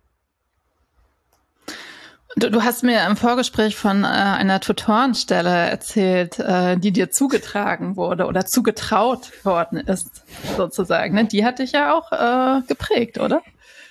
Du, 2.36 2.50
du 2.50 2.64
hast 2.64 2.84
mir 2.84 3.06
im 3.06 3.16
Vorgespräch 3.16 3.76
von 3.76 4.04
äh, 4.04 4.08
einer 4.08 4.60
Tutorenstelle 4.60 5.70
erzählt, 5.70 6.40
äh, 6.40 6.78
die 6.78 6.92
dir 6.92 7.12
zugetragen 7.12 7.96
wurde 7.96 8.26
oder 8.26 8.46
zugetraut 8.46 9.32
worden 9.46 9.78
ist, 9.78 10.24
sozusagen. 10.58 11.14
Ne? 11.14 11.26
Die 11.26 11.46
hat 11.46 11.60
dich 11.60 11.74
ja 11.74 11.94
auch 11.94 12.12
äh, 12.12 12.62
geprägt, 12.68 13.20
oder? 13.20 13.42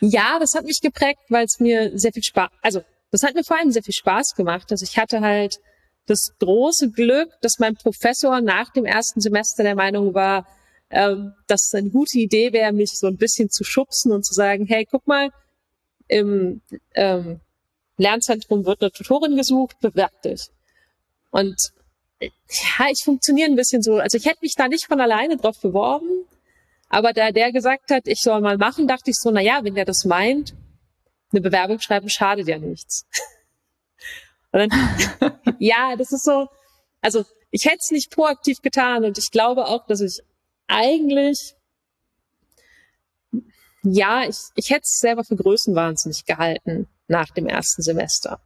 Ja, 0.01 0.39
das 0.41 0.55
hat 0.57 0.65
mich 0.65 0.81
geprägt, 0.81 1.21
weil 1.29 1.45
es 1.45 1.61
mir 1.61 1.97
sehr 1.97 2.13
viel 2.13 2.25
Spaß, 2.25 2.51
also 2.63 2.83
das 3.13 3.23
hat 3.23 3.35
mir 3.35 3.45
vor 3.45 3.59
allem 3.59 3.71
sehr 3.71 3.83
viel 3.83 3.95
Spaß 3.95 4.35
gemacht. 4.35 4.73
Also 4.73 4.85
ich 4.85 4.99
hatte 4.99 5.21
halt 5.21 5.59
das 6.07 6.33
große 6.41 6.91
Glück, 6.91 7.29
dass 7.43 7.59
mein 7.59 7.77
Professor 7.77 8.41
nach 8.41 8.73
dem 8.73 8.85
ersten 8.85 9.21
Semester 9.21 9.63
der 9.63 9.77
Meinung 9.77 10.15
war, 10.15 10.47
ähm, 10.91 11.35
dass 11.47 11.67
es 11.67 11.75
eine 11.75 11.91
gute 11.91 12.19
Idee 12.19 12.53
wäre, 12.53 12.73
mich 12.73 12.99
so 12.99 13.07
ein 13.07 13.19
bisschen 13.19 13.51
zu 13.51 13.63
schubsen 13.63 14.11
und 14.11 14.25
zu 14.25 14.35
sagen, 14.35 14.67
hey, 14.67 14.87
guck 14.91 15.07
mal, 15.07 15.31
im 16.09 16.61
ähm, 16.95 17.41
Lernzentrum 17.97 18.65
wird 18.65 18.83
eine 18.83 18.91
Tutorin 18.91 19.37
gesucht, 19.37 19.77
bewerb 19.81 20.23
dich. 20.23 20.49
Und 21.31 21.57
ja, 22.21 22.87
ich 22.91 23.03
funktioniere 23.05 23.51
ein 23.51 23.57
bisschen 23.57 23.83
so. 23.83 23.97
Also 23.97 24.17
ich 24.17 24.27
hätte 24.27 24.39
mich 24.43 24.55
da 24.55 24.69
nicht 24.69 24.87
von 24.87 25.01
alleine 25.01 25.37
drauf 25.37 25.61
beworben, 25.61 26.27
aber 26.89 27.13
da 27.13 27.33
der 27.33 27.53
gesagt 27.53 27.91
hat, 27.91 28.07
ich 28.07 28.21
soll 28.21 28.41
mal 28.41 28.59
machen, 28.59 28.87
dachte 28.87 29.11
ich 29.11 29.17
so, 29.17 29.31
na 29.31 29.41
ja, 29.41 29.65
wenn 29.65 29.75
der 29.75 29.85
das 29.85 30.05
meint, 30.05 30.55
eine 31.33 31.41
Bewerbung 31.41 31.81
schreiben 31.81 32.09
schadet 32.09 32.49
ja 32.49 32.59
nichts. 32.59 33.07
Und 34.53 34.71
dann, 34.71 35.39
ja, 35.59 35.97
das 35.97 36.13
ist 36.13 36.25
so, 36.25 36.49
also 37.01 37.25
ich 37.51 37.65
hätte 37.65 37.79
es 37.81 37.91
nicht 37.91 38.11
proaktiv 38.11 38.61
getan 38.61 39.05
und 39.05 39.17
ich 39.17 39.31
glaube 39.31 39.67
auch, 39.67 39.87
dass 39.87 40.01
ich 40.01 40.21
eigentlich, 40.67 41.55
ja, 43.83 44.25
ich, 44.25 44.37
ich 44.57 44.71
hätte 44.71 44.83
es 44.83 44.99
selber 44.99 45.25
für 45.25 45.37
größenwahnsinnig 45.37 46.27
gehalten 46.27 46.89
nach 47.13 47.31
dem 47.31 47.47
ersten 47.47 47.83
Semester, 47.83 48.41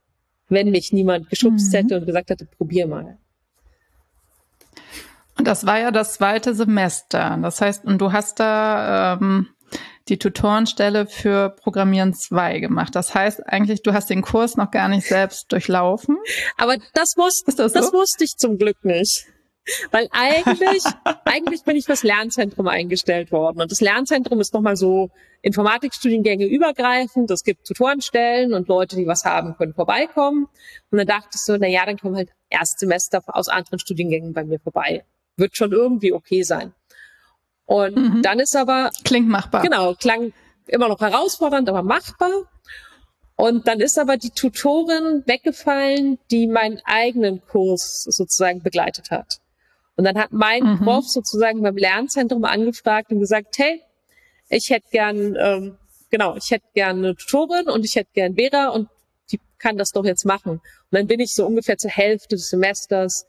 wenn 0.49 0.71
mich 0.71 0.93
niemand 0.93 1.31
geschubst 1.31 1.73
mhm. 1.73 1.77
hätte 1.77 1.97
und 1.97 2.07
gesagt 2.07 2.29
hätte, 2.29 2.45
probier 2.45 2.87
mal. 2.87 3.17
Und 5.39 5.47
das 5.47 5.65
war 5.67 5.79
ja 5.79 5.91
das 5.91 6.15
zweite 6.15 6.55
Semester. 6.55 7.39
Das 7.41 7.61
heißt, 7.61 7.85
und 7.85 7.99
du 7.99 8.13
hast 8.13 8.41
da 8.41 9.15
ähm, 9.15 9.49
die 10.09 10.19
Tutorenstelle 10.19 11.07
für 11.07 11.51
Programmieren 11.51 12.15
2 12.15 12.61
gemacht. 12.61 12.95
Das 12.95 13.15
heißt 13.15 13.47
eigentlich, 13.47 13.83
du 13.83 13.93
hast 13.93 14.09
den 14.09 14.23
Kurs 14.23 14.57
noch 14.57 14.71
gar 14.71 14.89
nicht 14.89 15.07
selbst 15.07 15.53
durchlaufen. 15.53 16.17
Aber 16.57 16.77
das, 16.95 17.15
wusste, 17.17 17.53
das, 17.55 17.73
so? 17.73 17.79
das 17.79 17.93
wusste 17.93 18.25
ich 18.25 18.37
zum 18.37 18.59
Glück 18.59 18.85
nicht. 18.85 19.27
Weil 19.91 20.09
eigentlich, 20.13 20.85
eigentlich 21.25 21.65
bin 21.65 21.77
ich 21.77 21.87
fürs 21.87 22.03
Lernzentrum 22.03 22.69
eingestellt 22.69 23.33
worden. 23.33 23.61
Und 23.61 23.71
das 23.71 23.81
Lernzentrum 23.81 24.41
ist 24.41 24.55
nochmal 24.55 24.77
so 24.77 25.11
Informatikstudiengänge 25.43 26.47
übergreifend. 26.47 27.31
Es 27.31 27.43
gibt 27.43 27.67
Tutorenstellen 27.67 28.55
und 28.55 28.69
Leute, 28.69 28.97
die 28.97 29.07
was 29.07 29.25
haben, 29.25 29.57
können 29.57 29.75
vorbeikommen. 29.75 30.47
Und 30.91 30.99
dann 30.99 31.07
dachte 31.07 31.31
ich 31.35 31.41
so, 31.41 31.57
na 31.57 31.67
ja, 31.67 31.85
dann 31.85 31.99
kommen 31.99 32.17
halt 32.17 32.31
Erstsemester 32.49 33.23
aus 33.27 33.49
anderen 33.49 33.79
Studiengängen 33.79 34.33
bei 34.33 34.45
mir 34.45 34.61
vorbei. 34.61 35.05
Wird 35.37 35.57
schon 35.57 35.73
irgendwie 35.73 36.13
okay 36.13 36.43
sein. 36.43 36.73
Und 37.65 37.97
mhm. 37.97 38.23
dann 38.23 38.39
ist 38.39 38.55
aber. 38.57 38.91
Klingt 39.05 39.29
machbar. 39.29 39.63
Genau, 39.63 39.95
klang 39.95 40.33
immer 40.67 40.89
noch 40.89 41.01
herausfordernd, 41.01 41.69
aber 41.69 41.83
machbar. 41.83 42.31
Und 43.35 43.69
dann 43.69 43.81
ist 43.81 43.99
aber 43.99 44.17
die 44.17 44.31
Tutorin 44.31 45.23
weggefallen, 45.27 46.19
die 46.31 46.47
meinen 46.47 46.81
eigenen 46.85 47.45
Kurs 47.45 48.05
sozusagen 48.05 48.63
begleitet 48.63 49.11
hat. 49.11 49.41
Und 49.97 50.05
dann 50.05 50.19
hat 50.19 50.33
mein 50.33 50.63
mhm. 50.63 50.79
Prof 50.81 51.09
sozusagen 51.09 51.63
beim 51.63 51.77
Lernzentrum 51.77 52.45
angefragt 52.45 53.11
und 53.11 53.21
gesagt, 53.21 53.59
hey, 53.59 53.83
ich 54.49 54.71
hätte 54.71 54.87
gern, 54.91 55.37
ähm, 55.39 55.79
genau, 56.11 56.37
ich 56.37 56.51
hätte 56.51 56.67
gern 56.75 56.99
eine 56.99 57.17
Tutorin 57.17 57.69
und 57.69 57.85
ich 57.85 57.97
hätte 57.97 58.11
gern 58.13 58.35
Vera 58.37 58.69
und 58.69 58.89
die 59.33 59.41
kann 59.59 59.79
das 59.79 59.91
doch 59.91 60.05
jetzt 60.05 60.25
machen. 60.25 60.53
Und 60.53 60.63
dann 60.91 61.07
bin 61.07 61.21
ich 61.21 61.35
so 61.35 61.47
ungefähr 61.47 61.79
zur 61.79 61.91
Hälfte 61.91 62.37
des 62.37 62.51
Semesters 62.51 63.27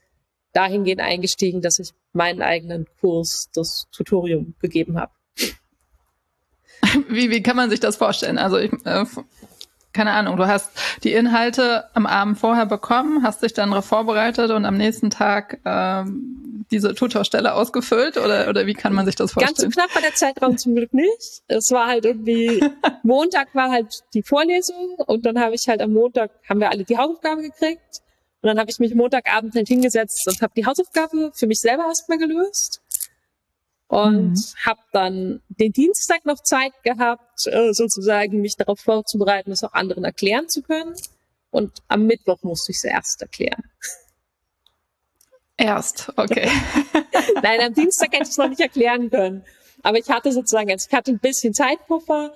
dahingehend 0.53 1.01
eingestiegen, 1.01 1.61
dass 1.61 1.79
ich 1.79 1.91
meinen 2.13 2.41
eigenen 2.41 2.87
Kurs, 2.99 3.49
das 3.53 3.87
Tutorium 3.91 4.55
gegeben 4.59 4.99
habe. 4.99 5.11
Wie, 7.09 7.29
wie 7.29 7.41
kann 7.41 7.55
man 7.55 7.69
sich 7.69 7.79
das 7.79 7.95
vorstellen? 7.95 8.37
Also 8.37 8.57
ich, 8.57 8.71
äh, 8.85 9.05
keine 9.97 10.11
Ahnung, 10.11 10.37
du 10.37 10.45
hast 10.45 10.69
die 11.03 11.11
Inhalte 11.11 11.85
am 11.95 12.05
Abend 12.05 12.37
vorher 12.37 12.67
bekommen, 12.67 13.23
hast 13.23 13.41
dich 13.41 13.53
dann 13.53 13.71
darauf 13.71 13.85
vorbereitet 13.85 14.51
und 14.51 14.63
am 14.63 14.77
nächsten 14.77 15.09
Tag 15.09 15.59
ähm, 15.65 16.65
diese 16.69 16.93
Tutorstelle 16.93 17.55
ausgefüllt 17.55 18.17
oder, 18.17 18.47
oder 18.47 18.67
wie 18.67 18.75
kann 18.75 18.93
man 18.93 19.07
sich 19.07 19.15
das 19.15 19.31
vorstellen? 19.31 19.55
Ganz 19.55 19.75
so 19.75 19.81
knapp 19.81 19.95
war 19.95 20.03
der 20.03 20.13
Zeitraum 20.13 20.55
zum 20.55 20.75
Glück 20.75 20.93
nicht. 20.93 21.41
Es 21.47 21.71
war 21.71 21.87
halt 21.87 22.05
irgendwie, 22.05 22.63
Montag 23.03 23.55
war 23.55 23.71
halt 23.71 24.03
die 24.13 24.21
Vorlesung 24.21 24.97
und 25.07 25.25
dann 25.25 25.39
habe 25.39 25.55
ich 25.55 25.67
halt 25.67 25.81
am 25.81 25.93
Montag, 25.93 26.29
haben 26.47 26.59
wir 26.59 26.69
alle 26.69 26.83
die 26.83 26.95
Hausaufgabe 26.95 27.41
gekriegt 27.41 28.01
und 28.43 28.47
dann 28.49 28.59
habe 28.59 28.69
ich 28.69 28.77
mich 28.77 28.93
Montagabend 28.93 29.55
halt 29.55 29.67
hingesetzt 29.67 30.27
und 30.27 30.39
habe 30.43 30.53
die 30.55 30.67
Hausaufgabe 30.67 31.31
für 31.33 31.47
mich 31.47 31.57
selber 31.57 31.85
erstmal 31.87 32.19
gelöst. 32.19 32.83
Und 33.87 34.31
mhm. 34.31 34.65
habe 34.65 34.81
dann 34.91 35.41
den 35.47 35.71
Dienstag 35.71 36.25
noch 36.25 36.41
Zeit 36.43 36.73
gehabt, 36.83 37.47
äh, 37.47 37.73
sozusagen 37.73 38.41
mich 38.41 38.55
darauf 38.57 38.79
vorzubereiten, 38.79 39.49
das 39.49 39.63
auch 39.63 39.73
anderen 39.73 40.03
erklären 40.03 40.49
zu 40.49 40.61
können. 40.61 40.93
Und 41.51 41.79
am 41.87 42.05
Mittwoch 42.05 42.43
musste 42.43 42.71
ich 42.71 42.77
es 42.77 42.83
erst 42.83 43.21
erklären. 43.21 43.63
Erst, 45.55 46.11
okay. 46.17 46.51
Nein, 47.41 47.61
am 47.61 47.73
Dienstag 47.73 48.11
hätte 48.11 48.23
ich 48.23 48.29
es 48.29 48.37
noch 48.37 48.49
nicht 48.49 48.59
erklären 48.59 49.09
können. 49.09 49.43
Aber 49.83 49.97
ich 49.97 50.09
hatte 50.09 50.31
sozusagen, 50.31 50.69
also 50.69 50.87
ich 50.89 50.95
hatte 50.95 51.11
ein 51.11 51.19
bisschen 51.19 51.53
Zeitpuffer 51.53 52.33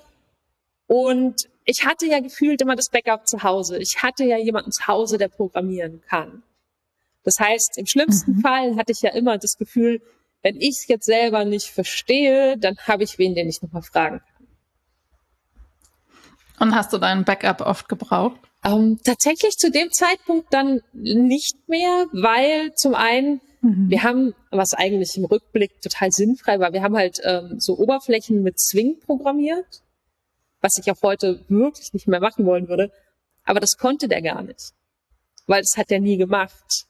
und 0.87 1.49
ich 1.65 1.85
hatte 1.85 2.07
ja 2.07 2.19
gefühlt 2.19 2.61
immer 2.61 2.75
das 2.75 2.89
Backup 2.89 3.27
zu 3.27 3.43
Hause. 3.43 3.77
Ich 3.77 4.01
hatte 4.01 4.23
ja 4.23 4.37
jemanden 4.37 4.71
zu 4.71 4.87
Hause, 4.87 5.17
der 5.17 5.27
programmieren 5.27 6.01
kann. 6.07 6.43
Das 7.23 7.35
heißt, 7.39 7.77
im 7.77 7.85
schlimmsten 7.85 8.37
mhm. 8.37 8.41
Fall 8.41 8.75
hatte 8.75 8.91
ich 8.91 9.01
ja 9.01 9.11
immer 9.11 9.37
das 9.37 9.57
Gefühl, 9.57 10.01
wenn 10.41 10.56
ich 10.58 10.80
es 10.82 10.88
jetzt 10.88 11.06
selber 11.06 11.45
nicht 11.45 11.67
verstehe, 11.67 12.58
dann 12.58 12.77
habe 12.88 13.04
ich 13.04 13.17
wen, 13.17 13.36
den 13.36 13.47
ich 13.47 13.62
nochmal 13.62 13.84
fragen 13.84 14.19
kann. 14.19 14.47
Und 16.60 16.75
hast 16.75 16.93
du 16.93 16.97
deinen 16.97 17.23
Backup 17.23 17.62
oft 17.62 17.89
gebraucht? 17.89 18.39
Ähm, 18.63 18.99
tatsächlich 19.04 19.56
zu 19.58 19.71
dem 19.71 19.91
Zeitpunkt 19.91 20.54
dann 20.54 20.82
nicht 20.93 21.58
mehr, 21.67 22.06
weil 22.12 22.73
zum 22.75 22.93
einen 22.93 23.41
mhm. 23.62 23.89
wir 23.89 24.04
haben, 24.04 24.36
was 24.51 24.73
eigentlich 24.73 25.17
im 25.17 25.25
Rückblick 25.25 25.82
total 25.82 26.12
sinnfrei 26.12 26.60
war, 26.60 26.71
wir 26.71 26.84
haben 26.84 26.95
halt 26.95 27.19
ähm, 27.23 27.56
so 27.60 27.77
Oberflächen 27.77 28.43
mit 28.43 28.60
Swing 28.60 28.99
programmiert 28.99 29.82
was 30.62 30.77
ich 30.77 30.89
auch 30.91 31.01
heute 31.01 31.43
wirklich 31.49 31.91
nicht 31.93 32.08
mehr 32.08 32.21
machen 32.21 32.45
wollen 32.45 32.69
würde. 32.69 32.91
Aber 33.43 33.60
das 33.60 33.77
konnte 33.77 34.08
der 34.08 34.21
gar 34.21 34.43
nicht, 34.43 34.73
weil 35.47 35.62
das 35.62 35.73
hat 35.75 35.91
er 35.91 35.99
nie 35.99 36.17
gemacht. 36.17 36.86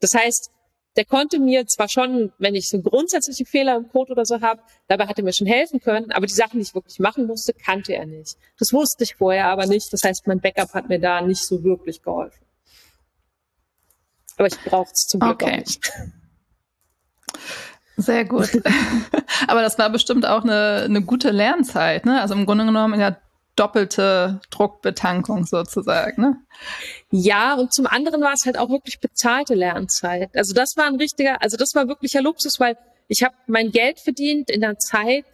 Das 0.00 0.10
heißt, 0.14 0.50
der 0.96 1.04
konnte 1.04 1.38
mir 1.38 1.66
zwar 1.66 1.88
schon, 1.88 2.32
wenn 2.38 2.54
ich 2.54 2.68
so 2.68 2.80
grundsätzliche 2.80 3.44
Fehler 3.44 3.76
im 3.76 3.88
Code 3.88 4.12
oder 4.12 4.24
so 4.24 4.40
habe, 4.40 4.62
dabei 4.88 5.06
hat 5.06 5.18
er 5.18 5.24
mir 5.24 5.32
schon 5.32 5.46
helfen 5.46 5.80
können, 5.80 6.12
aber 6.12 6.26
die 6.26 6.34
Sachen, 6.34 6.58
die 6.58 6.62
ich 6.62 6.74
wirklich 6.74 6.98
machen 6.98 7.26
musste, 7.26 7.54
kannte 7.54 7.94
er 7.94 8.06
nicht. 8.06 8.36
Das 8.58 8.72
wusste 8.72 9.04
ich 9.04 9.16
vorher 9.16 9.46
aber 9.46 9.66
nicht. 9.66 9.92
Das 9.92 10.04
heißt, 10.04 10.26
mein 10.26 10.40
Backup 10.40 10.74
hat 10.74 10.88
mir 10.88 11.00
da 11.00 11.22
nicht 11.22 11.46
so 11.46 11.64
wirklich 11.64 12.02
geholfen. 12.02 12.44
Aber 14.36 14.48
ich 14.48 14.58
brauche 14.60 14.90
es 14.92 15.06
zum 15.06 15.20
Glück 15.20 15.42
okay. 15.42 15.52
auch 15.52 15.58
nicht. 15.58 15.92
Sehr 17.96 18.24
gut. 18.24 18.50
Aber 19.46 19.62
das 19.62 19.78
war 19.78 19.90
bestimmt 19.90 20.26
auch 20.26 20.42
eine, 20.42 20.82
eine 20.84 21.02
gute 21.02 21.30
Lernzeit, 21.30 22.06
ne? 22.06 22.20
Also 22.20 22.34
im 22.34 22.46
Grunde 22.46 22.64
genommen 22.64 22.98
ja 22.98 23.16
doppelte 23.56 24.40
Druckbetankung 24.50 25.44
sozusagen, 25.44 26.22
ne? 26.22 26.36
Ja, 27.10 27.54
und 27.54 27.72
zum 27.72 27.86
anderen 27.86 28.22
war 28.22 28.32
es 28.32 28.46
halt 28.46 28.56
auch 28.56 28.70
wirklich 28.70 29.00
bezahlte 29.00 29.54
Lernzeit. 29.54 30.30
Also 30.34 30.54
das 30.54 30.76
war 30.76 30.86
ein 30.86 30.96
richtiger, 30.96 31.42
also 31.42 31.56
das 31.56 31.74
war 31.74 31.88
wirklicher 31.88 32.22
Luxus, 32.22 32.58
weil 32.60 32.76
ich 33.08 33.22
habe 33.22 33.34
mein 33.46 33.70
Geld 33.70 34.00
verdient 34.00 34.50
in 34.50 34.62
der 34.62 34.78
Zeit, 34.78 35.24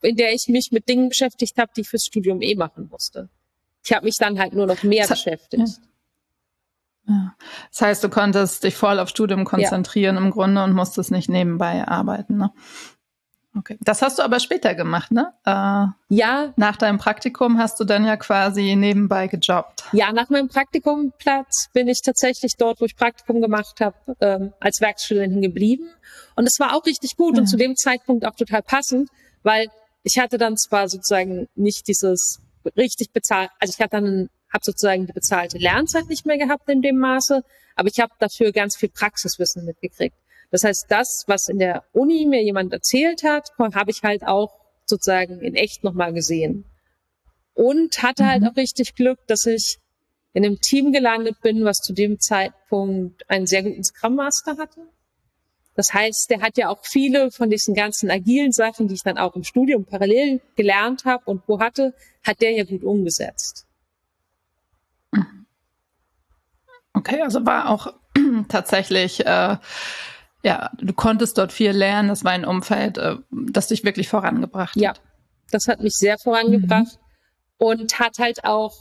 in 0.00 0.16
der 0.16 0.32
ich 0.32 0.48
mich 0.48 0.70
mit 0.72 0.88
Dingen 0.88 1.10
beschäftigt 1.10 1.58
habe, 1.58 1.70
die 1.76 1.82
ich 1.82 1.88
fürs 1.88 2.06
Studium 2.06 2.40
eh 2.40 2.54
machen 2.54 2.88
musste. 2.90 3.28
Ich 3.84 3.92
habe 3.92 4.06
mich 4.06 4.16
dann 4.18 4.38
halt 4.38 4.54
nur 4.54 4.66
noch 4.66 4.82
mehr 4.82 5.06
das 5.06 5.10
beschäftigt. 5.10 5.68
Ja. 5.68 5.84
Ja. 7.08 7.34
Das 7.70 7.80
heißt, 7.80 8.04
du 8.04 8.08
konntest 8.08 8.62
dich 8.62 8.76
voll 8.76 8.98
auf 8.98 9.08
Studium 9.08 9.44
konzentrieren 9.44 10.16
ja. 10.16 10.22
im 10.22 10.30
Grunde 10.30 10.62
und 10.62 10.72
musstest 10.72 11.10
nicht 11.10 11.28
nebenbei 11.28 11.86
arbeiten. 11.86 12.36
Ne? 12.36 12.52
Okay. 13.56 13.76
Das 13.80 14.00
hast 14.00 14.18
du 14.18 14.22
aber 14.22 14.40
später 14.40 14.74
gemacht, 14.74 15.12
ne? 15.12 15.32
Äh, 15.44 15.86
ja. 16.08 16.54
Nach 16.56 16.76
deinem 16.76 16.98
Praktikum 16.98 17.58
hast 17.58 17.78
du 17.78 17.84
dann 17.84 18.04
ja 18.04 18.16
quasi 18.16 18.74
nebenbei 18.76 19.26
gejobbt. 19.26 19.84
Ja, 19.92 20.12
nach 20.12 20.30
meinem 20.30 20.48
Praktikumplatz 20.48 21.68
bin 21.74 21.86
ich 21.88 22.00
tatsächlich 22.02 22.54
dort, 22.56 22.80
wo 22.80 22.86
ich 22.86 22.96
Praktikum 22.96 23.42
gemacht 23.42 23.80
habe, 23.80 23.96
ähm, 24.20 24.52
als 24.58 24.80
Werkstudentin 24.80 25.42
geblieben. 25.42 25.88
Und 26.34 26.46
es 26.46 26.58
war 26.60 26.74
auch 26.74 26.86
richtig 26.86 27.16
gut 27.16 27.36
ja. 27.36 27.42
und 27.42 27.46
zu 27.46 27.56
dem 27.58 27.76
Zeitpunkt 27.76 28.24
auch 28.24 28.34
total 28.34 28.62
passend, 28.62 29.10
weil 29.42 29.68
ich 30.02 30.18
hatte 30.18 30.38
dann 30.38 30.56
zwar 30.56 30.88
sozusagen 30.88 31.48
nicht 31.54 31.88
dieses 31.88 32.40
richtig 32.76 33.12
bezahlt, 33.12 33.50
also 33.60 33.74
ich 33.76 33.82
hatte 33.82 34.00
dann 34.00 34.28
habe 34.52 34.64
sozusagen 34.64 35.06
die 35.06 35.12
bezahlte 35.12 35.58
Lernzeit 35.58 36.08
nicht 36.08 36.26
mehr 36.26 36.38
gehabt 36.38 36.68
in 36.68 36.82
dem 36.82 36.98
Maße, 36.98 37.42
aber 37.74 37.88
ich 37.88 38.00
habe 38.00 38.12
dafür 38.18 38.52
ganz 38.52 38.76
viel 38.76 38.90
Praxiswissen 38.90 39.64
mitgekriegt. 39.64 40.16
Das 40.52 40.64
heißt, 40.64 40.84
das, 40.88 41.24
was 41.26 41.48
in 41.48 41.58
der 41.58 41.82
Uni 41.92 42.26
mir 42.26 42.44
jemand 42.44 42.72
erzählt 42.72 43.24
hat, 43.24 43.48
habe 43.58 43.90
ich 43.90 44.02
halt 44.02 44.22
auch 44.24 44.60
sozusagen 44.84 45.40
in 45.40 45.54
echt 45.54 45.82
nochmal 45.82 46.12
gesehen. 46.12 46.66
Und 47.54 48.02
hatte 48.02 48.26
halt 48.26 48.42
mhm. 48.42 48.44
halt 48.44 48.52
auch 48.52 48.56
richtig 48.56 48.94
Glück, 48.94 49.18
dass 49.26 49.46
ich 49.46 49.78
in 50.34 50.44
einem 50.44 50.60
Team 50.60 50.92
gelandet 50.92 51.40
bin, 51.42 51.64
was 51.64 51.78
zu 51.78 51.94
dem 51.94 52.20
Zeitpunkt 52.20 53.28
einen 53.28 53.46
sehr 53.46 53.62
guten 53.62 53.82
Scrum 53.82 54.14
Master 54.14 54.56
hatte. 54.58 54.86
Das 55.74 55.94
heißt, 55.94 56.28
der 56.28 56.42
hat 56.42 56.58
ja 56.58 56.68
auch 56.68 56.84
viele 56.84 57.30
von 57.30 57.48
diesen 57.48 57.74
ganzen 57.74 58.10
agilen 58.10 58.52
Sachen, 58.52 58.88
die 58.88 58.94
ich 58.94 59.02
dann 59.02 59.16
auch 59.16 59.34
im 59.34 59.44
Studium 59.44 59.86
parallel 59.86 60.42
gelernt 60.54 61.06
habe 61.06 61.24
und 61.24 61.42
wo 61.46 61.60
hatte, 61.60 61.94
hat 62.22 62.42
der 62.42 62.52
ja 62.52 62.64
gut 62.64 62.84
umgesetzt. 62.84 63.66
Okay, 66.92 67.22
also 67.22 67.46
war 67.46 67.70
auch 67.70 67.94
tatsächlich, 68.48 69.24
äh, 69.24 69.56
ja, 70.44 70.70
du 70.78 70.92
konntest 70.92 71.38
dort 71.38 71.52
viel 71.52 71.70
lernen. 71.70 72.10
Es 72.10 72.24
war 72.24 72.32
ein 72.32 72.44
Umfeld, 72.44 72.98
äh, 72.98 73.16
das 73.30 73.68
dich 73.68 73.84
wirklich 73.84 74.08
vorangebracht 74.08 74.76
ja, 74.76 74.90
hat. 74.90 74.98
Ja, 74.98 75.02
das 75.50 75.68
hat 75.68 75.80
mich 75.80 75.94
sehr 75.94 76.16
vorangebracht 76.18 76.98
mhm. 76.98 77.66
und 77.66 77.98
hat 77.98 78.18
halt 78.18 78.44
auch, 78.44 78.74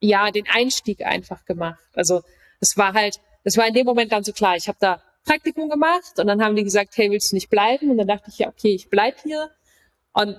ja, 0.00 0.30
den 0.30 0.46
Einstieg 0.48 1.04
einfach 1.04 1.44
gemacht. 1.44 1.82
Also 1.94 2.22
es 2.60 2.76
war 2.76 2.94
halt, 2.94 3.16
es 3.44 3.56
war 3.56 3.66
in 3.66 3.74
dem 3.74 3.86
Moment 3.86 4.12
dann 4.12 4.22
so 4.22 4.32
klar, 4.32 4.56
ich 4.56 4.68
habe 4.68 4.78
da 4.80 5.02
Praktikum 5.24 5.68
gemacht 5.68 6.18
und 6.18 6.26
dann 6.26 6.42
haben 6.42 6.56
die 6.56 6.64
gesagt, 6.64 6.96
hey, 6.96 7.10
willst 7.10 7.32
du 7.32 7.36
nicht 7.36 7.50
bleiben? 7.50 7.90
Und 7.90 7.98
dann 7.98 8.06
dachte 8.06 8.30
ich, 8.30 8.38
ja, 8.38 8.48
okay, 8.48 8.74
ich 8.74 8.88
bleib 8.88 9.20
hier. 9.22 9.50
Und 10.12 10.38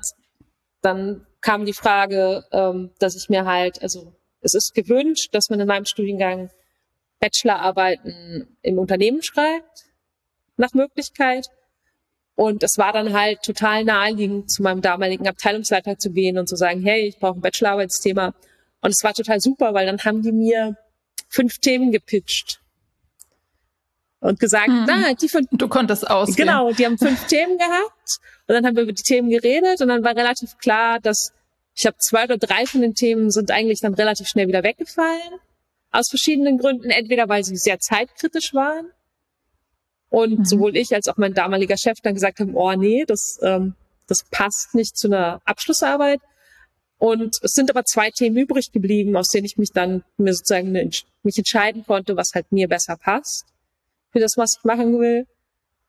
dann 0.82 1.28
kam 1.42 1.66
die 1.66 1.74
Frage, 1.74 2.46
ähm, 2.52 2.92
dass 3.00 3.16
ich 3.16 3.30
mir 3.30 3.46
halt, 3.46 3.82
also 3.82 4.14
es 4.42 4.54
ist 4.54 4.74
gewünscht, 4.74 5.30
dass 5.34 5.50
man 5.50 5.60
in 5.60 5.68
meinem 5.68 5.86
Studiengang 5.86 6.50
Bachelorarbeiten 7.20 8.58
im 8.62 8.80
Unternehmen 8.80 9.22
schreibt, 9.22 9.89
nach 10.60 10.74
Möglichkeit. 10.74 11.48
Und 12.36 12.64
es 12.64 12.78
war 12.78 12.94
dann 12.94 13.14
halt 13.14 13.42
total 13.44 13.84
naheliegend, 13.84 14.52
zu 14.52 14.62
meinem 14.64 14.82
damaligen 14.82 15.28
Abteilungsleiter 15.28 15.98
zu 15.98 16.12
gehen 16.12 16.38
und 16.38 16.48
zu 16.48 16.56
sagen, 16.56 16.82
hey, 16.82 17.08
ich 17.08 17.20
brauche 17.20 17.38
ein 17.38 17.42
Bachelorarbeitsthema. 17.42 18.34
Und 18.82 18.92
es 18.92 19.04
war 19.04 19.14
total 19.14 19.42
super, 19.42 19.74
weil 19.74 19.86
dann 19.86 20.00
haben 20.00 20.22
die 20.22 20.32
mir 20.32 20.78
fünf 21.28 21.58
Themen 21.58 21.92
gepitcht 21.92 22.62
und 24.20 24.40
gesagt, 24.40 24.68
hm. 24.68 24.86
na, 24.88 25.14
die 25.14 25.30
von 25.30 25.48
du 25.52 25.68
konntest 25.68 26.10
auswählen. 26.10 26.48
Genau, 26.48 26.72
die 26.72 26.86
haben 26.86 26.98
fünf 26.98 27.26
Themen 27.28 27.58
gehabt 27.58 28.20
und 28.48 28.56
dann 28.56 28.66
haben 28.66 28.76
wir 28.76 28.84
über 28.84 28.94
die 28.94 29.04
Themen 29.04 29.30
geredet 29.30 29.82
und 29.82 29.88
dann 29.88 30.04
war 30.04 30.16
relativ 30.16 30.58
klar, 30.58 31.00
dass 31.00 31.32
ich 31.76 31.86
habe 31.86 31.98
zwei 31.98 32.26
oder 32.26 32.38
drei 32.38 32.66
von 32.66 32.82
den 32.82 32.94
Themen 32.94 33.32
sind 33.32 33.52
eigentlich 33.52 33.80
dann 33.80 33.94
relativ 33.94 34.28
schnell 34.28 34.48
wieder 34.48 34.64
weggefallen 34.64 35.40
aus 35.92 36.10
verschiedenen 36.10 36.58
Gründen, 36.58 36.90
entweder 36.90 37.30
weil 37.30 37.44
sie 37.44 37.56
sehr 37.56 37.80
zeitkritisch 37.80 38.54
waren 38.54 38.92
und 40.10 40.40
mhm. 40.40 40.46
sowohl 40.46 40.76
ich 40.76 40.94
als 40.94 41.08
auch 41.08 41.18
mein 41.18 41.34
damaliger 41.34 41.78
Chef 41.78 42.00
dann 42.02 42.16
gesagt 42.16 42.40
haben, 42.40 42.56
oh 42.56 42.74
nee, 42.74 43.06
das 43.06 43.40
ähm, 43.42 43.76
das 44.10 44.24
passt 44.24 44.74
nicht 44.74 44.98
zu 44.98 45.08
einer 45.08 45.42
Abschlussarbeit. 45.46 46.20
Und 46.98 47.38
es 47.42 47.54
sind 47.54 47.70
aber 47.70 47.86
zwei 47.86 48.10
Themen 48.10 48.36
übrig 48.36 48.72
geblieben, 48.72 49.16
aus 49.16 49.30
denen 49.30 49.46
ich 49.46 49.58
mich 49.58 49.72
dann 49.72 50.04
mir 50.18 50.34
sozusagen 50.34 50.74
mich 51.24 51.38
entscheiden 51.38 51.86
konnte, 51.86 52.18
was 52.18 52.32
halt 52.34 52.52
mir 52.52 52.68
besser 52.68 52.98
passt 52.98 53.46
für 54.12 54.20
das, 54.20 54.34
was 54.36 54.58
ich 54.58 54.64
machen 54.66 55.00
will. 55.00 55.28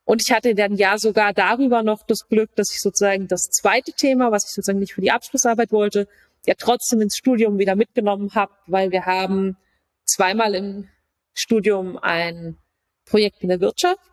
Und 0.04 0.22
ich 0.22 0.32
hatte 0.32 0.54
dann 0.54 0.76
ja 0.76 0.98
sogar 0.98 1.32
darüber 1.32 1.82
noch 1.82 2.04
das 2.04 2.28
Glück, 2.28 2.54
dass 2.54 2.70
ich 2.72 2.80
sozusagen 2.80 3.26
das 3.26 3.50
zweite 3.50 3.92
Thema, 3.92 4.30
was 4.30 4.44
ich 4.44 4.50
sozusagen 4.50 4.78
nicht 4.78 4.94
für 4.94 5.00
die 5.00 5.10
Abschlussarbeit 5.10 5.72
wollte, 5.72 6.06
ja 6.46 6.54
trotzdem 6.56 7.00
ins 7.00 7.16
Studium 7.16 7.58
wieder 7.58 7.74
mitgenommen 7.74 8.34
habe, 8.34 8.52
weil 8.66 8.90
wir 8.92 9.06
haben 9.06 9.56
zweimal 10.04 10.54
im 10.54 10.88
Studium 11.32 11.98
ein 11.98 12.56
Projekt 13.04 13.42
in 13.42 13.48
der 13.48 13.60
Wirtschaft. 13.60 14.09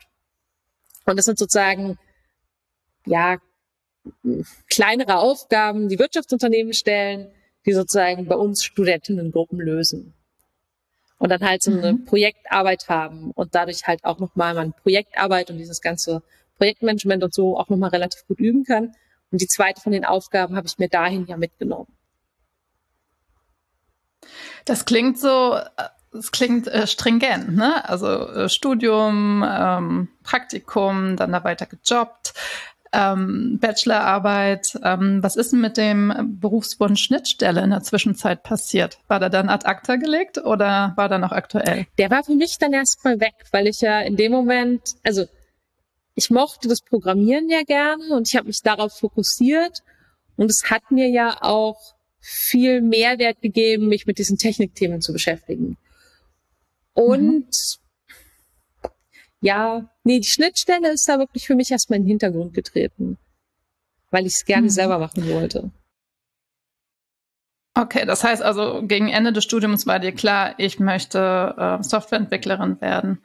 Und 1.07 1.17
das 1.17 1.25
sind 1.25 1.39
sozusagen, 1.39 1.97
ja, 3.05 3.37
kleinere 4.69 5.17
Aufgaben, 5.17 5.89
die 5.89 5.99
Wirtschaftsunternehmen 5.99 6.73
stellen, 6.73 7.31
die 7.65 7.73
sozusagen 7.73 8.25
bei 8.25 8.35
uns 8.35 8.63
Studentinnengruppen 8.63 9.59
lösen 9.59 10.13
und 11.17 11.29
dann 11.29 11.41
halt 11.41 11.63
so 11.63 11.71
eine 11.71 11.93
mhm. 11.93 12.05
Projektarbeit 12.05 12.89
haben 12.89 13.31
und 13.31 13.55
dadurch 13.55 13.87
halt 13.87 14.03
auch 14.03 14.19
nochmal 14.19 14.53
meine 14.53 14.71
Projektarbeit 14.71 15.49
und 15.49 15.57
dieses 15.57 15.81
ganze 15.81 16.21
Projektmanagement 16.57 17.23
und 17.23 17.33
so 17.33 17.57
auch 17.57 17.69
nochmal 17.69 17.89
relativ 17.89 18.25
gut 18.27 18.39
üben 18.39 18.63
kann. 18.63 18.93
Und 19.31 19.41
die 19.41 19.47
zweite 19.47 19.81
von 19.81 19.91
den 19.91 20.05
Aufgaben 20.05 20.55
habe 20.55 20.67
ich 20.67 20.77
mir 20.77 20.89
dahin 20.89 21.25
ja 21.25 21.37
mitgenommen. 21.37 21.87
Das 24.65 24.85
klingt 24.85 25.19
so, 25.19 25.57
es 26.17 26.31
klingt 26.31 26.67
äh, 26.67 26.87
stringent, 26.87 27.55
ne? 27.55 27.87
Also 27.87 28.07
äh, 28.07 28.49
Studium, 28.49 29.45
ähm, 29.47 30.09
Praktikum, 30.23 31.15
dann 31.15 31.31
da 31.31 31.43
weiter 31.43 31.65
gejobbt 31.65 32.33
ähm, 32.93 33.59
Bachelorarbeit. 33.59 34.77
Ähm, 34.83 35.21
was 35.21 35.35
ist 35.35 35.51
denn 35.51 35.61
mit 35.61 35.77
dem 35.77 36.37
Berufswunsch 36.39 37.03
Schnittstelle 37.03 37.61
in 37.63 37.69
der 37.69 37.81
Zwischenzeit 37.81 38.43
passiert? 38.43 38.99
War 39.07 39.19
der 39.19 39.29
dann 39.29 39.49
ad 39.49 39.65
acta 39.65 39.95
gelegt 39.95 40.37
oder 40.39 40.93
war 40.95 41.09
der 41.09 41.19
noch 41.19 41.31
aktuell? 41.31 41.87
Der 41.97 42.09
war 42.09 42.23
für 42.23 42.35
mich 42.35 42.57
dann 42.59 42.73
erstmal 42.73 43.19
weg, 43.19 43.35
weil 43.51 43.67
ich 43.67 43.81
ja 43.81 44.01
in 44.01 44.15
dem 44.15 44.31
Moment, 44.31 44.81
also 45.03 45.25
ich 46.15 46.29
mochte 46.29 46.67
das 46.67 46.81
Programmieren 46.81 47.49
ja 47.49 47.61
gerne 47.63 48.15
und 48.15 48.27
ich 48.27 48.35
habe 48.35 48.47
mich 48.47 48.61
darauf 48.63 48.97
fokussiert 48.97 49.83
und 50.35 50.49
es 50.49 50.63
hat 50.69 50.91
mir 50.91 51.09
ja 51.09 51.37
auch 51.41 51.77
viel 52.19 52.81
Mehrwert 52.81 53.41
gegeben, 53.41 53.87
mich 53.87 54.05
mit 54.05 54.17
diesen 54.17 54.37
Technikthemen 54.37 55.01
zu 55.01 55.13
beschäftigen. 55.13 55.77
Und 56.97 57.47
mhm 57.47 57.77
ja, 59.41 59.89
nee, 60.03 60.19
die 60.19 60.27
Schnittstelle 60.27 60.91
ist 60.91 61.07
da 61.07 61.19
wirklich 61.19 61.45
für 61.45 61.55
mich 61.55 61.71
erstmal 61.71 61.97
in 61.97 62.03
den 62.03 62.09
Hintergrund 62.09 62.53
getreten, 62.53 63.17
weil 64.09 64.25
ich 64.25 64.33
es 64.33 64.45
gerne 64.45 64.63
mhm. 64.63 64.71
selber 64.71 64.97
machen 64.99 65.29
wollte. 65.29 65.71
Okay, 67.75 68.05
das 68.05 68.23
heißt 68.23 68.41
also, 68.41 68.81
gegen 68.83 69.09
Ende 69.09 69.31
des 69.31 69.43
Studiums 69.43 69.85
war 69.85 69.99
dir 69.99 70.11
klar, 70.11 70.55
ich 70.57 70.79
möchte 70.79 71.53
äh, 71.57 71.83
Softwareentwicklerin 71.83 72.81
werden, 72.81 73.19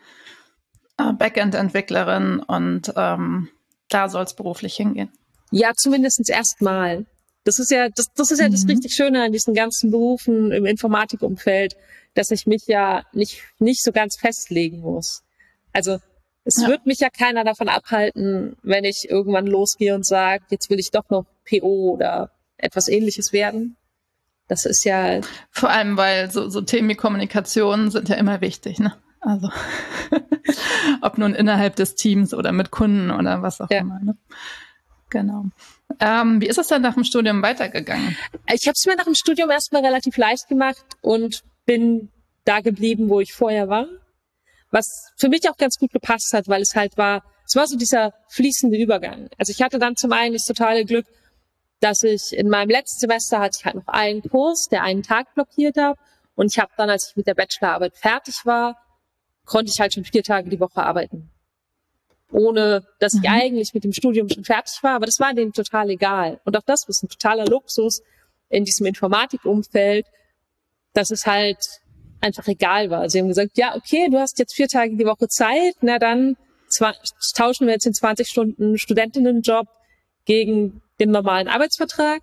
äh, 0.98 1.14
Backend-Entwicklerin 1.14 2.40
und 2.40 2.92
ähm, 2.94 3.48
da 3.88 4.10
soll 4.10 4.24
es 4.24 4.34
beruflich 4.34 4.74
hingehen. 4.74 5.10
Ja, 5.50 5.72
zumindest 5.74 6.28
erstmal. 6.28 7.06
Das 7.44 7.58
ist 7.58 7.70
ja, 7.70 7.88
das, 7.88 8.06
das 8.14 8.30
ist 8.30 8.40
ja 8.40 8.48
mhm. 8.48 8.52
das 8.52 8.68
richtig 8.68 8.94
Schöne 8.94 9.24
an 9.24 9.32
diesen 9.32 9.54
ganzen 9.54 9.90
Berufen 9.90 10.52
im 10.52 10.66
Informatikumfeld, 10.66 11.74
dass 12.14 12.30
ich 12.30 12.46
mich 12.46 12.66
ja 12.66 13.04
nicht, 13.12 13.42
nicht 13.58 13.82
so 13.82 13.92
ganz 13.92 14.16
festlegen 14.18 14.80
muss. 14.80 15.22
Also 15.72 15.98
es 16.44 16.60
ja. 16.60 16.68
wird 16.68 16.86
mich 16.86 17.00
ja 17.00 17.08
keiner 17.08 17.44
davon 17.44 17.68
abhalten, 17.68 18.56
wenn 18.62 18.84
ich 18.84 19.08
irgendwann 19.08 19.46
losgehe 19.46 19.94
und 19.94 20.04
sage, 20.04 20.44
jetzt 20.50 20.70
will 20.70 20.78
ich 20.78 20.90
doch 20.90 21.08
noch 21.08 21.24
PO 21.48 21.92
oder 21.92 22.30
etwas 22.56 22.88
ähnliches 22.88 23.32
werden. 23.32 23.76
Das 24.48 24.66
ist 24.66 24.84
ja. 24.84 25.20
Vor 25.50 25.70
allem, 25.70 25.96
weil 25.96 26.30
so, 26.30 26.48
so 26.48 26.60
Themen 26.60 26.88
wie 26.88 26.94
Kommunikation 26.94 27.90
sind 27.90 28.08
ja 28.08 28.16
immer 28.16 28.40
wichtig, 28.40 28.80
ne? 28.80 28.94
Also 29.20 29.50
ob 31.00 31.16
nun 31.16 31.34
innerhalb 31.34 31.76
des 31.76 31.94
Teams 31.94 32.34
oder 32.34 32.50
mit 32.50 32.72
Kunden 32.72 33.12
oder 33.12 33.40
was 33.40 33.60
auch 33.60 33.70
ja. 33.70 33.78
immer. 33.78 34.00
Ne? 34.00 34.16
Genau. 35.10 35.44
Ähm, 36.00 36.40
wie 36.40 36.48
ist 36.48 36.58
es 36.58 36.66
dann 36.66 36.82
nach 36.82 36.94
dem 36.94 37.04
Studium 37.04 37.40
weitergegangen? 37.40 38.16
Ich 38.52 38.66
habe 38.66 38.74
es 38.74 38.84
mir 38.84 38.96
nach 38.96 39.04
dem 39.04 39.14
Studium 39.14 39.50
erstmal 39.50 39.84
relativ 39.84 40.16
leicht 40.16 40.48
gemacht 40.48 40.84
und 41.02 41.44
bin 41.64 42.10
da 42.44 42.60
geblieben, 42.60 43.08
wo 43.08 43.20
ich 43.20 43.32
vorher 43.32 43.68
war 43.68 43.86
was 44.72 45.12
für 45.16 45.28
mich 45.28 45.48
auch 45.48 45.56
ganz 45.56 45.78
gut 45.78 45.92
gepasst 45.92 46.32
hat, 46.32 46.48
weil 46.48 46.62
es 46.62 46.74
halt 46.74 46.96
war, 46.96 47.22
es 47.46 47.54
war 47.54 47.66
so 47.68 47.76
dieser 47.76 48.14
fließende 48.28 48.76
Übergang. 48.76 49.28
Also 49.38 49.52
ich 49.52 49.62
hatte 49.62 49.78
dann 49.78 49.94
zum 49.96 50.12
einen 50.12 50.32
das 50.32 50.44
totale 50.44 50.84
Glück, 50.84 51.06
dass 51.80 52.02
ich 52.02 52.32
in 52.32 52.48
meinem 52.48 52.70
letzten 52.70 53.00
Semester 53.00 53.38
hatte 53.38 53.58
ich 53.60 53.64
halt 53.64 53.76
noch 53.76 53.88
einen 53.88 54.22
Kurs, 54.22 54.66
der 54.70 54.82
einen 54.82 55.02
Tag 55.02 55.34
blockiert 55.34 55.76
habe. 55.76 55.98
Und 56.34 56.50
ich 56.50 56.58
habe 56.58 56.72
dann, 56.76 56.88
als 56.88 57.10
ich 57.10 57.16
mit 57.16 57.26
der 57.26 57.34
Bachelorarbeit 57.34 57.96
fertig 57.96 58.34
war, 58.44 58.78
konnte 59.44 59.70
ich 59.70 59.78
halt 59.80 59.92
schon 59.92 60.04
vier 60.04 60.22
Tage 60.22 60.48
die 60.48 60.60
Woche 60.60 60.82
arbeiten. 60.82 61.30
Ohne, 62.30 62.86
dass 62.98 63.12
ich 63.12 63.20
mhm. 63.20 63.28
eigentlich 63.28 63.74
mit 63.74 63.84
dem 63.84 63.92
Studium 63.92 64.28
schon 64.30 64.44
fertig 64.44 64.82
war. 64.82 64.94
Aber 64.94 65.04
das 65.04 65.18
war 65.18 65.34
denen 65.34 65.52
total 65.52 65.90
egal. 65.90 66.40
Und 66.44 66.56
auch 66.56 66.62
das 66.64 66.88
ist 66.88 67.02
ein 67.02 67.08
totaler 67.08 67.44
Luxus 67.44 68.00
in 68.48 68.64
diesem 68.64 68.86
Informatikumfeld, 68.86 70.06
dass 70.94 71.10
es 71.10 71.26
halt 71.26 71.58
einfach 72.20 72.46
egal 72.46 72.90
war. 72.90 73.08
Sie 73.08 73.18
haben 73.18 73.28
gesagt, 73.28 73.56
ja, 73.56 73.74
okay, 73.74 74.08
du 74.10 74.18
hast 74.18 74.38
jetzt 74.38 74.54
vier 74.54 74.68
Tage 74.68 74.96
die 74.96 75.04
Woche 75.04 75.28
Zeit, 75.28 75.74
na 75.80 75.98
dann 75.98 76.36
tauschen 77.34 77.66
wir 77.66 77.74
jetzt 77.74 77.86
den 77.86 77.94
20 77.94 78.28
Stunden 78.28 78.78
Studentinnenjob 78.78 79.66
gegen 80.24 80.80
den 81.00 81.10
normalen 81.10 81.48
Arbeitsvertrag. 81.48 82.20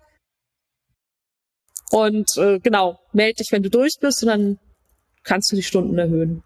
Und 1.90 2.26
äh, 2.36 2.58
genau, 2.60 2.98
melde 3.12 3.34
dich, 3.34 3.52
wenn 3.52 3.62
du 3.62 3.70
durch 3.70 3.98
bist 4.00 4.22
und 4.22 4.28
dann 4.28 4.58
kannst 5.24 5.52
du 5.52 5.56
die 5.56 5.62
Stunden 5.62 5.98
erhöhen. 5.98 6.42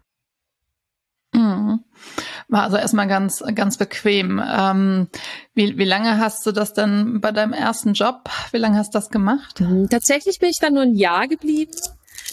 Mhm. 1.33 1.83
War 2.47 2.63
also 2.63 2.77
erstmal 2.77 3.07
ganz, 3.07 3.43
ganz 3.53 3.77
bequem. 3.77 4.41
Ähm, 4.45 5.07
wie, 5.53 5.77
wie 5.77 5.85
lange 5.85 6.19
hast 6.19 6.45
du 6.45 6.51
das 6.51 6.73
dann 6.73 7.21
bei 7.21 7.31
deinem 7.31 7.53
ersten 7.53 7.93
Job? 7.93 8.29
Wie 8.51 8.57
lange 8.57 8.77
hast 8.77 8.93
du 8.93 8.97
das 8.97 9.09
gemacht? 9.09 9.59
Mhm. 9.61 9.89
Tatsächlich 9.89 10.39
bin 10.39 10.49
ich 10.49 10.59
dann 10.59 10.73
nur 10.73 10.83
ein 10.83 10.95
Jahr 10.95 11.27
geblieben. 11.27 11.73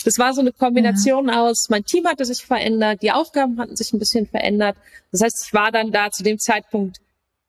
Das 0.05 0.19
war 0.19 0.35
so 0.35 0.41
eine 0.41 0.53
Kombination 0.53 1.29
ja. 1.29 1.43
aus, 1.43 1.67
mein 1.69 1.85
Team 1.85 2.07
hatte 2.07 2.25
sich 2.25 2.45
verändert, 2.45 3.03
die 3.03 3.13
Aufgaben 3.13 3.59
hatten 3.61 3.77
sich 3.77 3.93
ein 3.93 3.99
bisschen 3.99 4.27
verändert. 4.27 4.77
Das 5.11 5.23
heißt, 5.23 5.45
ich 5.47 5.55
war 5.55 5.71
dann 5.71 5.93
da 5.93 6.11
zu 6.11 6.23
dem 6.23 6.39
Zeitpunkt 6.39 6.99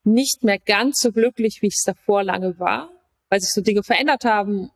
nicht 0.03 0.43
mehr 0.43 0.59
ganz 0.59 0.99
so 0.99 1.11
glücklich, 1.11 1.59
wie 1.61 1.67
ich 1.67 1.75
es 1.77 1.83
davor 1.83 2.23
lange 2.23 2.59
war, 2.59 2.89
weil 3.29 3.39
sich 3.39 3.51
so 3.51 3.61
Dinge 3.61 3.83
verändert 3.83 4.25
haben. 4.25 4.69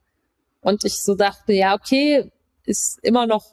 Und 0.62 0.86
ich 0.86 1.02
so 1.04 1.16
dachte, 1.16 1.54
ja, 1.54 1.76
okay, 1.76 2.32
ist 2.66 3.00
immer 3.04 3.28
noch, 3.28 3.44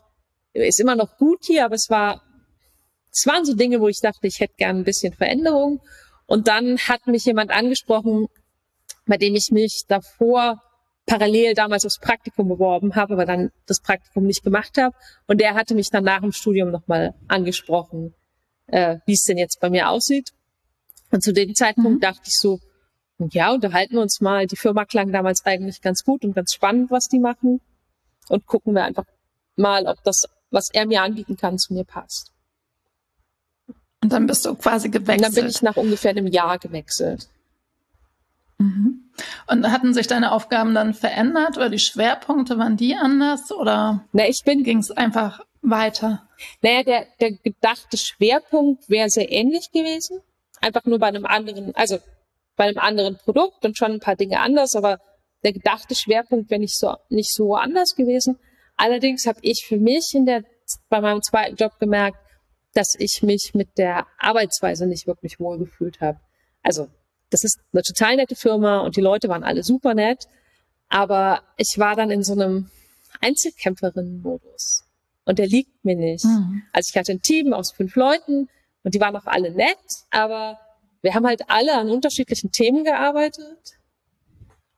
ist 0.53 0.81
immer 0.81 0.97
noch 0.97 1.17
gut 1.19 1.41
hier, 1.45 1.65
aber 1.65 1.75
es 1.75 1.91
war 1.91 2.23
es 3.15 3.27
waren 3.27 3.45
so 3.45 3.55
Dinge, 3.55 3.81
wo 3.81 3.89
ich 3.89 4.01
dachte, 4.03 4.27
ich 4.27 4.41
hätte 4.41 4.55
gern 4.57 4.79
ein 4.79 4.85
bisschen 4.85 5.13
Veränderung. 5.13 5.81
Und 6.27 6.49
dann 6.49 6.79
hat 6.79 7.07
mich 7.07 7.25
jemand 7.25 7.53
angesprochen, 7.53 8.27
bei 9.07 9.17
dem 9.17 9.35
ich 9.35 9.51
mich 9.53 9.85
davor 9.87 10.61
parallel 11.07 11.55
damals 11.55 11.85
aufs 11.85 11.99
Praktikum 11.99 12.49
beworben 12.49 12.95
habe, 12.95 13.15
aber 13.15 13.27
dann 13.27 13.51
das 13.67 13.81
Praktikum 13.81 14.25
nicht 14.25 14.43
gemacht 14.43 14.79
habe. 14.79 14.97
Und 15.27 15.41
der 15.41 15.55
hatte 15.55 15.75
mich 15.75 15.91
dann 15.91 16.05
nach 16.05 16.21
dem 16.21 16.33
Studium 16.33 16.71
nochmal 16.71 17.15
angesprochen, 17.29 18.15
äh, 18.67 18.99
wie 19.07 19.13
es 19.13 19.25
denn 19.25 19.39
jetzt 19.39 19.61
bei 19.61 19.71
mir 19.71 19.91
aussieht. 19.91 20.31
Und 21.11 21.23
zu 21.23 21.33
dem 21.33 21.55
Zeitpunkt 21.55 21.99
mhm. 21.99 22.01
dachte 22.01 22.23
ich 22.27 22.37
so, 22.39 22.59
ja, 23.19 23.53
unterhalten 23.53 23.95
wir 23.95 24.03
uns 24.03 24.21
mal. 24.21 24.47
Die 24.47 24.57
Firma 24.57 24.85
klang 24.85 25.13
damals 25.13 25.45
eigentlich 25.45 25.81
ganz 25.81 26.03
gut 26.03 26.25
und 26.25 26.35
ganz 26.35 26.53
spannend, 26.53 26.91
was 26.91 27.05
die 27.05 27.21
machen. 27.21 27.61
Und 28.29 28.47
gucken 28.47 28.75
wir 28.75 28.85
einfach 28.85 29.05
mal, 29.57 29.87
ob 29.87 30.03
das, 30.03 30.25
was 30.51 30.71
er 30.73 30.87
mir 30.87 31.03
anbieten 31.03 31.37
kann, 31.37 31.59
zu 31.59 31.75
mir 31.75 31.85
passt. 31.85 32.33
Und 34.03 34.13
dann 34.13 34.27
bist 34.27 34.45
du 34.45 34.55
quasi 34.55 34.89
gewechselt. 34.89 35.19
Und 35.19 35.23
dann 35.23 35.35
bin 35.35 35.51
ich 35.51 35.63
nach 35.63 35.77
ungefähr 35.77 36.11
einem 36.11 36.27
Jahr 36.27 36.59
gewechselt. 36.59 37.29
Mhm. 38.59 39.11
Und 39.49 39.71
hatten 39.71 39.95
sich 39.95 40.07
deine 40.07 40.33
Aufgaben 40.33 40.75
dann 40.75 40.95
verändert 40.95 41.57
oder 41.57 41.71
die 41.71 41.79
Schwerpunkte, 41.79 42.59
waren 42.59 42.77
die 42.77 42.95
anders 42.95 43.53
oder 43.53 44.05
Na, 44.13 44.27
ich 44.29 44.43
bin 44.45 44.65
ging 44.65 44.79
es 44.79 44.91
einfach 44.91 45.41
weiter? 45.63 46.29
Naja, 46.63 46.83
der, 46.83 47.07
der 47.21 47.33
gedachte 47.33 47.97
Schwerpunkt 47.97 48.89
wäre 48.89 49.11
sehr 49.11 49.31
ähnlich 49.31 49.71
gewesen. 49.73 50.21
Einfach 50.61 50.85
nur 50.85 50.99
bei 50.99 51.09
einem 51.09 51.27
anderen, 51.27 51.75
also 51.75 51.99
bei 52.57 52.65
einem 52.65 52.79
anderen 52.79 53.19
Produkt 53.19 53.65
und 53.65 53.77
schon 53.77 53.93
ein 53.93 54.01
paar 54.01 54.17
Dinge 54.17 54.41
anders, 54.41 54.75
aber 54.75 54.99
der 55.45 55.53
gedachte 55.53 55.95
Schwerpunkt 55.95 56.51
wäre 56.51 56.61
nicht 56.61 56.79
so, 56.79 56.97
nicht 57.09 57.33
so 57.33 57.55
anders 57.55 57.95
gewesen. 57.95 58.39
Allerdings 58.77 59.27
habe 59.27 59.39
ich 59.43 59.67
für 59.67 59.77
mich 59.77 60.13
in 60.15 60.27
der, 60.27 60.45
bei 60.89 61.01
meinem 61.01 61.23
zweiten 61.23 61.57
Job 61.57 61.73
gemerkt, 61.79 62.19
dass 62.73 62.95
ich 62.99 63.23
mich 63.23 63.53
mit 63.55 63.79
der 63.79 64.07
Arbeitsweise 64.19 64.87
nicht 64.87 65.07
wirklich 65.07 65.39
wohlgefühlt 65.39 66.01
habe. 66.01 66.19
Also, 66.63 66.89
das 67.35 67.43
ist 67.43 67.59
eine 67.73 67.83
total 67.83 68.15
nette 68.15 68.37
Firma 68.37 68.79
und 68.79 68.97
die 68.97 69.01
Leute 69.01 69.29
waren 69.29 69.43
alle 69.43 69.65
super 69.65 69.93
nett, 69.95 70.29
aber 70.89 71.43
ich 71.57 71.75
war 71.79 71.97
dann 71.97 72.13
in 72.13 72.23
so 72.23 72.35
einem 72.35 72.71
Einzelkämpferinnen-Modus 73.21 74.85
und 75.25 75.41
der 75.41 75.49
liegt 75.49 75.85
mir 75.85 75.97
nicht. 75.97 76.25
Mhm. 76.25 76.63
Also 76.73 76.91
ich 76.91 76.97
hatte 76.97 77.11
ein 77.11 77.23
Team 77.23 77.53
aus 77.53 77.73
fünf 77.73 77.97
Leuten 77.97 78.49
und 78.85 78.95
die 78.95 79.01
waren 79.01 79.17
auch 79.17 79.27
alle 79.27 79.51
nett, 79.51 79.77
aber 80.11 80.61
wir 81.03 81.15
haben 81.15 81.27
halt 81.27 81.51
alle 81.51 81.77
an 81.77 81.91
unterschiedlichen 81.91 82.53
Themen 82.53 82.85
gearbeitet 82.85 83.81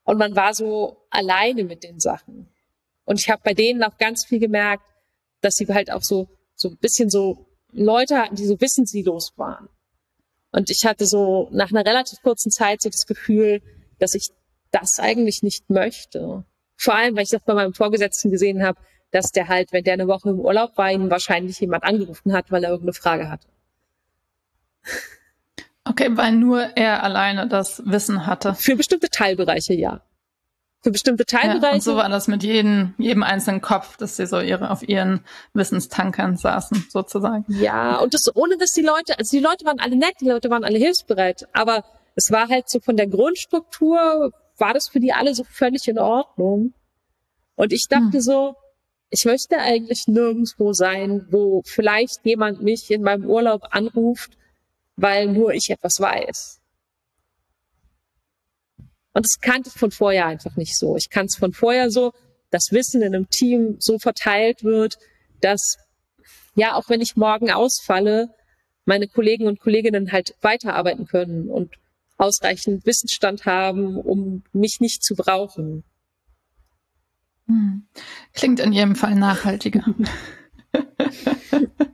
und 0.05 0.17
man 0.17 0.35
war 0.35 0.55
so 0.55 0.97
alleine 1.11 1.63
mit 1.65 1.85
den 1.85 2.01
Sachen. 2.01 2.49
Und 3.05 3.21
ich 3.21 3.29
habe 3.29 3.43
bei 3.45 3.53
denen 3.53 3.83
auch 3.83 3.99
ganz 3.99 4.25
viel 4.25 4.39
gemerkt, 4.39 4.83
dass 5.43 5.57
sie 5.57 5.67
halt 5.69 5.93
auch 5.93 6.03
so 6.03 6.27
so 6.55 6.71
ein 6.71 6.79
bisschen 6.79 7.11
so 7.11 7.45
Leute 7.71 8.17
hatten, 8.17 8.35
die 8.35 8.47
so 8.47 8.59
wissensilos 8.59 9.35
waren. 9.37 9.69
Und 10.57 10.71
ich 10.71 10.87
hatte 10.87 11.05
so 11.05 11.51
nach 11.53 11.71
einer 11.71 11.85
relativ 11.85 12.23
kurzen 12.23 12.51
Zeit 12.51 12.81
so 12.81 12.89
das 12.89 13.05
Gefühl, 13.05 13.61
dass 13.99 14.15
ich 14.15 14.31
das 14.71 14.99
eigentlich 14.99 15.43
nicht 15.43 15.69
möchte. 15.69 16.45
Vor 16.79 16.95
allem, 16.95 17.15
weil 17.15 17.25
ich 17.25 17.29
das 17.29 17.43
bei 17.45 17.53
meinem 17.53 17.75
Vorgesetzten 17.75 18.31
gesehen 18.31 18.65
habe, 18.65 18.81
dass 19.11 19.33
der 19.33 19.49
halt, 19.49 19.71
wenn 19.73 19.85
der 19.85 19.93
eine 19.93 20.09
Woche 20.09 20.31
im 20.31 20.41
Urlaub 20.41 20.79
war, 20.79 20.91
ihn 20.91 21.11
wahrscheinlich 21.11 21.61
jemand 21.61 21.85
angerufen 21.85 22.33
hat, 22.33 22.51
weil 22.51 22.65
er 22.65 22.71
irgendeine 22.71 22.95
Frage 22.95 23.29
hatte. 23.29 23.47
Okay, 25.85 26.09
weil 26.13 26.33
nur 26.33 26.63
er 26.75 27.03
alleine 27.03 27.47
das 27.49 27.83
Wissen 27.85 28.27
hatte. 28.27 28.55
Für 28.55 28.77
bestimmte 28.77 29.11
Teilbereiche, 29.11 29.75
ja 29.75 30.06
für 30.83 30.91
bestimmte 30.91 31.25
Teilbereiche. 31.25 31.67
Ja, 31.67 31.73
und 31.73 31.83
so 31.83 31.97
war 31.97 32.09
das 32.09 32.29
mit 32.29 32.43
jedem, 32.43 32.95
jedem 32.99 33.23
einzelnen 33.23 33.61
Kopf, 33.61 33.97
dass 33.97 34.17
sie 34.17 34.27
so 34.27 34.41
ihre, 34.41 34.71
auf 34.71 34.89
ihren 34.89 35.21
Wissenstankern 35.53 36.37
saßen, 36.37 36.87
sozusagen. 36.91 37.45
Ja, 37.49 37.99
und 37.99 38.15
das 38.15 38.35
ohne, 38.35 38.57
dass 38.57 38.71
die 38.71 38.83
Leute, 38.83 39.19
also 39.19 39.37
die 39.37 39.43
Leute 39.43 39.65
waren 39.65 39.81
alle 39.81 39.97
nett, 39.97 40.15
die 40.21 40.29
Leute 40.29 40.51
waren 40.51 40.65
alle 40.65 40.79
hilfsbereit, 40.79 41.49
aber 41.53 41.85
es 42.15 42.31
war 42.31 42.49
halt 42.49 42.69
so 42.69 42.81
von 42.81 42.97
der 42.97 43.09
Grundstruktur, 43.09 44.33
war 44.59 44.75
das 44.75 44.89
für 44.89 45.01
die 45.01 45.13
alle 45.13 45.35
so 45.35 45.45
völlig 45.45 45.87
in 45.89 45.99
Ordnung. 45.99 46.73
Und 47.57 47.73
ich 47.73 47.87
dachte 47.89 48.19
hm. 48.19 48.21
so, 48.21 48.55
ich 49.11 49.25
möchte 49.25 49.59
eigentlich 49.59 50.05
nirgendwo 50.07 50.73
sein, 50.73 51.27
wo 51.31 51.63
vielleicht 51.65 52.25
jemand 52.25 52.63
mich 52.63 52.91
in 52.91 53.03
meinem 53.03 53.27
Urlaub 53.27 53.63
anruft, 53.71 54.37
weil 54.97 55.27
nur 55.29 55.53
ich 55.53 55.71
etwas 55.71 56.01
weiß. 56.01 56.61
Und 59.17 59.25
das 59.25 59.41
kannte 59.41 59.71
ich 59.73 59.81
von 59.81 59.91
vorher 59.91 60.27
einfach 60.27 60.57
nicht 60.57 60.77
so. 60.77 60.95
Ich 60.95 61.09
kann 61.09 61.25
es 61.25 61.37
von 61.37 61.55
vorher 61.55 61.91
so, 61.91 62.13
dass 62.51 62.71
Wissen 62.71 63.01
in 63.01 63.15
einem 63.15 63.31
Team 63.31 63.77
so 63.79 63.99
verteilt 63.99 64.63
wird, 64.63 64.99
dass 65.41 65.79
ja, 66.55 66.75
auch 66.75 66.91
wenn 66.91 67.01
ich 67.01 67.17
morgen 67.17 67.51
ausfalle, 67.51 68.29
meine 68.85 69.09
Kollegen 69.09 69.47
und 69.47 69.59
Kolleginnen 69.59 70.13
halt 70.13 70.35
weiterarbeiten 70.43 71.07
können 71.07 71.49
und 71.49 71.77
ausreichend 72.19 72.85
Wissensstand 72.85 73.47
haben, 73.47 73.97
um 73.97 74.45
mich 74.53 74.81
nicht 74.81 75.03
zu 75.03 75.15
brauchen. 75.15 75.83
Hm. 77.47 77.87
Klingt 78.35 78.61
in 78.61 78.75
jedem 78.75 78.97
Fall 78.97 79.15
nachhaltiger. 79.15 79.83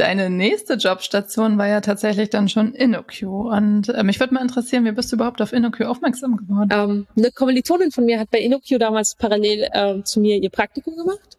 Deine 0.00 0.30
nächste 0.30 0.74
Jobstation 0.74 1.58
war 1.58 1.68
ja 1.68 1.82
tatsächlich 1.82 2.30
dann 2.30 2.48
schon 2.48 2.72
InnoQ. 2.72 3.22
Und 3.24 3.90
äh, 3.90 4.02
mich 4.02 4.18
würde 4.18 4.32
mal 4.32 4.40
interessieren, 4.40 4.86
wie 4.86 4.92
bist 4.92 5.12
du 5.12 5.16
überhaupt 5.16 5.42
auf 5.42 5.52
InnoQ 5.52 5.82
aufmerksam 5.82 6.38
geworden? 6.38 6.70
Ähm, 6.72 7.06
eine 7.18 7.30
Kommilitonin 7.30 7.90
von 7.90 8.06
mir 8.06 8.18
hat 8.18 8.30
bei 8.30 8.38
InnoQ 8.40 8.78
damals 8.78 9.14
parallel 9.14 9.68
äh, 9.70 10.02
zu 10.02 10.20
mir 10.20 10.42
ihr 10.42 10.48
Praktikum 10.48 10.96
gemacht 10.96 11.36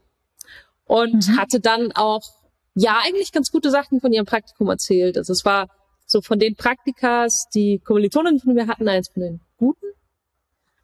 und 0.83 1.27
mhm. 1.27 1.37
hatte 1.37 1.59
dann 1.59 1.91
auch, 1.93 2.21
ja, 2.75 2.99
eigentlich 3.03 3.31
ganz 3.31 3.51
gute 3.51 3.71
Sachen 3.71 3.99
von 3.99 4.13
ihrem 4.13 4.27
Praktikum 4.27 4.69
erzählt. 4.69 5.17
Also 5.17 5.33
es 5.33 5.43
war 5.43 5.67
so 6.05 6.21
von 6.21 6.37
den 6.37 6.55
Praktikas, 6.55 7.47
die 7.55 7.79
Kommilitonen 7.79 8.39
von 8.39 8.53
mir 8.53 8.67
hatten, 8.67 8.87
eins 8.87 9.09
von 9.09 9.23
den 9.23 9.41
guten. 9.57 9.87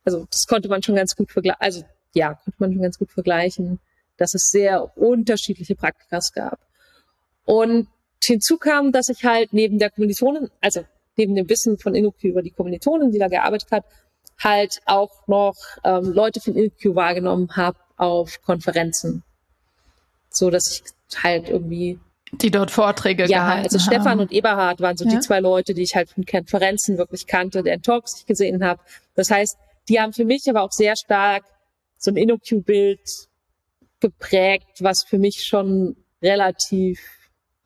Also 0.04 0.26
das 0.32 0.48
konnte 0.48 0.68
man 0.68 0.82
schon 0.82 0.96
ganz 0.96 1.16
gut 1.16 1.32
vergleichen. 1.32 1.62
Also 1.62 1.84
ja, 2.16 2.34
konnte 2.34 2.56
man 2.58 2.74
schon 2.74 2.82
ganz 2.82 2.98
gut 2.98 3.12
vergleichen, 3.12 3.80
dass 4.18 4.34
es 4.34 4.50
sehr 4.50 4.98
unterschiedliche 4.98 5.76
Praktikas 5.76 6.34
gab. 6.34 6.58
Und 7.48 7.88
hinzu 8.22 8.58
kam, 8.58 8.92
dass 8.92 9.08
ich 9.08 9.24
halt 9.24 9.54
neben 9.54 9.80
der 9.80 9.90
Kommilitonen, 9.90 10.52
also 10.60 10.84
neben 11.16 11.34
dem 11.34 11.50
Wissen 11.50 11.78
von 11.78 11.96
InnoQ 11.96 12.26
über 12.26 12.42
die 12.42 12.52
Kommilitonen, 12.52 13.12
die 13.12 13.20
da 13.20 13.30
gearbeitet 13.30 13.72
hat, 13.72 13.86
halt 14.38 14.82
auch 14.86 15.26
noch 15.28 15.56
ähm, 15.86 16.12
Leute 16.12 16.42
von 16.42 16.56
InnoQ 16.56 16.94
wahrgenommen 16.94 17.56
habe 17.56 17.78
auf 17.96 18.42
Konferenzen. 18.42 19.24
So 20.30 20.50
dass 20.50 20.70
ich 20.70 20.84
halt 21.24 21.48
irgendwie 21.48 22.00
die 22.34 22.52
dort 22.52 22.70
Vorträge 22.70 23.24
ja, 23.24 23.46
gehalten 23.46 23.64
also 23.64 23.80
Stefan 23.80 24.06
haben. 24.06 24.20
und 24.20 24.34
Eberhard 24.34 24.82
waren 24.82 24.98
so 24.98 25.06
ja? 25.06 25.12
die 25.12 25.20
zwei 25.22 25.40
Leute, 25.40 25.74
die 25.74 25.84
ich 25.84 25.96
halt 25.96 26.10
von 26.10 26.26
Konferenzen 26.26 26.98
wirklich 26.98 27.26
kannte, 27.26 27.64
deren 27.64 27.82
Talks 27.82 28.18
ich 28.20 28.26
gesehen 28.26 28.62
habe. 28.66 28.82
Das 29.16 29.32
heißt, 29.32 29.58
die 29.88 30.02
haben 30.02 30.12
für 30.12 30.26
mich 30.26 30.50
aber 30.50 30.64
auch 30.64 30.74
sehr 30.74 30.98
stark 30.98 31.46
so 31.98 32.12
ein 32.12 32.18
InnoQ-Bild 32.18 33.00
geprägt, 34.02 34.82
was 34.82 35.06
für 35.06 35.18
mich 35.18 35.46
schon 35.46 35.96
relativ 36.22 37.00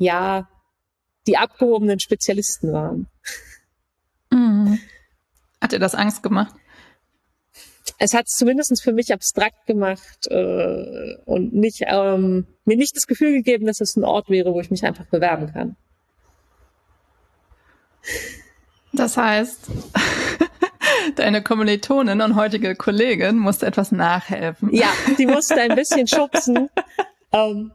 ja 0.02 0.48
die 1.28 1.38
abgehobenen 1.38 2.00
Spezialisten 2.00 2.74
waren. 2.74 3.08
Mhm. 4.32 4.80
Hat 5.62 5.72
dir 5.72 5.80
das 5.80 5.96
Angst 5.96 6.24
gemacht? 6.24 6.56
Es 8.00 8.16
hat 8.16 8.26
es 8.26 8.36
zumindest 8.36 8.82
für 8.82 8.94
mich 8.94 9.14
abstrakt 9.14 9.68
gemacht 9.68 10.28
äh, 10.28 11.16
und 11.26 11.54
nicht 11.54 11.84
ähm, 11.86 12.48
mir 12.66 12.78
nicht 12.78 12.96
das 12.96 13.06
Gefühl 13.06 13.34
gegeben, 13.34 13.68
dass 13.68 13.80
es 13.80 13.96
ein 13.96 14.04
Ort 14.04 14.30
wäre, 14.30 14.54
wo 14.54 14.60
ich 14.60 14.72
mich 14.72 14.84
einfach 14.84 15.06
bewerben 15.06 15.54
kann. 15.54 15.76
Das 18.92 19.18
heißt, 19.18 19.68
deine 21.16 21.44
Kommilitonin 21.44 22.22
und 22.22 22.36
heutige 22.36 22.76
Kollegin 22.76 23.38
musste 23.38 23.68
etwas 23.68 23.92
nachhelfen. 23.92 24.74
Ja, 24.74 24.92
die 25.20 25.28
musste 25.28 25.62
ein 25.62 25.76
bisschen 25.76 26.08
schubsen. 26.08 26.70
Ähm, 27.34 27.72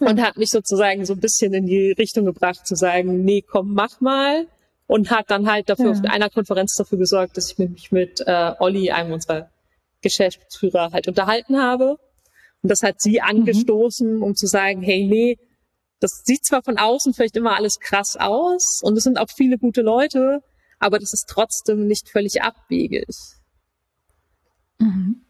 und 0.00 0.20
hat 0.22 0.36
mich 0.36 0.50
sozusagen 0.50 1.04
so 1.04 1.14
ein 1.14 1.20
bisschen 1.20 1.52
in 1.54 1.66
die 1.66 1.92
Richtung 1.92 2.24
gebracht 2.24 2.66
zu 2.66 2.76
sagen, 2.76 3.24
nee, 3.24 3.42
komm, 3.42 3.74
mach 3.74 4.00
mal. 4.00 4.46
und 4.88 5.10
hat 5.10 5.30
dann 5.30 5.50
halt 5.50 5.68
dafür 5.68 5.86
ja. 5.86 5.90
auf 5.92 6.04
einer 6.04 6.30
Konferenz 6.30 6.74
dafür 6.74 6.98
gesorgt, 6.98 7.36
dass 7.36 7.52
ich 7.52 7.58
mich 7.58 7.92
mit 7.92 8.22
äh, 8.26 8.52
Olli, 8.58 8.90
einem 8.90 9.12
unserer 9.12 9.50
Geschäftsführer, 10.00 10.90
halt 10.92 11.08
unterhalten 11.08 11.58
habe. 11.58 11.98
Und 12.62 12.70
das 12.70 12.82
hat 12.82 13.00
sie 13.00 13.20
mhm. 13.20 13.28
angestoßen, 13.28 14.16
mhm. 14.16 14.22
um 14.22 14.34
zu 14.34 14.46
sagen, 14.46 14.82
hey, 14.82 15.06
nee, 15.06 15.38
das 16.00 16.22
sieht 16.24 16.44
zwar 16.44 16.62
von 16.62 16.78
außen 16.78 17.12
vielleicht 17.12 17.36
immer 17.36 17.56
alles 17.56 17.80
krass 17.80 18.16
aus 18.16 18.80
und 18.82 18.96
es 18.96 19.04
sind 19.04 19.18
auch 19.18 19.28
viele 19.34 19.58
gute 19.58 19.82
Leute, 19.82 20.42
aber 20.78 20.98
das 20.98 21.12
ist 21.12 21.28
trotzdem 21.28 21.86
nicht 21.86 22.08
völlig 22.08 22.42
abwegig. 22.42 23.06
Mhm. 24.78 25.24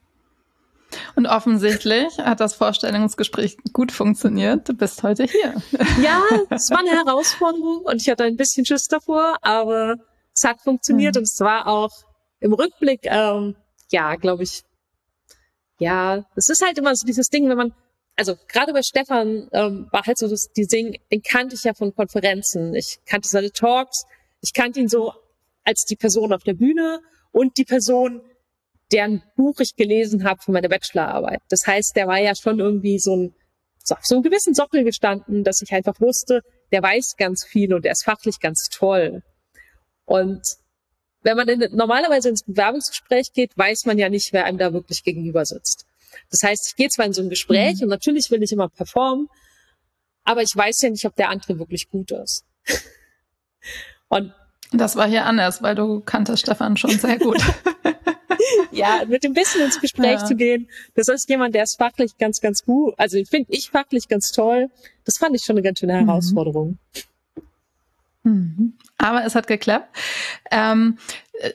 Und 1.15 1.27
offensichtlich 1.27 2.19
hat 2.19 2.41
das 2.41 2.55
Vorstellungsgespräch 2.55 3.57
gut 3.73 3.93
funktioniert. 3.93 4.69
Du 4.69 4.75
bist 4.75 5.03
heute 5.03 5.25
hier. 5.25 5.55
Ja, 6.03 6.23
es 6.51 6.71
war 6.71 6.79
eine 6.79 6.91
Herausforderung 6.91 7.83
und 7.83 8.01
ich 8.01 8.09
hatte 8.09 8.25
ein 8.25 8.37
bisschen 8.37 8.65
Schiss 8.65 8.87
davor, 8.89 9.37
aber 9.43 9.97
es 10.35 10.45
hat 10.45 10.61
funktioniert 10.61 11.15
mhm. 11.15 11.21
und 11.21 11.25
es 11.25 11.41
war 11.41 11.67
auch 11.67 11.91
im 12.41 12.53
Rückblick, 12.53 13.01
ähm, 13.05 13.57
ja, 13.91 14.15
glaube 14.17 14.45
ich, 14.45 14.63
ja, 15.79 16.25
es 16.35 16.49
ist 16.49 16.65
halt 16.65 16.79
immer 16.79 16.95
so 16.95 17.07
dieses 17.07 17.29
Ding, 17.29 17.49
wenn 17.49 17.57
man, 17.57 17.75
also 18.17 18.37
gerade 18.49 18.73
bei 18.73 18.83
Stefan 18.83 19.49
ähm, 19.53 19.89
war 19.91 20.05
halt 20.05 20.19
so 20.19 20.29
das, 20.29 20.49
die 20.57 20.67
Ding, 20.67 20.99
den 21.13 21.23
kannte 21.23 21.55
ich 21.55 21.65
ja 21.65 21.75
von 21.75 21.95
Konferenzen. 21.95 22.75
Ich 22.75 22.99
kannte 23.07 23.29
seine 23.29 23.53
Talks, 23.53 24.05
ich 24.41 24.53
kannte 24.53 24.81
ihn 24.81 24.89
so 24.89 25.13
als 25.65 25.85
die 25.85 25.97
Person 25.97 26.33
auf 26.33 26.43
der 26.43 26.55
Bühne 26.55 27.01
und 27.31 27.59
die 27.59 27.65
Person, 27.65 28.23
deren 28.93 29.23
Buch 29.37 29.61
ich 29.61 29.75
gelesen 29.77 30.25
habe 30.25 30.41
für 30.43 30.53
meine 30.53 30.69
Bachelorarbeit. 30.69 31.41
Das 31.49 31.67
heißt, 31.67 31.95
der 31.97 32.07
war 32.07 32.19
ja 32.19 32.35
schon 32.35 32.59
irgendwie 32.59 32.99
so 32.99 33.17
ein 33.17 33.35
so 33.89 33.95
auf 33.95 34.05
so 34.05 34.17
einem 34.17 34.23
gewissen 34.23 34.55
Sockel 34.55 34.85
gestanden, 34.85 35.45
dass 35.45 35.63
ich 35.63 35.73
einfach 35.73 36.01
wusste, 36.01 36.43
der 36.73 36.83
weiß 36.83 37.15
ganz 37.17 37.45
viel 37.45 37.73
und 37.73 37.85
der 37.85 37.93
ist 37.93 38.05
fachlich 38.05 38.39
ganz 38.39 38.69
toll. 38.71 39.23
Und 40.05 40.43
wenn 41.23 41.37
man 41.37 41.49
in, 41.49 41.75
normalerweise 41.75 42.29
ins 42.29 42.45
Bewerbungsgespräch 42.45 43.33
geht, 43.33 43.57
weiß 43.57 43.87
man 43.87 43.99
ja 43.99 44.09
nicht, 44.09 44.33
wer 44.33 44.45
einem 44.45 44.59
da 44.59 44.73
wirklich 44.73 45.03
gegenüber 45.05 45.45
sitzt. 45.45 45.87
Das 46.31 46.43
heißt, 46.43 46.69
ich 46.69 46.77
gehe 46.77 46.89
zwar 46.89 47.07
in 47.07 47.13
so 47.13 47.23
ein 47.23 47.31
Gespräch 47.31 47.77
mhm. 47.77 47.85
und 47.85 47.89
natürlich 47.89 48.31
will 48.31 48.43
ich 48.43 48.53
immer 48.53 48.69
performen, 48.69 49.29
aber 50.25 50.43
ich 50.43 50.55
weiß 50.55 50.83
ja 50.83 50.91
nicht, 50.91 51.05
ob 51.07 51.17
der 51.17 51.31
andere 51.31 51.59
wirklich 51.59 51.89
gut 51.89 52.11
ist. 52.11 52.45
und 54.09 54.35
das 54.73 54.97
war 54.97 55.09
hier 55.09 55.25
anders, 55.25 55.63
weil 55.63 55.75
du 55.75 56.01
kanntest 56.01 56.43
Stefan 56.43 56.77
schon 56.77 56.91
sehr 56.91 57.19
gut. 57.19 57.43
ja, 58.71 59.03
mit 59.07 59.25
dem 59.25 59.33
bisschen 59.33 59.63
ins 59.63 59.81
Gespräch 59.81 60.21
ja. 60.21 60.25
zu 60.25 60.37
gehen. 60.37 60.69
Das 60.95 61.09
ist 61.09 61.29
jemand, 61.29 61.55
der 61.55 61.63
ist 61.65 61.77
fachlich 61.77 62.17
ganz, 62.19 62.41
ganz 62.41 62.65
gut. 62.65 62.95
Also 62.97 63.19
finde 63.25 63.53
ich 63.53 63.71
fachlich 63.71 64.09
ganz 64.09 64.33
toll. 64.33 64.69
Das 65.05 65.19
fand 65.19 65.35
ich 65.35 65.43
schon 65.45 65.55
eine 65.57 65.63
ganz 65.63 65.79
schöne 65.79 66.01
mhm. 66.01 66.07
Herausforderung. 66.07 66.79
Mhm. 68.23 68.75
Aber 68.99 69.25
es 69.25 69.35
hat 69.35 69.47
geklappt. 69.47 69.97
Ähm, 70.51 70.99
äh, 71.35 71.53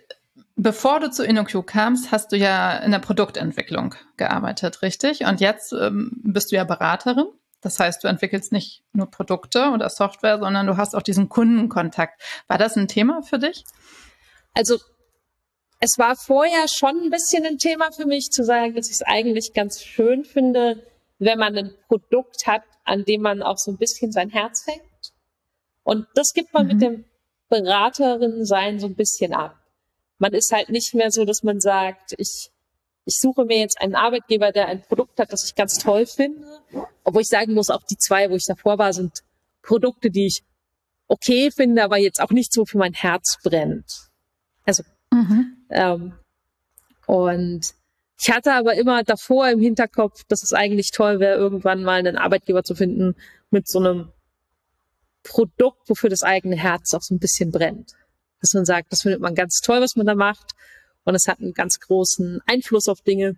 bevor 0.55 0.99
du 0.99 1.11
zu 1.11 1.24
InnoQ 1.24 1.66
kamst, 1.66 2.11
hast 2.11 2.32
du 2.32 2.38
ja 2.38 2.78
in 2.78 2.91
der 2.91 2.99
Produktentwicklung 2.99 3.95
gearbeitet, 4.18 4.82
richtig? 4.82 5.26
Und 5.26 5.41
jetzt 5.41 5.74
ähm, 5.74 6.11
bist 6.24 6.51
du 6.51 6.55
ja 6.55 6.64
Beraterin. 6.64 7.28
Das 7.61 7.80
heißt, 7.80 8.03
du 8.03 8.09
entwickelst 8.09 8.51
nicht 8.51 8.84
nur 8.91 9.09
Produkte 9.09 9.70
oder 9.70 9.89
Software, 9.89 10.39
sondern 10.39 10.68
du 10.68 10.76
hast 10.76 10.95
auch 10.95 11.01
diesen 11.01 11.30
Kundenkontakt. 11.30 12.22
War 12.47 12.57
das 12.57 12.76
ein 12.76 12.89
Thema 12.89 13.22
für 13.22 13.39
dich? 13.39 13.64
Also 14.53 14.80
es 15.84 15.97
war 15.97 16.15
vorher 16.15 16.69
schon 16.69 16.97
ein 17.03 17.09
bisschen 17.09 17.45
ein 17.45 17.57
Thema 17.57 17.91
für 17.91 18.05
mich 18.05 18.29
zu 18.31 18.45
sagen, 18.45 18.73
dass 18.73 18.88
ich 18.88 18.93
es 18.93 19.01
eigentlich 19.01 19.51
ganz 19.53 19.84
schön 19.84 20.23
finde, 20.23 20.81
wenn 21.19 21.38
man 21.38 21.57
ein 21.57 21.75
Produkt 21.89 22.47
hat, 22.47 22.63
an 22.86 23.03
dem 23.03 23.21
man 23.21 23.43
auch 23.43 23.57
so 23.57 23.71
ein 23.71 23.77
bisschen 23.77 24.13
sein 24.13 24.29
Herz 24.29 24.65
hängt. 24.65 25.11
Und 25.84 26.07
das 26.15 26.31
gibt 26.34 26.53
man 26.53 26.67
mhm. 26.67 26.71
mit 26.71 26.81
dem 26.81 27.05
Beraterin 27.49 28.45
sein 28.45 28.79
so 28.79 28.88
ein 28.88 28.95
bisschen 28.95 29.34
ab. 29.34 29.57
Man 30.19 30.31
ist 30.31 30.53
halt 30.53 30.69
nicht 30.69 30.93
mehr 30.93 31.11
so, 31.11 31.25
dass 31.25 31.43
man 31.43 31.59
sagt, 31.59 32.13
ich, 32.17 32.49
ich 33.03 33.17
suche 33.19 33.43
mir 33.43 33.59
jetzt 33.59 33.81
einen 33.81 33.95
Arbeitgeber, 33.95 34.53
der 34.53 34.67
ein 34.67 34.84
Produkt 34.84 35.19
hat, 35.19 35.34
das 35.34 35.43
ich 35.43 35.53
ganz 35.53 35.77
toll 35.79 36.05
finde. 36.05 36.47
Obwohl 37.03 37.23
ich 37.23 37.27
sagen 37.27 37.55
muss, 37.55 37.69
auch 37.69 37.84
die 37.84 37.97
zwei, 37.97 38.29
wo 38.29 38.36
ich 38.36 38.45
davor 38.47 38.77
war, 38.77 38.93
sind 38.93 39.19
Produkte, 39.61 40.09
die 40.11 40.27
ich 40.27 40.43
okay 41.09 41.51
finde, 41.51 41.84
aber 41.84 41.97
jetzt 41.97 42.21
auch 42.21 42.31
nicht 42.31 42.53
so 42.53 42.63
für 42.63 42.77
mein 42.77 42.93
Herz 42.93 43.38
brennt. 43.43 44.07
Also 44.65 44.84
Mhm. 45.13 45.53
Ähm, 45.74 46.13
und 47.05 47.74
ich 48.19 48.32
hatte 48.32 48.53
aber 48.53 48.76
immer 48.76 49.03
davor 49.03 49.49
im 49.49 49.59
Hinterkopf, 49.59 50.24
dass 50.28 50.43
es 50.43 50.53
eigentlich 50.53 50.91
toll 50.91 51.19
wäre, 51.19 51.38
irgendwann 51.38 51.84
mal 51.84 51.99
einen 51.99 52.17
Arbeitgeber 52.17 52.63
zu 52.63 52.76
finden 52.76 53.15
mit 53.49 53.67
so 53.67 53.80
einem 53.80 54.11
Produkt, 55.24 55.89
wofür 55.89 56.09
das 56.09 56.24
eigene 56.24 56.55
Herz 56.55 56.93
auch 56.93 57.01
so 57.01 57.15
ein 57.15 57.19
bisschen 57.19 57.51
brennt. 57.51 57.91
Dass 58.39 58.53
man 58.53 58.65
sagt, 58.65 58.91
das 58.91 59.01
findet 59.01 59.21
man 59.21 59.36
ganz 59.36 59.59
toll, 59.59 59.82
was 59.82 59.95
man 59.95 60.05
da 60.05 60.15
macht. 60.15 60.51
Und 61.05 61.15
es 61.15 61.28
hat 61.28 61.39
einen 61.39 61.53
ganz 61.53 61.80
großen 61.80 62.41
Einfluss 62.45 62.88
auf 62.88 63.01
Dinge. 63.01 63.36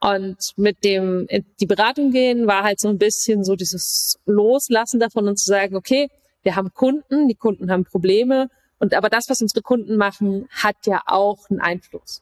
Und 0.00 0.38
mit 0.56 0.82
dem 0.82 1.26
in 1.28 1.44
die 1.60 1.66
Beratung 1.66 2.10
gehen 2.10 2.48
war 2.48 2.64
halt 2.64 2.80
so 2.80 2.88
ein 2.88 2.98
bisschen 2.98 3.44
so 3.44 3.54
dieses 3.54 4.18
Loslassen 4.24 4.98
davon 4.98 5.28
und 5.28 5.38
zu 5.38 5.46
sagen, 5.46 5.76
okay, 5.76 6.08
wir 6.42 6.56
haben 6.56 6.72
Kunden, 6.74 7.28
die 7.28 7.36
Kunden 7.36 7.70
haben 7.70 7.84
Probleme 7.84 8.48
und 8.82 8.94
aber 8.94 9.08
das, 9.08 9.28
was 9.28 9.40
unsere 9.40 9.62
Kunden 9.62 9.96
machen, 9.96 10.48
hat 10.50 10.74
ja 10.86 11.02
auch 11.06 11.48
einen 11.48 11.60
Einfluss. 11.60 12.20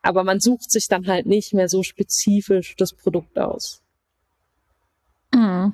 Aber 0.00 0.22
man 0.22 0.38
sucht 0.38 0.70
sich 0.70 0.86
dann 0.86 1.08
halt 1.08 1.26
nicht 1.26 1.52
mehr 1.54 1.68
so 1.68 1.82
spezifisch 1.82 2.76
das 2.76 2.92
Produkt 2.92 3.36
aus. 3.36 3.82
Mhm. 5.34 5.72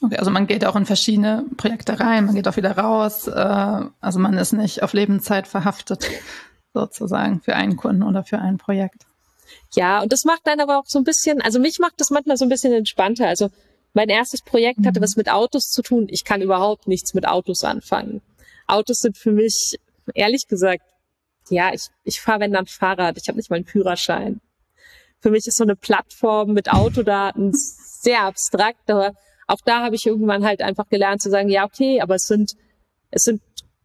Okay, 0.00 0.16
also 0.16 0.30
man 0.30 0.46
geht 0.46 0.64
auch 0.64 0.74
in 0.74 0.86
verschiedene 0.86 1.44
Projekte 1.58 2.00
rein, 2.00 2.24
man 2.24 2.34
geht 2.34 2.48
auch 2.48 2.56
wieder 2.56 2.78
raus. 2.78 3.26
Äh, 3.26 3.84
also 4.00 4.18
man 4.18 4.38
ist 4.38 4.54
nicht 4.54 4.82
auf 4.82 4.94
Lebenszeit 4.94 5.46
verhaftet, 5.46 6.08
sozusagen, 6.72 7.42
für 7.42 7.56
einen 7.56 7.76
Kunden 7.76 8.04
oder 8.04 8.24
für 8.24 8.38
ein 8.38 8.56
Projekt. 8.56 9.02
Ja, 9.74 10.00
und 10.00 10.14
das 10.14 10.24
macht 10.24 10.46
dann 10.46 10.60
aber 10.60 10.78
auch 10.78 10.86
so 10.86 10.98
ein 10.98 11.04
bisschen, 11.04 11.42
also 11.42 11.58
mich 11.58 11.78
macht 11.78 12.00
das 12.00 12.08
manchmal 12.08 12.38
so 12.38 12.46
ein 12.46 12.50
bisschen 12.50 12.72
entspannter. 12.72 13.28
Also 13.28 13.50
mein 13.92 14.08
erstes 14.08 14.40
Projekt 14.40 14.86
hatte 14.86 15.00
mhm. 15.00 15.04
was 15.04 15.16
mit 15.16 15.28
Autos 15.28 15.70
zu 15.70 15.82
tun. 15.82 16.06
Ich 16.08 16.24
kann 16.24 16.40
überhaupt 16.40 16.88
nichts 16.88 17.12
mit 17.12 17.28
Autos 17.28 17.62
anfangen. 17.62 18.22
Autos 18.66 18.98
sind 18.98 19.16
für 19.16 19.32
mich, 19.32 19.76
ehrlich 20.14 20.46
gesagt, 20.48 20.82
ja, 21.50 21.72
ich, 21.72 21.88
ich 22.04 22.20
fahre 22.20 22.40
wenn 22.40 22.52
dann 22.52 22.66
Fahrrad. 22.66 23.16
Ich 23.16 23.28
habe 23.28 23.38
nicht 23.38 23.50
mal 23.50 23.56
einen 23.56 23.66
Führerschein. 23.66 24.40
Für 25.20 25.30
mich 25.30 25.46
ist 25.46 25.56
so 25.56 25.64
eine 25.64 25.76
Plattform 25.76 26.52
mit 26.52 26.72
Autodaten 26.72 27.52
sehr 27.54 28.22
abstrakt, 28.22 28.90
aber 28.90 29.14
auch 29.46 29.60
da 29.64 29.82
habe 29.82 29.94
ich 29.94 30.06
irgendwann 30.06 30.44
halt 30.44 30.60
einfach 30.60 30.88
gelernt 30.88 31.22
zu 31.22 31.30
sagen, 31.30 31.48
ja, 31.48 31.64
okay, 31.64 32.00
aber 32.00 32.16
es 32.16 32.26
sind, 32.26 32.52
es 33.10 33.22
sind 33.22 33.40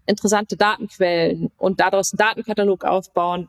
interessante 0.05 0.57
Datenquellen 0.57 1.51
und 1.57 1.79
daraus 1.79 2.11
einen 2.11 2.17
Datenkatalog 2.17 2.83
aufbauen, 2.83 3.47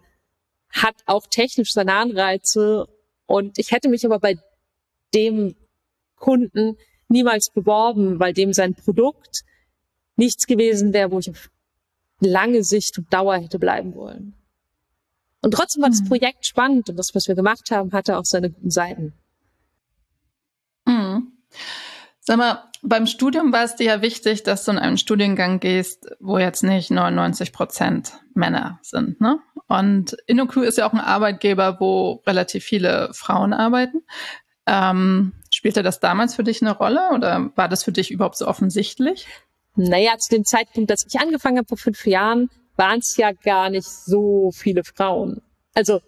hat 0.71 0.95
auch 1.07 1.27
technisch 1.27 1.73
seine 1.73 1.95
Anreize. 1.95 2.87
Und 3.27 3.59
ich 3.59 3.71
hätte 3.73 3.89
mich 3.89 4.05
aber 4.05 4.19
bei 4.19 4.37
dem 5.15 5.57
Kunden 6.17 6.77
niemals 7.09 7.51
beworben, 7.53 8.21
weil 8.21 8.33
dem 8.33 8.53
sein 8.53 8.75
Produkt 8.75 9.43
nichts 10.23 10.47
gewesen 10.47 10.93
wäre, 10.93 11.11
wo 11.11 11.19
ich 11.19 11.31
auf 11.31 11.51
lange 12.21 12.63
Sicht 12.63 12.97
und 12.99 13.13
Dauer 13.13 13.37
hätte 13.37 13.59
bleiben 13.59 13.95
wollen. 13.95 14.35
Und 15.43 15.53
trotzdem 15.53 15.83
war 15.83 15.91
das 15.91 16.03
mhm. 16.03 16.09
Projekt 16.09 16.47
spannend 16.47 16.89
und 16.89 16.97
das, 16.97 17.15
was 17.15 17.27
wir 17.27 17.35
gemacht 17.35 17.71
haben, 17.71 17.93
hatte 17.93 18.17
auch 18.17 18.25
seine 18.25 18.51
guten 18.51 18.71
Seiten. 18.71 19.13
Mhm. 20.87 21.33
Sag 22.21 22.37
mal, 22.37 22.63
beim 22.83 23.07
Studium 23.09 23.53
war 23.53 23.65
es 23.65 23.75
dir 23.75 23.87
ja 23.87 24.03
wichtig, 24.03 24.45
dass 24.45 24.65
du 24.65 24.71
in 24.71 24.79
einen 24.79 24.99
Studiengang 24.99 25.59
gehst, 25.59 26.15
wo 26.21 26.39
jetzt 26.39 26.63
nicht 26.63 26.93
99 26.93 27.53
Prozent 27.53 28.13
Männer 28.35 28.79
sind. 28.83 29.21
Ne? 29.21 29.41
Und 29.67 30.17
InnoQ 30.27 30.59
ist 30.59 30.79
ja 30.79 30.89
auch 30.89 30.93
ein 30.93 31.01
Arbeitgeber, 31.01 31.81
wo 31.81 32.23
relativ 32.27 32.65
viele 32.65 33.11
Frauen 33.13 33.53
arbeiten. 33.53 34.03
Ähm, 34.67 35.33
spielte 35.51 35.83
das 35.83 35.99
damals 35.99 36.37
für 36.37 36.45
dich 36.45 36.63
eine 36.63 36.77
Rolle 36.77 37.11
oder 37.13 37.51
war 37.57 37.69
das 37.69 37.83
für 37.83 37.91
dich 37.91 38.13
überhaupt 38.13 38.37
so 38.37 38.47
offensichtlich? 38.47 39.27
Naja, 39.75 40.19
zu 40.19 40.35
dem 40.35 40.45
Zeitpunkt, 40.45 40.91
dass 40.91 41.07
ich 41.07 41.19
angefangen 41.19 41.59
habe 41.59 41.69
vor 41.69 41.79
fünf 41.79 42.07
Jahren, 42.07 42.51
waren 42.77 42.99
es 42.99 43.17
ja 43.17 43.33
gar 43.33 43.71
nicht 43.71 43.89
so 43.89 44.51
viele 44.53 44.83
Frauen. 44.85 45.43
Also 45.75 46.01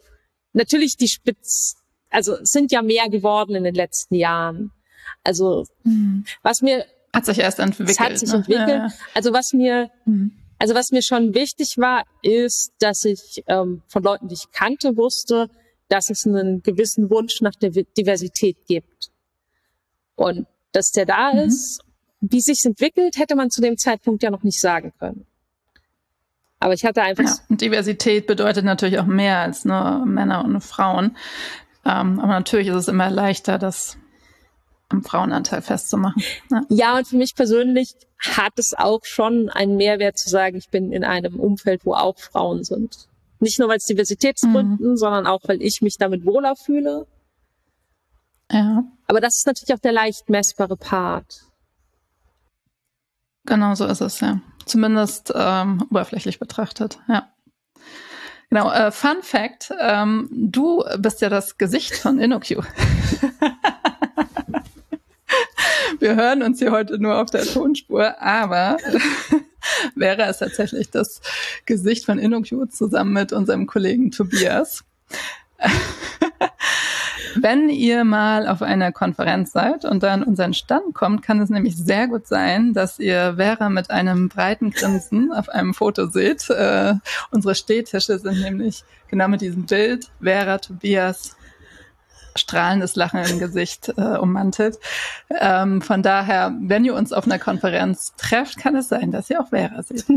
natürlich 0.53 0.97
die 0.97 1.09
Spitz, 1.09 1.77
also 2.11 2.35
es 2.35 2.51
sind 2.51 2.73
ja 2.73 2.83
mehr 2.83 3.09
geworden 3.09 3.55
in 3.55 3.65
den 3.65 3.75
letzten 3.75 4.15
Jahren. 4.15 4.73
Also 5.23 5.65
mhm. 5.85 6.25
was 6.43 6.61
mir 6.61 6.87
hat 7.12 7.27
sich 7.27 7.39
erst 7.39 7.61
entwickelt. 7.61 7.91
Es 7.91 8.01
hat 8.01 8.19
sich 8.19 8.29
ne? 8.29 8.37
entwickelt. 8.37 8.69
Ja, 8.69 8.87
ja. 8.87 8.93
Also 9.15 9.33
was 9.33 9.53
mir 9.53 9.91
mhm. 10.05 10.33
also 10.59 10.75
was 10.75 10.91
mir 10.91 11.03
schon 11.03 11.35
wichtig 11.35 11.75
war, 11.77 12.05
ist, 12.23 12.73
dass 12.81 13.05
ich 13.05 13.43
ähm, 13.47 13.83
von 13.89 14.03
Leuten, 14.03 14.29
die 14.29 14.35
ich 14.35 14.51
kannte, 14.51 14.97
wusste, 14.97 15.49
dass 15.89 16.11
es 16.11 16.27
einen 16.27 16.62
gewissen 16.62 17.11
Wunsch 17.11 17.41
nach 17.41 17.55
der 17.55 17.71
Diversität 17.71 18.67
gibt 18.67 19.11
und 20.17 20.47
dass 20.73 20.91
der 20.91 21.07
da 21.07 21.33
mhm. 21.33 21.41
ist 21.41 21.84
wie 22.31 22.41
sich's 22.41 22.64
entwickelt, 22.64 23.16
hätte 23.18 23.37
man 23.37 23.51
zu 23.51 23.61
dem 23.61 23.77
Zeitpunkt 23.77 24.22
ja 24.22 24.31
noch 24.31 24.43
nicht 24.43 24.61
sagen 24.61 24.93
können. 24.99 25.27
Aber 26.61 26.72
ich 26.72 26.85
hatte 26.85 27.03
einfach. 27.03 27.25
Ja, 27.25 27.37
und 27.49 27.61
Diversität 27.61 28.27
bedeutet 28.27 28.64
natürlich 28.64 28.99
auch 28.99 29.07
mehr 29.07 29.41
als 29.41 29.64
nur 29.64 30.07
Männer 30.07 30.45
und 30.45 30.61
Frauen. 30.62 31.16
Ähm, 31.85 32.18
aber 32.18 32.29
natürlich 32.29 32.68
ist 32.68 32.77
es 32.77 32.89
immer 32.89 33.11
leichter, 33.11 33.59
das 33.59 33.99
am 34.89 35.03
Frauenanteil 35.03 35.61
festzumachen. 35.61 36.22
Ja. 36.51 36.62
ja, 36.68 36.99
und 36.99 37.07
für 37.07 37.16
mich 37.16 37.35
persönlich 37.35 37.95
hat 38.18 38.53
es 38.57 38.75
auch 38.77 39.01
schon 39.05 39.51
einen 39.51 39.77
Mehrwert 39.77 40.18
zu 40.18 40.31
sagen, 40.31 40.57
ich 40.57 40.70
bin 40.70 40.93
in 40.93 41.05
einem 41.05 41.39
Umfeld, 41.39 41.85
wo 41.85 41.95
auch 41.95 42.18
Frauen 42.18 42.64
sind. 42.64 43.09
Nicht 43.41 43.59
nur 43.59 43.68
weil 43.68 43.79
es 43.79 43.85
Diversitätsgründen, 43.85 44.93
mhm. 44.93 44.97
sondern 44.97 45.27
auch 45.27 45.41
weil 45.47 45.61
ich 45.61 45.81
mich 45.83 45.97
damit 45.99 46.25
wohler 46.25 46.55
fühle. 46.57 47.07
Ja. 48.51 48.85
Aber 49.07 49.20
das 49.20 49.37
ist 49.37 49.47
natürlich 49.47 49.75
auch 49.75 49.83
der 49.83 49.93
leicht 49.93 50.29
messbare 50.31 50.77
Part. 50.77 51.43
Genau 53.47 53.74
so 53.74 53.86
ist 53.86 54.01
es, 54.01 54.20
ja. 54.20 54.40
Zumindest 54.64 55.32
ähm, 55.34 55.84
oberflächlich 55.90 56.38
betrachtet, 56.38 56.99
ja. 57.09 57.28
Genau, 58.51 58.70
äh, 58.70 58.90
Fun 58.92 59.22
Fact, 59.22 59.72
ähm, 59.80 60.28
du 60.30 60.84
bist 60.99 61.20
ja 61.20 61.28
das 61.28 61.59
Gesicht 61.59 61.97
von 61.97 62.18
InnoQ. 62.20 62.62
Wir 65.99 66.16
hören 66.16 66.42
uns 66.42 66.59
hier 66.59 66.70
heute 66.70 66.99
nur 66.99 67.20
auf 67.20 67.30
der 67.30 67.45
Tonspur, 67.45 68.20
aber 68.20 68.76
wäre 69.95 70.22
es 70.24 70.38
tatsächlich 70.38 70.90
das 70.90 71.20
Gesicht 71.66 72.05
von 72.05 72.18
InnoQ 72.18 72.70
zusammen 72.70 73.12
mit 73.12 73.32
unserem 73.32 73.66
Kollegen 73.66 74.11
Tobias. 74.11 74.84
Wenn 77.37 77.68
ihr 77.68 78.05
mal 78.05 78.47
auf 78.47 78.62
einer 78.62 78.93
Konferenz 78.93 79.53
seid 79.53 79.85
und 79.85 80.03
dann 80.03 80.22
unseren 80.22 80.55
Stand 80.55 80.95
kommt, 80.95 81.22
kann 81.22 81.41
es 81.41 81.51
nämlich 81.51 81.76
sehr 81.76 82.09
gut 82.09 82.26
sein, 82.26 82.72
dass 82.72 82.99
ihr 82.99 83.35
Vera 83.37 83.68
mit 83.68 83.91
einem 83.91 84.28
breiten 84.28 84.70
Grinsen 84.70 85.32
auf 85.32 85.49
einem 85.49 85.74
Foto 85.74 86.07
seht. 86.07 86.49
Äh, 86.51 86.95
unsere 87.30 87.55
Stehtische 87.55 88.18
sind 88.18 88.41
nämlich 88.41 88.85
genau 89.09 89.28
mit 89.28 89.41
diesem 89.41 89.66
Bild 89.66 90.11
Vera, 90.20 90.59
Tobias, 90.59 91.37
strahlendes 92.37 92.97
Lachen 92.97 93.22
im 93.24 93.39
Gesicht 93.39 93.93
äh, 93.97 94.18
ummantelt. 94.18 94.78
Ähm, 95.30 95.80
von 95.82 96.03
daher, 96.03 96.53
wenn 96.61 96.85
ihr 96.85 96.95
uns 96.95 97.12
auf 97.12 97.26
einer 97.26 97.39
Konferenz 97.39 98.14
trefft, 98.16 98.59
kann 98.59 98.74
es 98.76 98.89
sein, 98.89 99.12
dass 99.12 99.30
ihr 99.30 99.41
auch 99.41 99.51
Vera 99.51 99.82
seht. 99.82 100.05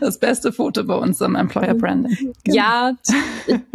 das 0.00 0.18
beste 0.18 0.52
Foto 0.52 0.84
bei 0.84 0.94
uns 0.94 1.20
im 1.20 1.34
Employer 1.34 1.74
Branding. 1.74 2.32
Genau. 2.44 2.56
Ja, 2.56 2.92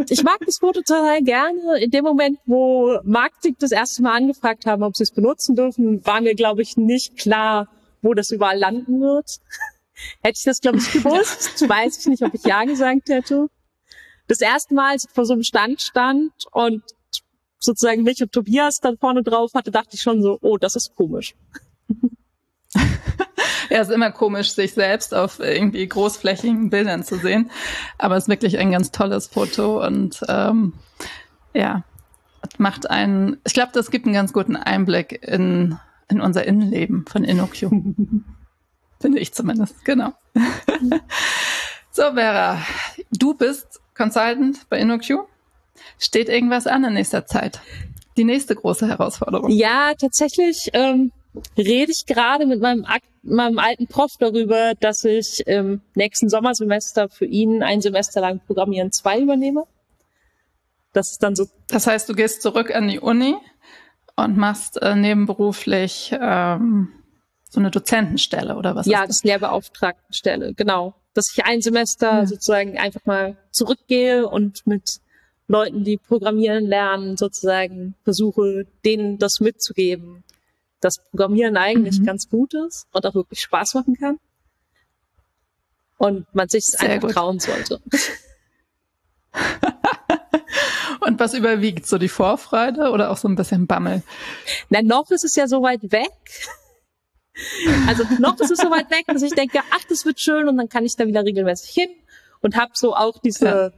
ich 0.09 0.23
mag 0.23 0.39
das 0.45 0.57
Foto 0.57 0.81
total 0.81 1.21
gerne. 1.21 1.79
In 1.79 1.91
dem 1.91 2.03
Moment, 2.03 2.39
wo 2.45 2.99
Marketing 3.03 3.55
das 3.59 3.71
erste 3.71 4.01
Mal 4.01 4.17
angefragt 4.17 4.65
haben, 4.65 4.83
ob 4.83 4.95
sie 4.95 5.03
es 5.03 5.11
benutzen 5.11 5.55
dürfen, 5.55 6.05
war 6.05 6.21
mir, 6.21 6.35
glaube 6.35 6.61
ich, 6.61 6.77
nicht 6.77 7.17
klar, 7.17 7.67
wo 8.01 8.13
das 8.13 8.31
überall 8.31 8.57
landen 8.57 9.01
wird. 9.01 9.25
Hätte 10.21 10.37
ich 10.37 10.43
das, 10.43 10.61
glaube 10.61 10.77
ich, 10.77 10.91
gewusst, 10.91 11.67
weiß 11.67 11.99
ich 11.99 12.05
nicht, 12.07 12.23
ob 12.23 12.33
ich 12.33 12.43
Ja 12.43 12.63
gesagt 12.63 13.09
hätte. 13.09 13.47
Das 14.27 14.41
erste 14.41 14.75
Mal, 14.75 14.91
als 14.91 15.05
ich 15.05 15.11
vor 15.11 15.25
so 15.25 15.33
einem 15.33 15.43
Stand 15.43 15.81
stand 15.81 16.31
und 16.51 16.83
sozusagen 17.59 18.03
mich 18.03 18.21
und 18.21 18.31
Tobias 18.31 18.75
dann 18.81 18.97
vorne 18.97 19.23
drauf 19.23 19.51
hatte, 19.55 19.71
dachte 19.71 19.91
ich 19.93 20.01
schon 20.01 20.21
so, 20.21 20.37
oh, 20.41 20.57
das 20.57 20.75
ist 20.75 20.95
komisch. 20.95 21.33
Ja, 23.77 23.83
es 23.83 23.89
ist 23.89 23.93
immer 23.93 24.11
komisch, 24.11 24.53
sich 24.53 24.73
selbst 24.73 25.13
auf 25.13 25.39
irgendwie 25.39 25.87
großflächigen 25.87 26.71
Bildern 26.71 27.03
zu 27.03 27.17
sehen. 27.17 27.51
Aber 27.99 28.17
es 28.17 28.23
ist 28.23 28.29
wirklich 28.29 28.57
ein 28.57 28.71
ganz 28.71 28.91
tolles 28.91 29.27
Foto 29.27 29.85
und 29.85 30.19
ähm, 30.27 30.73
ja, 31.53 31.83
macht 32.57 32.89
einen, 32.89 33.37
ich 33.45 33.53
glaube, 33.53 33.71
das 33.73 33.91
gibt 33.91 34.05
einen 34.05 34.15
ganz 34.15 34.33
guten 34.33 34.55
Einblick 34.55 35.21
in, 35.21 35.77
in 36.07 36.21
unser 36.21 36.45
Innenleben 36.45 37.05
von 37.05 37.23
InnoQ. 37.23 37.69
Finde 38.99 39.19
ich 39.19 39.31
zumindest, 39.35 39.85
genau. 39.85 40.13
so, 41.91 42.01
Vera, 42.15 42.59
du 43.11 43.35
bist 43.35 43.79
Consultant 43.95 44.67
bei 44.69 44.79
InnoQ. 44.79 45.27
Steht 45.99 46.29
irgendwas 46.29 46.65
an 46.65 46.83
in 46.83 46.93
nächster 46.93 47.27
Zeit? 47.27 47.61
Die 48.17 48.23
nächste 48.23 48.55
große 48.55 48.87
Herausforderung. 48.87 49.51
Ja, 49.51 49.93
tatsächlich 49.93 50.71
ähm, 50.73 51.11
rede 51.57 51.91
ich 51.91 52.05
gerade 52.05 52.45
mit 52.45 52.61
meinem, 52.61 52.85
meinem 53.23 53.59
alten 53.59 53.87
Prof 53.87 54.11
darüber, 54.19 54.73
dass 54.79 55.03
ich 55.03 55.45
im 55.47 55.81
nächsten 55.95 56.29
Sommersemester 56.29 57.09
für 57.09 57.25
ihn 57.25 57.63
ein 57.63 57.81
Semester 57.81 58.21
lang 58.21 58.39
Programmieren 58.45 58.91
2 58.91 59.21
übernehme. 59.21 59.65
Das 60.93 61.11
ist 61.11 61.21
dann 61.21 61.35
so. 61.35 61.45
Das 61.67 61.87
heißt, 61.87 62.09
du 62.09 62.13
gehst 62.13 62.41
zurück 62.41 62.73
an 62.73 62.87
die 62.87 62.99
Uni 62.99 63.35
und 64.15 64.37
machst 64.37 64.81
äh, 64.81 64.95
nebenberuflich 64.95 66.15
ähm, 66.19 66.89
so 67.49 67.59
eine 67.59 67.71
Dozentenstelle 67.71 68.55
oder 68.55 68.75
was? 68.75 68.87
Ja, 68.87 69.01
das? 69.01 69.17
das 69.17 69.23
Lehrbeauftragtenstelle, 69.23 70.53
genau. 70.53 70.95
Dass 71.13 71.31
ich 71.33 71.45
ein 71.45 71.61
Semester 71.61 72.19
ja. 72.19 72.25
sozusagen 72.25 72.77
einfach 72.77 73.05
mal 73.05 73.37
zurückgehe 73.51 74.27
und 74.27 74.65
mit 74.65 74.99
Leuten, 75.47 75.83
die 75.83 75.97
programmieren 75.97 76.65
lernen, 76.65 77.15
sozusagen 77.15 77.95
versuche, 78.03 78.65
denen 78.83 79.17
das 79.17 79.39
mitzugeben, 79.39 80.23
dass 80.79 80.97
Programmieren 81.09 81.57
eigentlich 81.57 81.99
mhm. 81.99 82.05
ganz 82.05 82.29
gut 82.29 82.53
ist 82.53 82.87
und 82.91 83.05
auch 83.05 83.15
wirklich 83.15 83.41
Spaß 83.41 83.73
machen 83.75 83.95
kann. 83.95 84.19
Und 85.97 86.27
man 86.33 86.47
sich 86.47 86.65
es 86.67 86.75
einfach 86.75 87.07
gut. 87.07 87.15
trauen 87.15 87.39
sollte. 87.39 87.81
und 91.01 91.19
was 91.19 91.33
überwiegt? 91.33 91.87
So 91.87 91.97
die 91.97 92.09
Vorfreude 92.09 92.91
oder 92.91 93.09
auch 93.09 93.17
so 93.17 93.27
ein 93.27 93.35
bisschen 93.35 93.65
Bammel? 93.65 94.03
Na, 94.69 94.81
noch 94.83 95.09
ist 95.09 95.23
es 95.23 95.35
ja 95.35 95.47
so 95.47 95.63
weit 95.63 95.91
weg. 95.91 96.11
Also 97.87 98.03
noch 98.19 98.39
ist 98.39 98.51
es 98.51 98.59
so 98.59 98.69
weit 98.69 98.89
weg, 98.89 99.05
dass 99.07 99.21
ich 99.21 99.33
denke, 99.33 99.59
ach, 99.71 99.83
das 99.89 100.05
wird 100.05 100.19
schön 100.19 100.47
und 100.47 100.57
dann 100.57 100.69
kann 100.69 100.85
ich 100.85 100.95
da 100.95 101.05
wieder 101.07 101.23
regelmäßig 101.23 101.69
hin 101.69 101.89
und 102.41 102.55
habe 102.55 102.71
so 102.73 102.95
auch 102.95 103.19
diese, 103.19 103.45
ja. 103.45 103.71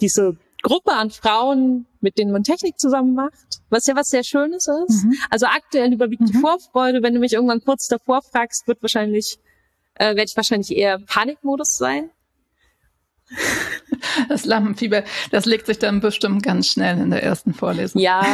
diese 0.00 0.36
Gruppe 0.66 0.92
an 0.94 1.10
Frauen, 1.10 1.86
mit 2.00 2.18
denen 2.18 2.32
man 2.32 2.42
Technik 2.42 2.76
zusammen 2.80 3.14
macht, 3.14 3.60
was 3.70 3.86
ja 3.86 3.94
was 3.94 4.08
sehr 4.08 4.24
Schönes 4.24 4.66
ist. 4.66 5.04
Mhm. 5.04 5.14
Also 5.30 5.46
aktuell 5.46 5.92
überwiegt 5.92 6.22
mhm. 6.22 6.26
die 6.26 6.38
Vorfreude. 6.38 7.04
Wenn 7.04 7.14
du 7.14 7.20
mich 7.20 7.34
irgendwann 7.34 7.62
kurz 7.62 7.86
davor 7.86 8.20
fragst, 8.20 8.66
wird 8.66 8.82
wahrscheinlich, 8.82 9.38
äh, 9.94 10.16
werde 10.16 10.24
ich 10.24 10.36
wahrscheinlich 10.36 10.76
eher 10.76 10.98
Panikmodus 10.98 11.76
sein. 11.76 12.10
Das 14.28 14.44
Lampenfieber, 14.44 15.04
das 15.30 15.46
legt 15.46 15.66
sich 15.66 15.78
dann 15.78 16.00
bestimmt 16.00 16.42
ganz 16.42 16.68
schnell 16.68 16.98
in 16.98 17.10
der 17.10 17.22
ersten 17.22 17.54
Vorlesung. 17.54 18.00
Ja, 18.00 18.24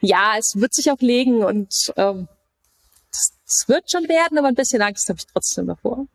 ja, 0.00 0.34
es 0.38 0.52
wird 0.56 0.74
sich 0.74 0.90
auch 0.90 1.00
legen 1.00 1.42
und 1.42 1.92
ähm, 1.96 2.28
es 3.10 3.64
wird 3.66 3.90
schon 3.90 4.08
werden, 4.08 4.38
aber 4.38 4.48
ein 4.48 4.54
bisschen 4.54 4.82
Angst 4.82 5.08
habe 5.08 5.18
ich 5.18 5.26
trotzdem 5.26 5.66
davor. 5.66 6.06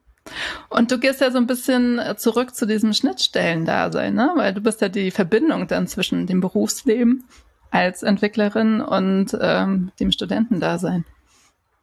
Und 0.69 0.91
du 0.91 0.99
gehst 0.99 1.21
ja 1.21 1.31
so 1.31 1.37
ein 1.37 1.47
bisschen 1.47 2.01
zurück 2.17 2.55
zu 2.55 2.65
diesem 2.65 2.93
Schnittstellen-Dasein, 2.93 4.13
ne? 4.13 4.31
Weil 4.35 4.53
du 4.53 4.61
bist 4.61 4.81
ja 4.81 4.89
die 4.89 5.11
Verbindung 5.11 5.67
dann 5.67 5.87
zwischen 5.87 6.27
dem 6.27 6.41
Berufsleben 6.41 7.25
als 7.71 8.03
Entwicklerin 8.03 8.81
und 8.81 9.37
ähm, 9.39 9.91
dem 9.99 10.11
Studentendasein. 10.11 11.05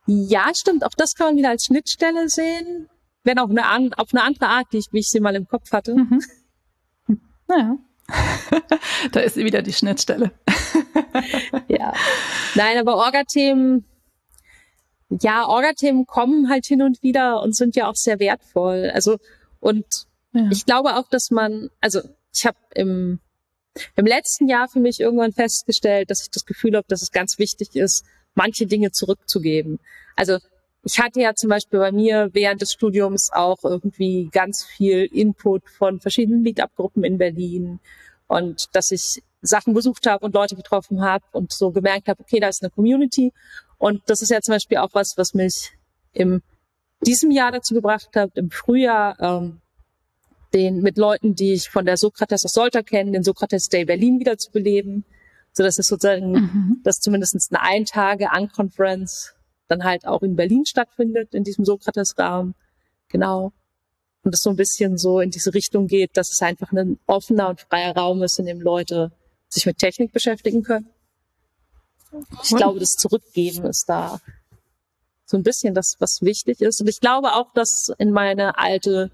Ja, 0.07 0.51
stimmt. 0.55 0.85
Auch 0.85 0.95
das 0.97 1.15
kann 1.15 1.29
man 1.29 1.37
wieder 1.37 1.51
als 1.51 1.65
Schnittstelle 1.65 2.29
sehen, 2.29 2.89
wenn 3.25 3.39
auch 3.39 3.51
eine, 3.51 3.91
auf 3.97 4.09
eine 4.13 4.23
andere 4.23 4.49
Art, 4.49 4.67
die 4.73 4.79
ich, 4.79 4.87
wie 4.93 5.01
ich 5.01 5.09
sie 5.09 5.21
mal 5.21 5.35
im 5.35 5.49
Kopf 5.49 5.73
hatte. 5.73 5.95
Mhm. 5.95 6.21
Naja. 7.49 7.77
da 9.13 9.21
ist 9.21 9.35
sie 9.35 9.45
wieder 9.45 9.63
die 9.63 9.73
Schnittstelle. 9.73 10.33
ja. 11.69 11.93
Nein, 12.57 12.79
aber 12.79 12.97
Orga-Themen 12.97 13.85
ja, 15.09 15.47
Orga-Themen 15.47 16.07
kommen 16.07 16.49
halt 16.51 16.67
hin 16.67 16.83
und 16.83 17.03
wieder 17.03 17.43
und 17.43 17.55
sind 17.55 17.77
ja 17.77 17.89
auch 17.89 17.95
sehr 17.95 18.19
wertvoll. 18.19 18.91
Also 18.93 19.19
und 19.61 19.87
ja. 20.33 20.49
ich 20.51 20.67
glaube 20.67 20.97
auch, 20.97 21.09
dass 21.09 21.31
man, 21.31 21.71
also 21.81 22.01
ich 22.35 22.47
habe 22.47 22.59
im 22.75 23.21
im 23.95 24.07
letzten 24.07 24.49
Jahr 24.49 24.69
für 24.69 24.81
mich 24.81 25.01
irgendwann 25.01 25.33
festgestellt, 25.33 26.11
dass 26.11 26.23
ich 26.23 26.31
das 26.31 26.47
Gefühl 26.47 26.77
habe, 26.77 26.87
dass 26.89 27.03
es 27.03 27.11
ganz 27.11 27.39
wichtig 27.39 27.75
ist, 27.75 28.05
manche 28.35 28.67
Dinge 28.67 28.91
zurückzugeben. 28.91 29.81
Also 30.15 30.39
ich 30.83 31.01
hatte 31.01 31.21
ja 31.21 31.35
zum 31.35 31.51
Beispiel 31.51 31.81
bei 31.81 31.93
mir 31.93 32.31
während 32.33 32.63
des 32.63 32.73
Studiums 32.73 33.31
auch 33.33 33.65
irgendwie 33.65 34.29
ganz 34.31 34.65
viel 34.65 35.05
Input 35.05 35.69
von 35.69 36.01
verschiedenen 36.01 36.43
Meetup-Gruppen 36.43 37.03
in 37.03 37.19
Berlin 37.19 37.81
und 38.29 38.67
dass 38.73 38.91
ich 38.91 39.23
Sachen 39.43 39.75
besucht 39.75 40.07
habe 40.07 40.25
und 40.25 40.35
Leute 40.35 40.57
getroffen 40.57 41.03
habe 41.03 41.25
und 41.33 41.53
so 41.53 41.71
gemerkt 41.71 42.09
habe, 42.09 42.21
okay, 42.21 42.41
da 42.41 42.49
ist 42.49 42.63
eine 42.63 42.71
Community 42.71 43.33
und 43.79 44.03
das 44.07 44.23
ist 44.23 44.31
ja 44.31 44.41
zum 44.41 44.55
Beispiel 44.55 44.79
auch 44.79 44.91
was, 44.93 45.15
was 45.17 45.35
mich 45.35 45.73
im 46.13 46.43
diesem 47.03 47.31
Jahr 47.31 47.53
dazu 47.53 47.75
gebracht 47.75 48.09
hat, 48.15 48.31
im 48.37 48.51
Frühjahr 48.51 49.21
ähm, 49.21 49.61
den 50.55 50.81
mit 50.81 50.97
Leuten, 50.97 51.35
die 51.35 51.53
ich 51.53 51.69
von 51.69 51.85
der 51.85 51.97
Sokrates 51.97 52.45
aus 52.45 52.53
Solta 52.53 52.83
kenne, 52.83 53.13
den 53.13 53.23
Sokrates 53.23 53.69
Day 53.69 53.85
Berlin 53.85 54.19
wieder 54.19 54.39
zu 54.39 54.51
beleben. 54.51 55.05
So 55.53 55.63
dass 55.63 55.79
es 55.79 55.87
sozusagen, 55.87 56.33
mhm. 56.33 56.81
dass 56.85 56.97
zumindest 56.97 57.35
eine 57.51 57.63
Ein-Tage-Unconference 57.63 59.35
dann 59.69 59.85
halt 59.85 60.07
auch 60.07 60.23
in 60.23 60.37
Berlin 60.37 60.65
stattfindet, 60.67 61.35
in 61.35 61.45
diesem 61.45 61.65
Sokrates-Raum. 61.65 62.55
Genau. 63.09 63.53
Und 64.23 64.35
es 64.35 64.41
so 64.41 64.51
ein 64.51 64.57
bisschen 64.57 64.99
so 64.99 65.21
in 65.21 65.31
diese 65.31 65.55
Richtung 65.55 65.87
geht, 65.87 66.17
dass 66.17 66.31
es 66.31 66.43
einfach 66.43 66.73
ein 66.73 66.99
offener 67.07 67.49
und 67.49 67.61
freier 67.61 67.97
Raum 67.97 68.23
ist, 68.23 68.39
in 68.39 68.47
dem 68.47 68.61
Leute 68.61 69.13
sich 69.49 69.65
mit 69.67 69.79
Technik 69.79 70.13
beschäftigen 70.13 70.63
können. 70.63 70.91
Ich 72.43 72.57
glaube, 72.57 72.81
das 72.81 72.91
Zurückgeben 72.91 73.65
ist 73.67 73.89
da 73.89 74.21
so 75.25 75.37
ein 75.37 75.43
bisschen 75.43 75.75
das, 75.75 75.97
was 75.99 76.23
wichtig 76.23 76.61
ist. 76.61 76.81
Und 76.81 76.89
ich 76.89 77.01
glaube 77.01 77.35
auch, 77.35 77.53
dass 77.53 77.93
in 77.99 78.13
meine 78.13 78.59
alte 78.59 79.11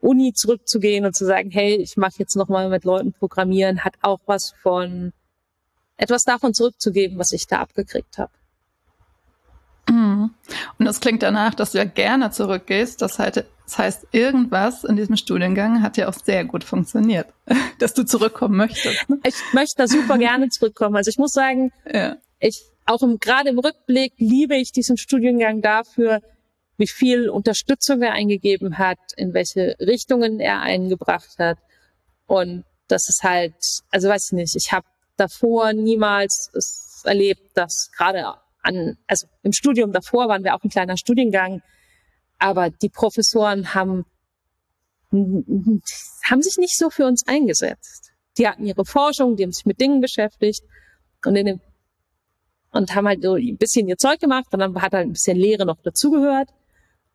Uni 0.00 0.32
zurückzugehen 0.32 1.04
und 1.04 1.14
zu 1.14 1.26
sagen, 1.26 1.50
hey, 1.50 1.76
ich 1.76 1.96
mache 1.96 2.14
jetzt 2.18 2.36
nochmal 2.36 2.68
mit 2.68 2.84
Leuten 2.84 3.12
programmieren, 3.12 3.84
hat 3.84 3.94
auch 4.02 4.20
was 4.26 4.52
von 4.62 5.12
etwas 5.96 6.24
davon 6.24 6.54
zurückzugeben, 6.54 7.18
was 7.18 7.32
ich 7.32 7.46
da 7.46 7.60
abgekriegt 7.60 8.18
habe. 8.18 8.32
Mhm. 10.26 10.34
Und 10.78 10.86
es 10.86 11.00
klingt 11.00 11.22
danach, 11.22 11.54
dass 11.54 11.72
du 11.72 11.78
ja 11.78 11.84
gerne 11.84 12.30
zurückgehst. 12.30 13.02
Das 13.02 13.18
heißt, 13.18 13.44
das 13.64 13.78
heißt, 13.78 14.06
irgendwas 14.12 14.84
in 14.84 14.96
diesem 14.96 15.16
Studiengang 15.16 15.82
hat 15.82 15.96
ja 15.96 16.08
auch 16.08 16.14
sehr 16.14 16.44
gut 16.44 16.64
funktioniert, 16.64 17.26
dass 17.78 17.94
du 17.94 18.04
zurückkommen 18.04 18.56
möchtest. 18.56 19.08
Ne? 19.08 19.18
Ich 19.24 19.36
möchte 19.52 19.74
da 19.78 19.88
super 19.88 20.18
gerne 20.18 20.48
zurückkommen. 20.48 20.96
Also 20.96 21.08
ich 21.08 21.18
muss 21.18 21.32
sagen, 21.32 21.72
ja. 21.92 22.16
ich 22.38 22.64
auch 22.86 23.02
im, 23.02 23.18
gerade 23.18 23.50
im 23.50 23.58
Rückblick 23.58 24.12
liebe 24.18 24.56
ich 24.56 24.72
diesen 24.72 24.96
Studiengang 24.96 25.60
dafür, 25.60 26.20
wie 26.76 26.86
viel 26.86 27.28
Unterstützung 27.28 28.02
er 28.02 28.12
eingegeben 28.12 28.78
hat, 28.78 28.98
in 29.16 29.34
welche 29.34 29.76
Richtungen 29.80 30.40
er 30.40 30.60
eingebracht 30.60 31.38
hat. 31.38 31.58
Und 32.26 32.64
das 32.88 33.08
ist 33.08 33.22
halt, 33.22 33.54
also 33.90 34.08
weiß 34.08 34.26
ich 34.26 34.32
nicht, 34.32 34.56
ich 34.56 34.72
habe 34.72 34.86
davor 35.16 35.72
niemals 35.72 36.50
es 36.54 37.02
erlebt, 37.04 37.56
dass 37.56 37.90
gerade 37.96 38.34
an, 38.66 38.96
also 39.06 39.26
im 39.42 39.52
Studium 39.52 39.92
davor 39.92 40.28
waren 40.28 40.44
wir 40.44 40.54
auch 40.54 40.62
ein 40.62 40.70
kleiner 40.70 40.96
Studiengang, 40.96 41.62
aber 42.38 42.70
die 42.70 42.88
Professoren 42.88 43.74
haben, 43.74 44.04
haben 45.10 46.42
sich 46.42 46.58
nicht 46.58 46.76
so 46.76 46.90
für 46.90 47.06
uns 47.06 47.26
eingesetzt. 47.26 48.12
Die 48.38 48.46
hatten 48.46 48.66
ihre 48.66 48.84
Forschung, 48.84 49.36
die 49.36 49.44
haben 49.44 49.52
sich 49.52 49.64
mit 49.64 49.80
Dingen 49.80 50.00
beschäftigt 50.00 50.62
und 51.24 51.36
in 51.36 51.46
dem, 51.46 51.60
und 52.72 52.94
haben 52.94 53.06
halt 53.06 53.22
so 53.22 53.34
ein 53.34 53.56
bisschen 53.56 53.88
ihr 53.88 53.96
Zeug 53.96 54.20
gemacht 54.20 54.46
und 54.52 54.58
dann 54.58 54.74
hat 54.82 54.92
halt 54.92 55.06
ein 55.06 55.12
bisschen 55.12 55.36
Lehre 55.36 55.64
noch 55.64 55.80
dazugehört. 55.82 56.50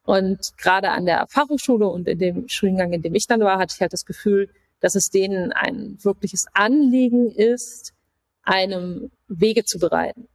Und 0.03 0.57
gerade 0.57 0.89
an 0.89 1.05
der 1.05 1.27
Fachhochschule 1.29 1.87
und 1.87 2.07
in 2.07 2.17
dem 2.17 2.47
Studiengang, 2.47 2.91
in 2.93 3.03
dem 3.03 3.13
ich 3.13 3.27
dann 3.27 3.41
war, 3.41 3.59
hatte 3.59 3.75
ich 3.75 3.81
halt 3.81 3.93
das 3.93 4.05
Gefühl, 4.05 4.49
dass 4.79 4.95
es 4.95 5.11
denen 5.11 5.51
ein 5.51 5.97
wirkliches 6.01 6.47
Anliegen 6.53 7.29
ist, 7.29 7.93
einem 8.41 9.11
Wege 9.27 9.63
zu 9.63 9.77
bereiten. 9.77 10.27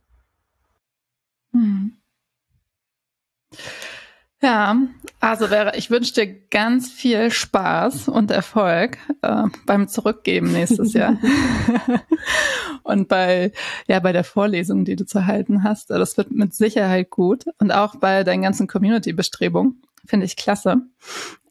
Ja, 4.47 4.77
also 5.19 5.51
wäre, 5.51 5.77
ich 5.77 5.91
wünsche 5.91 6.15
dir 6.15 6.33
ganz 6.51 6.89
viel 6.89 7.33
Spaß 7.33 8.07
und 8.07 8.31
Erfolg 8.31 8.97
äh, 9.23 9.43
beim 9.67 9.89
Zurückgeben 9.89 10.53
nächstes 10.53 10.93
Jahr. 10.93 11.19
und 12.85 13.09
bei, 13.09 13.51
ja, 13.89 13.99
bei 13.99 14.13
der 14.13 14.23
Vorlesung, 14.23 14.85
die 14.85 14.95
du 14.95 15.05
zu 15.05 15.27
halten 15.27 15.65
hast. 15.65 15.91
Das 15.91 16.17
wird 16.17 16.31
mit 16.31 16.55
Sicherheit 16.55 17.11
gut. 17.11 17.47
Und 17.59 17.73
auch 17.73 17.97
bei 17.97 18.23
deinen 18.23 18.43
ganzen 18.43 18.69
Community-Bestrebungen. 18.69 19.83
Finde 20.07 20.27
ich 20.27 20.37
klasse. 20.37 20.77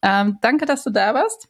Ähm, 0.01 0.37
danke, 0.39 0.65
dass 0.65 0.85
du 0.85 0.89
da 0.89 1.13
warst. 1.13 1.49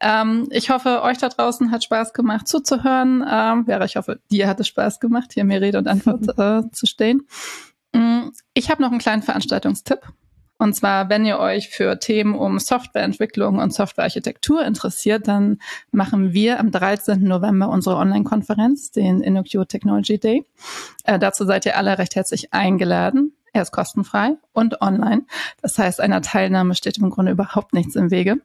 Ähm, 0.00 0.48
ich 0.50 0.68
hoffe, 0.68 1.00
euch 1.00 1.16
da 1.16 1.30
draußen 1.30 1.70
hat 1.70 1.82
Spaß 1.82 2.12
gemacht 2.12 2.46
zuzuhören. 2.46 3.24
Ähm, 3.26 3.64
ja, 3.68 3.82
ich 3.82 3.96
hoffe, 3.96 4.20
dir 4.30 4.48
hat 4.48 4.60
es 4.60 4.68
Spaß 4.68 5.00
gemacht, 5.00 5.32
hier 5.32 5.44
mir 5.44 5.62
Rede 5.62 5.78
und 5.78 5.88
Antwort 5.88 6.28
äh, 6.38 6.70
zu 6.72 6.84
stehen. 6.84 7.26
Mm, 7.94 8.28
ich 8.52 8.68
habe 8.68 8.82
noch 8.82 8.90
einen 8.90 9.00
kleinen 9.00 9.22
Veranstaltungstipp. 9.22 10.00
Und 10.58 10.74
zwar, 10.74 11.08
wenn 11.08 11.24
ihr 11.24 11.38
euch 11.38 11.68
für 11.68 11.98
Themen 11.98 12.34
um 12.34 12.58
Softwareentwicklung 12.58 13.58
und 13.58 13.74
Softwarearchitektur 13.74 14.64
interessiert, 14.64 15.26
dann 15.26 15.58
machen 15.90 16.32
wir 16.32 16.60
am 16.60 16.70
13. 16.70 17.22
November 17.24 17.68
unsere 17.68 17.96
Online-Konferenz, 17.96 18.92
den 18.92 19.20
InnoQ 19.20 19.68
Technology 19.68 20.18
Day. 20.18 20.44
Äh, 21.04 21.18
dazu 21.18 21.44
seid 21.44 21.66
ihr 21.66 21.76
alle 21.76 21.98
recht 21.98 22.14
herzlich 22.14 22.54
eingeladen. 22.54 23.32
Er 23.52 23.62
ist 23.62 23.72
kostenfrei 23.72 24.36
und 24.52 24.80
online. 24.80 25.22
Das 25.60 25.78
heißt, 25.78 26.00
einer 26.00 26.22
Teilnahme 26.22 26.74
steht 26.74 26.98
im 26.98 27.10
Grunde 27.10 27.32
überhaupt 27.32 27.72
nichts 27.72 27.96
im 27.96 28.10
Wege. 28.10 28.38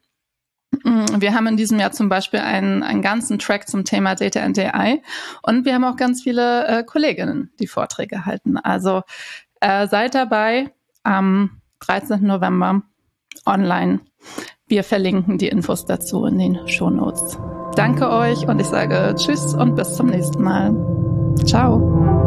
Mm, 0.83 1.19
wir 1.19 1.33
haben 1.33 1.47
in 1.47 1.57
diesem 1.57 1.79
Jahr 1.79 1.91
zum 1.91 2.09
Beispiel 2.09 2.39
einen, 2.39 2.83
einen 2.83 3.01
ganzen 3.01 3.39
Track 3.39 3.67
zum 3.67 3.85
Thema 3.85 4.15
Data 4.15 4.41
and 4.41 4.57
AI 4.57 5.01
und 5.41 5.65
wir 5.65 5.73
haben 5.73 5.83
auch 5.83 5.95
ganz 5.95 6.21
viele 6.21 6.67
äh, 6.67 6.83
Kolleginnen, 6.83 7.51
die 7.59 7.67
Vorträge 7.67 8.25
halten. 8.25 8.57
Also 8.57 9.01
äh, 9.61 9.87
seid 9.87 10.15
dabei 10.15 10.71
am 11.03 11.58
13. 11.79 12.21
November 12.21 12.81
online. 13.45 14.01
Wir 14.67 14.83
verlinken 14.83 15.37
die 15.37 15.47
Infos 15.47 15.85
dazu 15.85 16.25
in 16.25 16.37
den 16.37 16.67
Show 16.67 16.89
Notes. 16.89 17.37
Danke 17.75 18.09
euch 18.09 18.47
und 18.47 18.59
ich 18.59 18.67
sage 18.67 19.15
Tschüss 19.15 19.53
und 19.53 19.75
bis 19.75 19.95
zum 19.95 20.07
nächsten 20.07 20.43
Mal. 20.43 20.75
Ciao. 21.45 22.18